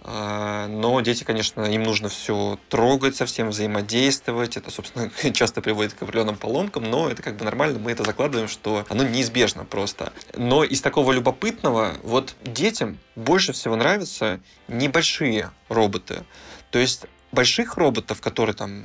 А, 0.02 0.68
но 0.68 1.00
дети, 1.00 1.24
конечно, 1.24 1.62
им 1.62 1.82
нужно 1.82 2.08
все 2.08 2.58
трогать, 2.68 3.16
совсем 3.16 3.50
взаимодействовать. 3.50 4.56
Это, 4.56 4.70
собственно, 4.70 5.10
часто 5.32 5.60
приводит 5.60 5.94
к 5.94 6.02
определенным 6.02 6.36
поломкам, 6.36 6.84
но 6.84 7.10
это 7.10 7.22
как 7.22 7.36
бы 7.36 7.44
нормально, 7.44 7.78
мы 7.78 7.90
это 7.90 8.04
закладываем, 8.04 8.48
что 8.48 8.86
оно 8.88 9.02
неизбежно 9.02 9.64
просто. 9.64 10.12
Но 10.36 10.62
из 10.62 10.80
такого 10.80 11.12
любопытного, 11.12 11.94
вот 12.02 12.36
детям 12.44 12.98
больше 13.16 13.52
всего 13.52 13.74
нравятся 13.76 14.40
небольшие 14.68 15.50
роботы. 15.68 16.24
То 16.70 16.78
есть 16.78 17.06
больших 17.32 17.76
роботов, 17.76 18.20
которые 18.20 18.54
там 18.54 18.84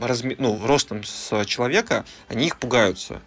разми... 0.00 0.36
ну, 0.38 0.60
ростом 0.64 1.04
с 1.04 1.44
человека, 1.46 2.04
они 2.28 2.46
их 2.46 2.58
пугаются. 2.58 3.20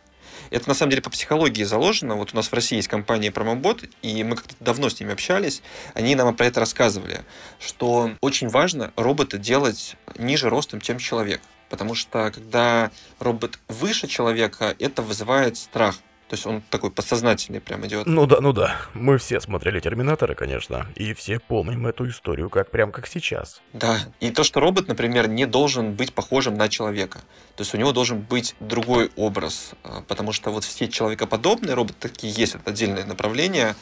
Это 0.50 0.68
на 0.68 0.76
самом 0.76 0.91
деле 0.91 1.02
по 1.02 1.10
психологии 1.10 1.64
заложено. 1.64 2.16
Вот 2.16 2.34
у 2.34 2.36
нас 2.36 2.48
в 2.48 2.54
России 2.54 2.76
есть 2.78 2.88
компания 2.88 3.32
Pромобот, 3.32 3.84
и 4.02 4.24
мы 4.24 4.36
как-то 4.36 4.56
давно 4.60 4.89
с 4.89 5.00
ними 5.00 5.14
общались. 5.14 5.62
Они 5.94 6.16
нам 6.16 6.36
про 6.36 6.46
это 6.48 6.60
рассказывали, 6.60 7.22
что 7.60 8.12
очень 8.22 8.50
важно 8.50 8.91
робота 8.96 9.38
делать 9.38 9.96
ниже 10.18 10.50
ростом, 10.50 10.82
чем 10.82 11.00
человек. 11.00 11.41
Потому 11.70 11.96
что 11.96 12.30
когда 12.32 12.91
робот 13.20 13.60
выше 13.68 14.08
человека, 14.08 14.76
это 14.80 15.02
вызывает 15.02 15.58
страх. 15.58 15.96
То 16.34 16.36
есть 16.36 16.48
он 16.48 16.62
такой 16.62 16.90
подсознательный 16.90 17.62
прям 17.62 17.86
идет. 17.86 18.08
Ну 18.08 18.26
да, 18.26 18.42
ну 18.42 18.54
да. 18.54 18.76
Мы 18.96 19.20
все 19.20 19.40
смотрели 19.40 19.80
Терминатора, 19.80 20.34
конечно, 20.34 20.88
и 20.96 21.14
все 21.14 21.38
помним 21.38 21.86
эту 21.86 22.10
историю 22.10 22.50
как 22.50 22.72
прям 22.72 22.92
как 22.92 23.06
сейчас. 23.06 23.62
Да. 23.72 24.00
И 24.20 24.32
то, 24.32 24.44
что 24.44 24.60
робот, 24.60 24.88
например, 24.88 25.28
не 25.28 25.46
должен 25.46 25.94
быть 25.94 26.12
похожим 26.12 26.56
на 26.56 26.70
человека. 26.70 27.20
То 27.56 27.62
есть 27.62 27.76
у 27.76 27.78
него 27.78 27.92
должен 27.92 28.20
быть 28.20 28.56
другой 28.60 29.12
образ. 29.16 29.74
А, 29.84 30.02
потому 30.08 30.32
что 30.32 30.50
вот 30.50 30.64
все 30.64 30.88
человекоподобные 30.88 31.76
роботы 31.76 31.98
такие 32.00 32.34
есть, 32.34 32.56
это 32.56 32.72
отдельное 32.72 33.06
направление, 33.06 33.76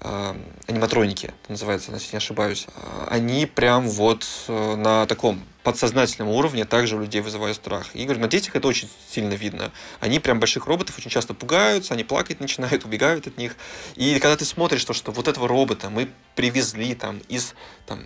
э, 0.00 0.34
аниматроники, 0.68 1.34
это 1.42 1.50
называется, 1.50 1.90
если 1.90 2.12
не 2.12 2.18
ошибаюсь. 2.18 2.68
А, 2.76 3.08
они 3.10 3.44
прям 3.46 3.88
вот 3.88 4.24
э, 4.46 4.76
на 4.76 5.04
таком 5.06 5.42
подсознательном 5.68 6.30
уровне 6.30 6.64
также 6.64 6.96
у 6.96 7.00
людей 7.00 7.20
вызывают 7.20 7.56
страх. 7.56 7.88
И 7.94 8.04
говорю, 8.04 8.20
на 8.20 8.28
детях 8.28 8.56
это 8.56 8.66
очень 8.66 8.88
сильно 9.10 9.34
видно. 9.34 9.70
Они 10.00 10.18
прям 10.18 10.40
больших 10.40 10.66
роботов 10.66 10.96
очень 10.96 11.10
часто 11.10 11.34
пугаются, 11.34 11.92
они 11.92 12.04
плакать 12.04 12.40
начинают, 12.40 12.86
убегают 12.86 13.26
от 13.26 13.36
них. 13.36 13.54
И 13.94 14.18
когда 14.18 14.34
ты 14.36 14.46
смотришь, 14.46 14.84
то, 14.84 14.94
что 14.94 15.12
вот 15.12 15.28
этого 15.28 15.46
робота 15.46 15.90
мы 15.90 16.08
привезли 16.34 16.94
там 16.94 17.18
из 17.28 17.54
там, 17.84 18.00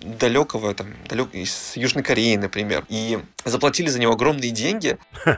далекого, 0.00 0.74
там, 0.74 0.88
далек, 1.06 1.34
из 1.34 1.72
Южной 1.76 2.02
Кореи, 2.02 2.36
например, 2.36 2.86
и 2.88 3.18
заплатили 3.44 3.88
за 3.88 4.00
него 4.00 4.14
огромные 4.14 4.50
деньги. 4.50 4.96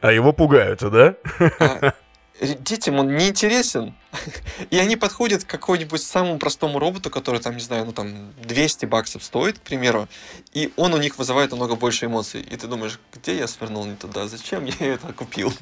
А 0.00 0.12
его 0.12 0.32
пугаются, 0.32 0.88
да? 0.88 1.94
Детям 2.40 2.98
он 2.98 3.16
не 3.16 3.28
интересен. 3.28 3.94
И 4.70 4.78
они 4.78 4.96
подходят 4.96 5.44
к 5.44 5.46
какому-нибудь 5.46 6.02
самому 6.02 6.38
простому 6.38 6.78
роботу, 6.78 7.10
который 7.10 7.40
там, 7.40 7.54
не 7.54 7.60
знаю, 7.60 7.84
ну 7.84 7.92
там 7.92 8.32
200 8.42 8.86
баксов 8.86 9.22
стоит, 9.22 9.58
к 9.58 9.62
примеру, 9.62 10.08
и 10.52 10.72
он 10.76 10.94
у 10.94 10.96
них 10.96 11.18
вызывает 11.18 11.50
намного 11.50 11.76
больше 11.76 12.06
эмоций. 12.06 12.40
И 12.40 12.56
ты 12.56 12.66
думаешь, 12.66 12.98
где 13.12 13.36
я 13.36 13.46
свернул 13.46 13.84
не 13.84 13.94
туда, 13.94 14.26
зачем 14.26 14.64
я 14.64 14.94
это 14.94 15.12
купил? 15.12 15.52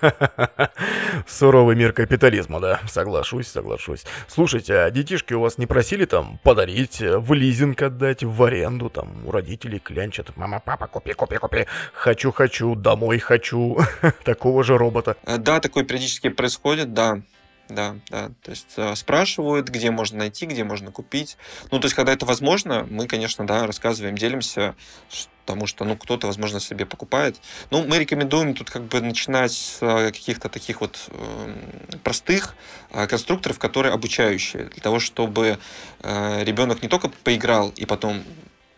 Суровый 1.26 1.76
мир 1.76 1.92
капитализма, 1.92 2.60
да, 2.60 2.80
соглашусь, 2.88 3.48
соглашусь. 3.48 4.04
Слушайте, 4.28 4.74
а 4.74 4.90
детишки 4.90 5.34
у 5.34 5.40
вас 5.40 5.58
не 5.58 5.66
просили 5.66 6.04
там 6.04 6.38
подарить, 6.42 7.00
в 7.00 7.32
лизинг 7.32 7.82
отдать, 7.82 8.22
в 8.22 8.42
аренду, 8.42 8.90
там, 8.90 9.26
у 9.26 9.30
родителей 9.30 9.78
клянчат, 9.78 10.36
мама, 10.36 10.60
папа, 10.64 10.86
купи, 10.86 11.12
купи, 11.12 11.36
купи, 11.36 11.66
хочу, 11.92 12.32
хочу, 12.32 12.74
домой 12.74 13.18
хочу, 13.18 13.78
такого 14.24 14.64
же 14.64 14.76
робота. 14.76 15.16
Э, 15.24 15.38
да, 15.38 15.60
такое 15.60 15.84
периодически 15.84 16.28
происходит, 16.28 16.92
да 16.92 17.22
да, 17.68 17.96
да. 18.10 18.30
То 18.42 18.50
есть 18.50 18.74
э, 18.76 18.94
спрашивают, 18.94 19.68
где 19.68 19.90
можно 19.90 20.18
найти, 20.18 20.46
где 20.46 20.64
можно 20.64 20.92
купить. 20.92 21.36
Ну, 21.70 21.80
то 21.80 21.86
есть, 21.86 21.94
когда 21.94 22.12
это 22.12 22.24
возможно, 22.24 22.86
мы, 22.90 23.06
конечно, 23.06 23.46
да, 23.46 23.66
рассказываем, 23.66 24.16
делимся, 24.16 24.74
потому 25.44 25.66
что, 25.66 25.84
ну, 25.84 25.96
кто-то, 25.96 26.26
возможно, 26.26 26.60
себе 26.60 26.86
покупает. 26.86 27.40
Ну, 27.70 27.84
мы 27.86 27.98
рекомендуем 27.98 28.54
тут 28.54 28.70
как 28.70 28.84
бы 28.84 29.00
начинать 29.00 29.52
с 29.52 29.78
э, 29.80 30.10
каких-то 30.12 30.48
таких 30.48 30.80
вот 30.80 31.08
э, 31.08 31.54
простых 32.02 32.54
э, 32.90 33.06
конструкторов, 33.06 33.58
которые 33.58 33.92
обучающие, 33.92 34.64
для 34.64 34.82
того, 34.82 34.98
чтобы 35.00 35.58
ребенок 36.02 36.82
не 36.82 36.88
только 36.88 37.08
поиграл 37.08 37.70
и 37.70 37.84
потом 37.84 38.22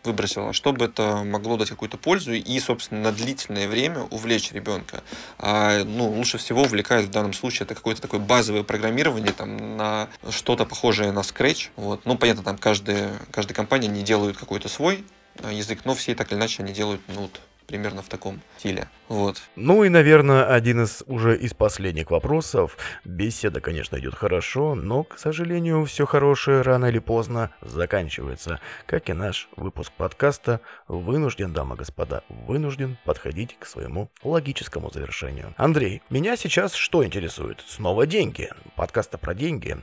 выбросила, 0.03 0.53
чтобы 0.53 0.85
это 0.85 1.23
могло 1.23 1.57
дать 1.57 1.69
какую-то 1.69 1.97
пользу 1.97 2.33
и, 2.33 2.59
собственно, 2.59 3.01
на 3.01 3.11
длительное 3.11 3.67
время 3.67 4.03
увлечь 4.11 4.51
ребенка. 4.51 5.03
А, 5.37 5.83
ну, 5.83 6.09
лучше 6.09 6.37
всего 6.37 6.61
увлекает 6.61 7.05
в 7.05 7.11
данном 7.11 7.33
случае 7.33 7.65
это 7.65 7.75
какое-то 7.75 8.01
такое 8.01 8.19
базовое 8.19 8.63
программирование 8.63 9.33
там, 9.33 9.77
на 9.77 10.09
что-то 10.29 10.65
похожее 10.65 11.11
на 11.11 11.19
Scratch. 11.19 11.69
Вот. 11.75 12.05
Ну, 12.05 12.17
понятно, 12.17 12.43
там 12.43 12.57
каждая, 12.57 13.11
каждая 13.31 13.55
компания 13.55 13.87
не 13.87 14.03
делают 14.03 14.37
какой-то 14.37 14.69
свой 14.69 15.03
а, 15.43 15.51
язык, 15.51 15.81
но 15.85 15.95
все 15.95 16.15
так 16.15 16.31
или 16.31 16.37
иначе 16.37 16.63
они 16.63 16.73
делают 16.73 17.01
ну, 17.07 17.21
вот, 17.21 17.39
примерно 17.69 18.01
в 18.01 18.09
таком 18.09 18.41
стиле. 18.57 18.89
Вот. 19.09 19.41
Ну 19.55 19.83
и, 19.83 19.89
наверное, 19.89 20.45
один 20.45 20.83
из 20.83 21.03
уже 21.05 21.37
из 21.37 21.53
последних 21.53 22.09
вопросов. 22.09 22.77
Беседа, 23.05 23.61
конечно, 23.61 23.97
идет 23.97 24.15
хорошо, 24.15 24.73
но, 24.73 25.03
к 25.03 25.19
сожалению, 25.19 25.85
все 25.85 26.07
хорошее 26.07 26.61
рано 26.61 26.87
или 26.87 26.97
поздно 26.97 27.51
заканчивается. 27.61 28.59
Как 28.87 29.09
и 29.09 29.13
наш 29.13 29.49
выпуск 29.55 29.91
подкаста, 29.95 30.61
вынужден, 30.87 31.53
дамы 31.53 31.75
и 31.75 31.77
господа, 31.77 32.23
вынужден 32.27 32.97
подходить 33.05 33.55
к 33.59 33.67
своему 33.67 34.09
логическому 34.23 34.89
завершению. 34.89 35.53
Андрей, 35.55 36.01
меня 36.09 36.37
сейчас 36.37 36.73
что 36.73 37.05
интересует? 37.05 37.63
Снова 37.67 38.07
деньги. 38.07 38.49
Подкаста 38.75 39.19
про 39.19 39.35
деньги. 39.35 39.77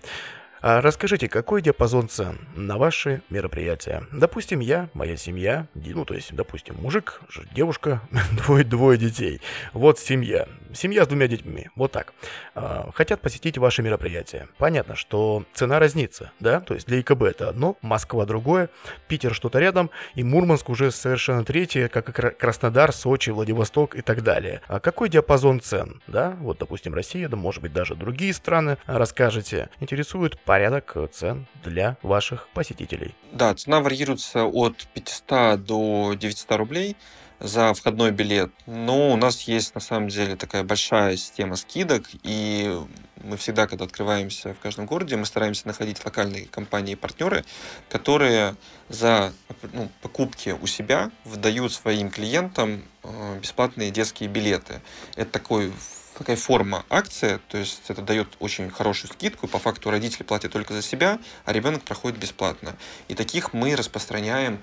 А 0.62 0.80
расскажите, 0.80 1.28
какой 1.28 1.62
диапазон 1.62 2.08
цен 2.08 2.38
на 2.54 2.78
ваши 2.78 3.22
мероприятия? 3.28 4.06
Допустим, 4.12 4.60
я, 4.60 4.88
моя 4.94 5.16
семья, 5.16 5.66
ну, 5.74 6.04
то 6.04 6.14
есть, 6.14 6.34
допустим, 6.34 6.76
мужик, 6.76 7.20
девушка, 7.54 8.00
двое, 8.32 8.64
двое 8.64 8.98
детей. 8.98 9.40
Вот 9.72 9.98
семья. 9.98 10.48
Семья 10.72 11.04
с 11.04 11.08
двумя 11.08 11.28
детьми. 11.28 11.68
Вот 11.76 11.92
так. 11.92 12.12
А, 12.54 12.90
хотят 12.94 13.20
посетить 13.20 13.58
ваши 13.58 13.82
мероприятия. 13.82 14.48
Понятно, 14.58 14.96
что 14.96 15.44
цена 15.54 15.78
разнится, 15.78 16.32
да? 16.40 16.60
То 16.60 16.74
есть 16.74 16.86
для 16.86 17.00
ИКБ 17.00 17.22
это 17.22 17.48
одно, 17.48 17.76
Москва 17.82 18.24
другое, 18.24 18.70
Питер 19.08 19.34
что-то 19.34 19.58
рядом, 19.58 19.90
и 20.14 20.22
Мурманск 20.22 20.68
уже 20.68 20.90
совершенно 20.90 21.44
третье, 21.44 21.88
как 21.88 22.08
и 22.08 22.12
Краснодар, 22.12 22.92
Сочи, 22.92 23.30
Владивосток 23.30 23.94
и 23.94 24.02
так 24.02 24.22
далее. 24.22 24.62
А 24.68 24.80
какой 24.80 25.08
диапазон 25.08 25.60
цен, 25.60 26.02
да? 26.06 26.36
Вот, 26.40 26.58
допустим, 26.58 26.94
Россия, 26.94 27.28
да, 27.28 27.36
может 27.36 27.62
быть, 27.62 27.72
даже 27.72 27.94
другие 27.94 28.32
страны 28.32 28.78
расскажете. 28.86 29.70
Интересует 29.80 30.38
порядок 30.46 30.96
цен 31.12 31.46
для 31.62 31.98
ваших 32.02 32.48
посетителей. 32.54 33.14
Да, 33.32 33.52
цена 33.54 33.80
варьируется 33.80 34.44
от 34.44 34.86
500 34.94 35.62
до 35.62 36.14
900 36.14 36.52
рублей 36.52 36.96
за 37.40 37.74
входной 37.74 38.12
билет. 38.12 38.50
Но 38.66 39.12
у 39.12 39.16
нас 39.16 39.42
есть 39.42 39.74
на 39.74 39.80
самом 39.80 40.08
деле 40.08 40.36
такая 40.36 40.62
большая 40.62 41.16
система 41.16 41.56
скидок, 41.56 42.04
и 42.22 42.74
мы 43.22 43.36
всегда, 43.36 43.66
когда 43.66 43.84
открываемся 43.84 44.54
в 44.54 44.60
каждом 44.60 44.86
городе, 44.86 45.16
мы 45.16 45.26
стараемся 45.26 45.66
находить 45.66 46.02
локальные 46.04 46.46
компании 46.46 46.92
и 46.92 46.96
партнеры, 46.96 47.44
которые 47.88 48.54
за 48.88 49.32
ну, 49.72 49.90
покупки 50.00 50.50
у 50.50 50.66
себя 50.66 51.10
выдают 51.24 51.72
своим 51.72 52.08
клиентам 52.10 52.84
э, 53.02 53.38
бесплатные 53.40 53.90
детские 53.90 54.28
билеты. 54.28 54.80
Это 55.16 55.32
такой 55.32 55.72
такая 56.18 56.36
форма 56.36 56.84
акции, 56.88 57.40
то 57.48 57.58
есть 57.58 57.82
это 57.88 58.02
дает 58.02 58.28
очень 58.38 58.70
хорошую 58.70 59.12
скидку, 59.12 59.46
по 59.48 59.58
факту 59.58 59.90
родители 59.90 60.22
платят 60.22 60.52
только 60.52 60.74
за 60.74 60.82
себя, 60.82 61.18
а 61.44 61.52
ребенок 61.52 61.82
проходит 61.82 62.18
бесплатно. 62.18 62.76
И 63.08 63.14
таких 63.14 63.52
мы 63.52 63.76
распространяем 63.76 64.62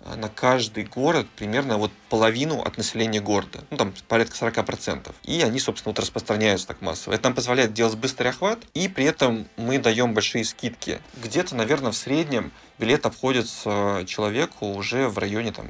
э, 0.00 0.14
на 0.16 0.28
каждый 0.28 0.84
город 0.84 1.26
примерно 1.36 1.76
вот 1.76 1.92
половину 2.08 2.62
от 2.62 2.78
населения 2.78 3.20
города, 3.20 3.64
ну 3.70 3.76
там 3.76 3.94
порядка 4.08 4.34
40%. 4.36 5.14
И 5.24 5.42
они, 5.42 5.60
собственно, 5.60 5.90
вот 5.90 6.00
распространяются 6.00 6.66
так 6.68 6.80
массово. 6.80 7.14
Это 7.14 7.24
нам 7.24 7.34
позволяет 7.34 7.74
делать 7.74 7.96
быстрый 7.96 8.28
охват, 8.28 8.60
и 8.74 8.88
при 8.88 9.04
этом 9.04 9.46
мы 9.56 9.78
даем 9.78 10.14
большие 10.14 10.44
скидки. 10.44 11.00
Где-то, 11.22 11.54
наверное, 11.54 11.92
в 11.92 11.96
среднем 11.96 12.50
билет 12.78 13.06
обходится 13.06 14.04
человеку 14.06 14.66
уже 14.66 15.08
в 15.08 15.18
районе 15.18 15.52
там, 15.52 15.66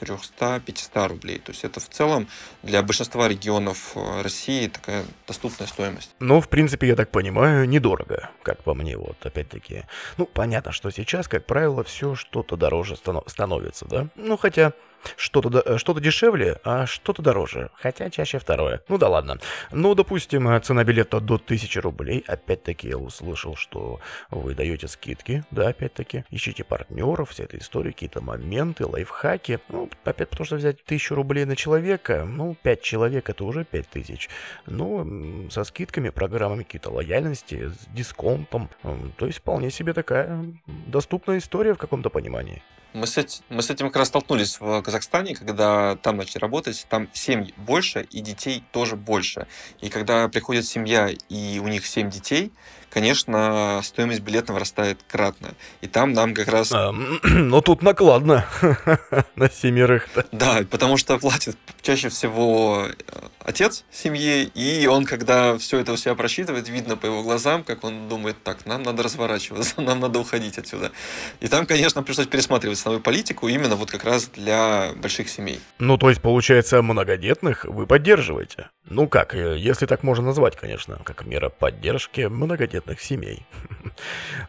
400-500 0.00 1.08
рублей. 1.08 1.38
То 1.38 1.52
есть 1.52 1.64
это 1.64 1.80
в 1.80 1.88
целом 1.88 2.28
для 2.62 2.82
большинства 2.82 3.28
регионов 3.28 3.92
э, 3.96 4.22
России 4.22 4.68
такая 4.68 5.04
доступная 5.26 5.66
стоимость. 5.66 6.14
Ну, 6.20 6.40
в 6.40 6.48
принципе, 6.48 6.88
я 6.88 6.96
так 6.96 7.10
понимаю, 7.10 7.68
недорого, 7.68 8.30
как 8.42 8.62
по 8.62 8.74
мне. 8.74 8.96
Вот, 8.96 9.16
опять-таки, 9.24 9.84
ну, 10.16 10.26
понятно, 10.26 10.72
что 10.72 10.90
сейчас, 10.90 11.28
как 11.28 11.46
правило, 11.46 11.82
все 11.84 12.14
что-то 12.14 12.56
дороже 12.56 12.96
становится, 12.96 13.86
да? 13.86 14.08
Ну, 14.14 14.36
хотя 14.36 14.72
Что-то 15.16 15.62
э, 15.64 15.78
что 15.78 15.98
дешевле, 15.98 16.58
а 16.64 16.86
что-то 16.86 17.22
дороже. 17.22 17.70
Хотя 17.74 18.10
чаще 18.10 18.38
второе. 18.38 18.82
Ну 18.88 18.98
да 18.98 19.08
ладно. 19.08 19.38
Ну, 19.70 19.94
допустим, 19.94 20.48
э, 20.48 20.60
цена 20.60 20.84
билета 20.84 21.20
до 21.20 21.34
1000 21.34 21.80
рублей. 21.80 22.24
Опять-таки 22.26 22.88
я 22.88 22.98
услышал, 22.98 23.56
что 23.56 24.00
вы 24.30 24.54
даете 24.54 24.88
скидки. 24.88 25.44
Да, 25.50 25.68
опять-таки. 25.68 26.24
Ищите 26.30 26.64
партнеров, 26.64 27.30
вся 27.30 27.44
эта 27.44 27.58
история, 27.58 27.92
какие-то 27.92 28.20
моменты, 28.20 28.86
лайфхаки. 28.86 29.60
Ну, 29.68 29.88
опять 30.04 30.28
потому 30.30 30.46
что 30.46 30.56
взять 30.56 30.80
1000 30.84 31.14
рублей 31.14 31.44
на 31.44 31.56
человека, 31.56 32.24
ну, 32.24 32.56
5 32.62 32.82
человек 32.82 33.30
это 33.30 33.44
уже 33.44 33.64
5000. 33.64 34.28
Ну, 34.66 35.48
со 35.50 35.64
скидками, 35.64 36.10
программами 36.10 36.62
какие-то 36.62 36.90
лояльности, 36.90 37.68
с 37.68 37.86
дисконтом. 37.94 38.68
То 39.16 39.26
есть 39.26 39.38
вполне 39.38 39.70
себе 39.70 39.92
такая 39.92 40.44
доступная 40.66 41.38
история 41.38 41.74
в 41.74 41.78
каком-то 41.78 42.10
понимании. 42.10 42.62
Мы 42.94 43.08
с, 43.08 43.18
этим, 43.18 43.42
мы 43.48 43.60
с 43.60 43.70
этим 43.70 43.88
как 43.88 43.96
раз 43.96 44.08
столкнулись 44.08 44.60
в 44.60 44.80
Казахстане, 44.82 45.34
когда 45.34 45.96
там 45.96 46.16
начали 46.16 46.38
работать, 46.38 46.86
там 46.88 47.08
семь 47.12 47.50
больше, 47.56 48.06
и 48.12 48.20
детей 48.20 48.62
тоже 48.70 48.94
больше. 48.94 49.48
И 49.80 49.88
когда 49.88 50.28
приходит 50.28 50.64
семья, 50.64 51.10
и 51.28 51.58
у 51.58 51.66
них 51.66 51.86
семь 51.86 52.08
детей, 52.08 52.52
конечно, 52.94 53.80
стоимость 53.82 54.20
билета 54.20 54.52
вырастает 54.52 55.00
кратно. 55.08 55.54
И 55.80 55.88
там 55.88 56.12
нам 56.12 56.32
как 56.32 56.48
раз... 56.48 56.70
А, 56.72 56.92
но 57.22 57.60
тут 57.60 57.82
накладно 57.82 58.46
на 59.36 59.50
семерых. 59.50 60.08
-то. 60.14 60.24
Да, 60.30 60.60
потому 60.70 60.96
что 60.96 61.18
платит 61.18 61.56
чаще 61.82 62.08
всего 62.08 62.86
э, 62.86 62.92
отец 63.40 63.84
семьи, 63.90 64.50
и 64.54 64.86
он, 64.86 65.04
когда 65.04 65.58
все 65.58 65.78
это 65.80 65.92
у 65.92 65.96
себя 65.96 66.14
просчитывает, 66.14 66.68
видно 66.68 66.96
по 66.96 67.06
его 67.06 67.22
глазам, 67.22 67.64
как 67.64 67.84
он 67.84 68.08
думает, 68.08 68.36
так, 68.42 68.64
нам 68.64 68.82
надо 68.82 69.02
разворачиваться, 69.02 69.80
нам 69.80 70.00
надо 70.00 70.20
уходить 70.20 70.56
отсюда. 70.58 70.92
И 71.40 71.48
там, 71.48 71.66
конечно, 71.66 72.02
пришлось 72.02 72.28
пересматривать 72.28 72.78
свою 72.78 73.00
политику 73.00 73.48
именно 73.48 73.74
вот 73.76 73.90
как 73.90 74.04
раз 74.04 74.28
для 74.28 74.92
больших 74.96 75.28
семей. 75.28 75.60
Ну, 75.78 75.98
то 75.98 76.10
есть, 76.10 76.22
получается, 76.22 76.80
многодетных 76.80 77.64
вы 77.64 77.86
поддерживаете? 77.86 78.68
Ну 78.86 79.08
как, 79.08 79.34
э, 79.34 79.56
если 79.58 79.86
так 79.86 80.02
можно 80.02 80.26
назвать, 80.26 80.56
конечно, 80.56 80.98
как 81.04 81.24
мера 81.24 81.48
поддержки 81.48 82.22
многодетных 82.22 82.83
семей. 83.00 83.44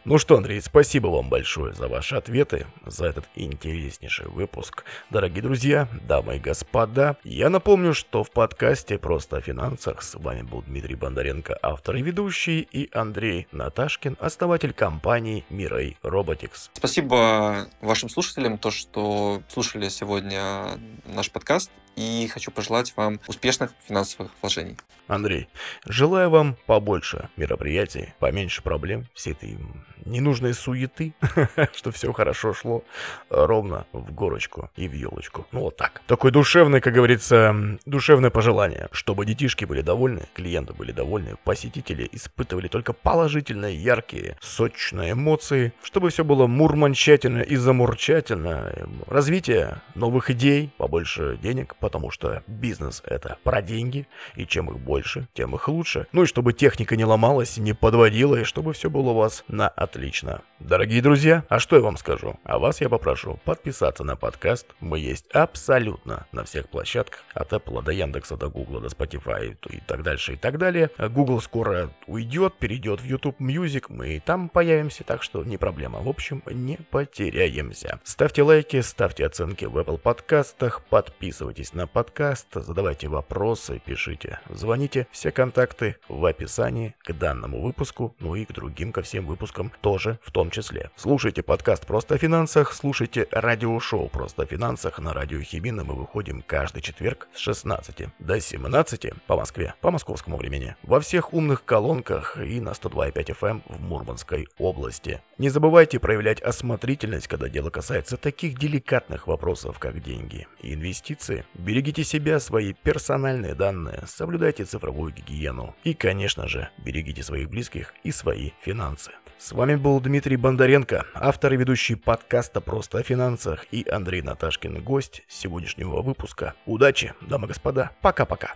Ну 0.04 0.18
что, 0.18 0.36
Андрей, 0.36 0.60
спасибо 0.60 1.08
вам 1.08 1.28
большое 1.28 1.72
за 1.72 1.88
ваши 1.88 2.16
ответы, 2.16 2.66
за 2.84 3.06
этот 3.06 3.28
интереснейший 3.34 4.26
выпуск. 4.26 4.84
Дорогие 5.10 5.42
друзья, 5.42 5.88
дамы 6.06 6.36
и 6.36 6.38
господа, 6.40 7.16
я 7.24 7.48
напомню, 7.48 7.94
что 7.94 8.24
в 8.24 8.30
подкасте 8.30 8.98
«Просто 8.98 9.36
о 9.36 9.40
финансах» 9.40 10.02
с 10.02 10.14
вами 10.16 10.42
был 10.42 10.62
Дмитрий 10.62 10.94
Бондаренко, 10.94 11.58
автор 11.62 11.96
и 11.96 12.02
ведущий, 12.02 12.60
и 12.60 12.88
Андрей 12.92 13.46
Наташкин, 13.52 14.16
основатель 14.20 14.72
компании 14.72 15.44
Мирей 15.50 15.96
Robotics. 16.02 16.70
Спасибо 16.72 17.68
вашим 17.80 18.08
слушателям, 18.08 18.58
то, 18.58 18.70
что 18.70 19.42
слушали 19.48 19.88
сегодня 19.88 20.78
наш 21.06 21.30
подкаст 21.30 21.70
и 21.96 22.28
хочу 22.32 22.50
пожелать 22.50 22.92
вам 22.96 23.20
успешных 23.26 23.72
финансовых 23.86 24.30
вложений. 24.40 24.76
Андрей, 25.08 25.48
желаю 25.86 26.30
вам 26.30 26.56
побольше 26.66 27.28
мероприятий, 27.36 28.12
поменьше 28.18 28.62
проблем, 28.62 29.06
всей 29.14 29.32
этой 29.32 29.58
ненужной 30.06 30.54
суеты, 30.54 31.14
что 31.74 31.90
все 31.90 32.12
хорошо 32.12 32.54
шло 32.54 32.84
ровно 33.28 33.86
в 33.92 34.12
горочку 34.12 34.70
и 34.76 34.88
в 34.88 34.92
елочку. 34.92 35.46
Ну 35.52 35.60
вот 35.60 35.76
так. 35.76 36.02
Такое 36.06 36.32
душевное, 36.32 36.80
как 36.80 36.94
говорится, 36.94 37.54
душевное 37.84 38.30
пожелание, 38.30 38.88
чтобы 38.92 39.26
детишки 39.26 39.64
были 39.64 39.82
довольны, 39.82 40.22
клиенты 40.34 40.72
были 40.72 40.92
довольны, 40.92 41.36
посетители 41.44 42.08
испытывали 42.12 42.68
только 42.68 42.92
положительные, 42.92 43.76
яркие, 43.76 44.38
сочные 44.40 45.12
эмоции, 45.12 45.72
чтобы 45.82 46.10
все 46.10 46.24
было 46.24 46.46
мурманчательно 46.46 47.42
и 47.42 47.56
замурчательно, 47.56 48.72
развитие 49.06 49.82
новых 49.94 50.30
идей, 50.30 50.70
побольше 50.76 51.38
денег, 51.42 51.74
потому 51.86 52.10
что 52.10 52.42
бизнес 52.48 53.00
это 53.06 53.38
про 53.44 53.62
деньги, 53.62 54.08
и 54.34 54.44
чем 54.44 54.68
их 54.70 54.80
больше, 54.80 55.28
тем 55.34 55.54
их 55.54 55.68
лучше. 55.68 56.08
Ну 56.10 56.24
и 56.24 56.26
чтобы 56.26 56.52
техника 56.52 56.96
не 56.96 57.04
ломалась, 57.04 57.58
не 57.58 57.74
подводила, 57.74 58.34
и 58.34 58.42
чтобы 58.42 58.72
все 58.72 58.90
было 58.90 59.10
у 59.10 59.14
вас 59.14 59.44
на 59.46 59.68
отлично. 59.68 60.42
Дорогие 60.58 61.00
друзья, 61.00 61.44
а 61.48 61.60
что 61.60 61.76
я 61.76 61.82
вам 61.82 61.96
скажу? 61.96 62.40
А 62.42 62.58
вас 62.58 62.80
я 62.80 62.88
попрошу 62.88 63.38
подписаться 63.44 64.02
на 64.02 64.16
подкаст. 64.16 64.66
Мы 64.80 64.98
есть 64.98 65.30
абсолютно 65.30 66.26
на 66.32 66.42
всех 66.42 66.68
площадках. 66.68 67.22
От 67.34 67.52
Apple 67.52 67.80
до 67.84 67.92
Яндекса, 67.92 68.36
до 68.36 68.48
Google, 68.48 68.80
до 68.80 68.88
Spotify 68.88 69.56
и 69.70 69.80
так 69.86 70.02
дальше, 70.02 70.32
и 70.32 70.36
так 70.36 70.58
далее. 70.58 70.90
Google 70.98 71.40
скоро 71.40 71.90
уйдет, 72.08 72.54
перейдет 72.58 73.00
в 73.00 73.04
YouTube 73.04 73.40
Music. 73.40 73.84
Мы 73.90 74.16
и 74.16 74.18
там 74.18 74.48
появимся, 74.48 75.04
так 75.04 75.22
что 75.22 75.44
не 75.44 75.56
проблема. 75.56 76.00
В 76.00 76.08
общем, 76.08 76.42
не 76.46 76.78
потеряемся. 76.90 78.00
Ставьте 78.02 78.42
лайки, 78.42 78.80
ставьте 78.80 79.24
оценки 79.24 79.66
в 79.66 79.78
Apple 79.78 79.98
подкастах, 79.98 80.82
подписывайтесь 80.90 81.74
на 81.76 81.86
подкаст, 81.86 82.46
задавайте 82.54 83.06
вопросы, 83.06 83.80
пишите, 83.84 84.40
звоните. 84.48 85.06
Все 85.12 85.30
контакты 85.30 85.96
в 86.08 86.24
описании 86.24 86.94
к 87.04 87.12
данному 87.12 87.60
выпуску, 87.60 88.14
ну 88.18 88.34
и 88.34 88.46
к 88.46 88.52
другим, 88.52 88.92
ко 88.92 89.02
всем 89.02 89.26
выпускам 89.26 89.70
тоже 89.82 90.18
в 90.22 90.32
том 90.32 90.50
числе. 90.50 90.90
Слушайте 90.96 91.42
подкаст 91.42 91.86
«Просто 91.86 92.14
о 92.14 92.18
финансах», 92.18 92.72
слушайте 92.72 93.28
радиошоу 93.30 94.08
«Просто 94.08 94.44
о 94.44 94.46
финансах» 94.46 94.98
на 94.98 95.12
радио 95.12 95.40
Хибина. 95.42 95.84
Мы 95.84 95.94
выходим 95.94 96.42
каждый 96.46 96.80
четверг 96.80 97.28
с 97.34 97.38
16 97.40 98.08
до 98.20 98.40
17 98.40 99.12
по 99.26 99.36
Москве, 99.36 99.74
по 99.82 99.90
московскому 99.90 100.38
времени. 100.38 100.76
Во 100.82 100.98
всех 101.00 101.34
умных 101.34 101.66
колонках 101.66 102.38
и 102.38 102.58
на 102.58 102.70
102.5 102.70 103.12
FM 103.12 103.46
эм 103.48 103.62
в 103.68 103.82
Мурманской 103.82 104.48
области. 104.56 105.20
Не 105.36 105.50
забывайте 105.50 106.00
проявлять 106.00 106.40
осмотрительность, 106.40 107.28
когда 107.28 107.50
дело 107.50 107.68
касается 107.68 108.16
таких 108.16 108.58
деликатных 108.58 109.26
вопросов, 109.26 109.78
как 109.78 110.02
деньги 110.02 110.46
инвестиции. 110.62 111.44
Берегите 111.66 112.04
себя, 112.04 112.38
свои 112.38 112.74
персональные 112.74 113.56
данные, 113.56 114.04
соблюдайте 114.06 114.64
цифровую 114.64 115.12
гигиену 115.12 115.74
и, 115.82 115.94
конечно 115.94 116.46
же, 116.46 116.68
берегите 116.78 117.24
своих 117.24 117.50
близких 117.50 117.92
и 118.04 118.12
свои 118.12 118.50
финансы. 118.62 119.10
С 119.36 119.50
вами 119.50 119.74
был 119.74 119.98
Дмитрий 119.98 120.36
Бондаренко, 120.36 121.06
автор 121.12 121.54
и 121.54 121.56
ведущий 121.56 121.96
подкаста 121.96 122.60
«Просто 122.60 122.98
о 122.98 123.02
финансах» 123.02 123.66
и 123.72 123.84
Андрей 123.90 124.22
Наташкин, 124.22 124.80
гость 124.80 125.24
сегодняшнего 125.26 126.02
выпуска. 126.02 126.54
Удачи, 126.66 127.14
дамы 127.20 127.46
и 127.46 127.48
господа. 127.48 127.90
Пока-пока. 128.00 128.54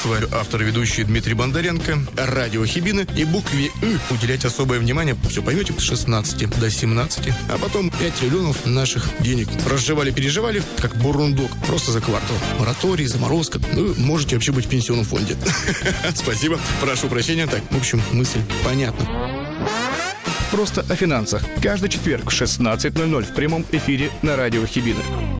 С 0.00 0.06
вами 0.06 0.26
автор 0.32 0.62
и 0.62 0.64
ведущий 0.64 1.04
Дмитрий 1.04 1.34
Бондаренко, 1.34 1.98
радио 2.16 2.64
Хибины 2.64 3.06
и 3.16 3.24
букве 3.26 3.70
«Ы» 3.82 3.98
уделять 4.10 4.46
особое 4.46 4.78
внимание, 4.78 5.14
все 5.28 5.42
поймете, 5.42 5.74
с 5.74 5.82
16 5.82 6.58
до 6.58 6.70
17, 6.70 7.34
а 7.50 7.58
потом 7.58 7.90
5 7.90 8.14
триллионов 8.14 8.64
наших 8.64 9.10
денег. 9.20 9.48
Разжевали-переживали, 9.68 10.62
как 10.78 10.96
бурундук, 10.96 11.50
просто 11.66 11.89
за 11.90 12.00
квартал. 12.00 12.36
Мораторий, 12.58 13.06
заморозка, 13.06 13.60
ну, 13.72 13.94
можете 13.96 14.36
вообще 14.36 14.52
быть 14.52 14.66
в 14.66 14.68
пенсионном 14.68 15.04
фонде. 15.04 15.36
Спасибо, 16.14 16.58
прошу 16.80 17.08
прощения, 17.08 17.46
так, 17.46 17.62
в 17.70 17.76
общем, 17.76 18.02
мысль 18.12 18.40
понятна. 18.64 19.06
Просто 20.50 20.84
о 20.88 20.96
финансах. 20.96 21.42
Каждый 21.62 21.88
четверг 21.88 22.30
в 22.30 22.34
16.00 22.34 23.22
в 23.22 23.34
прямом 23.34 23.64
эфире 23.70 24.10
на 24.22 24.36
радио 24.36 24.64
Хибины. 24.66 25.39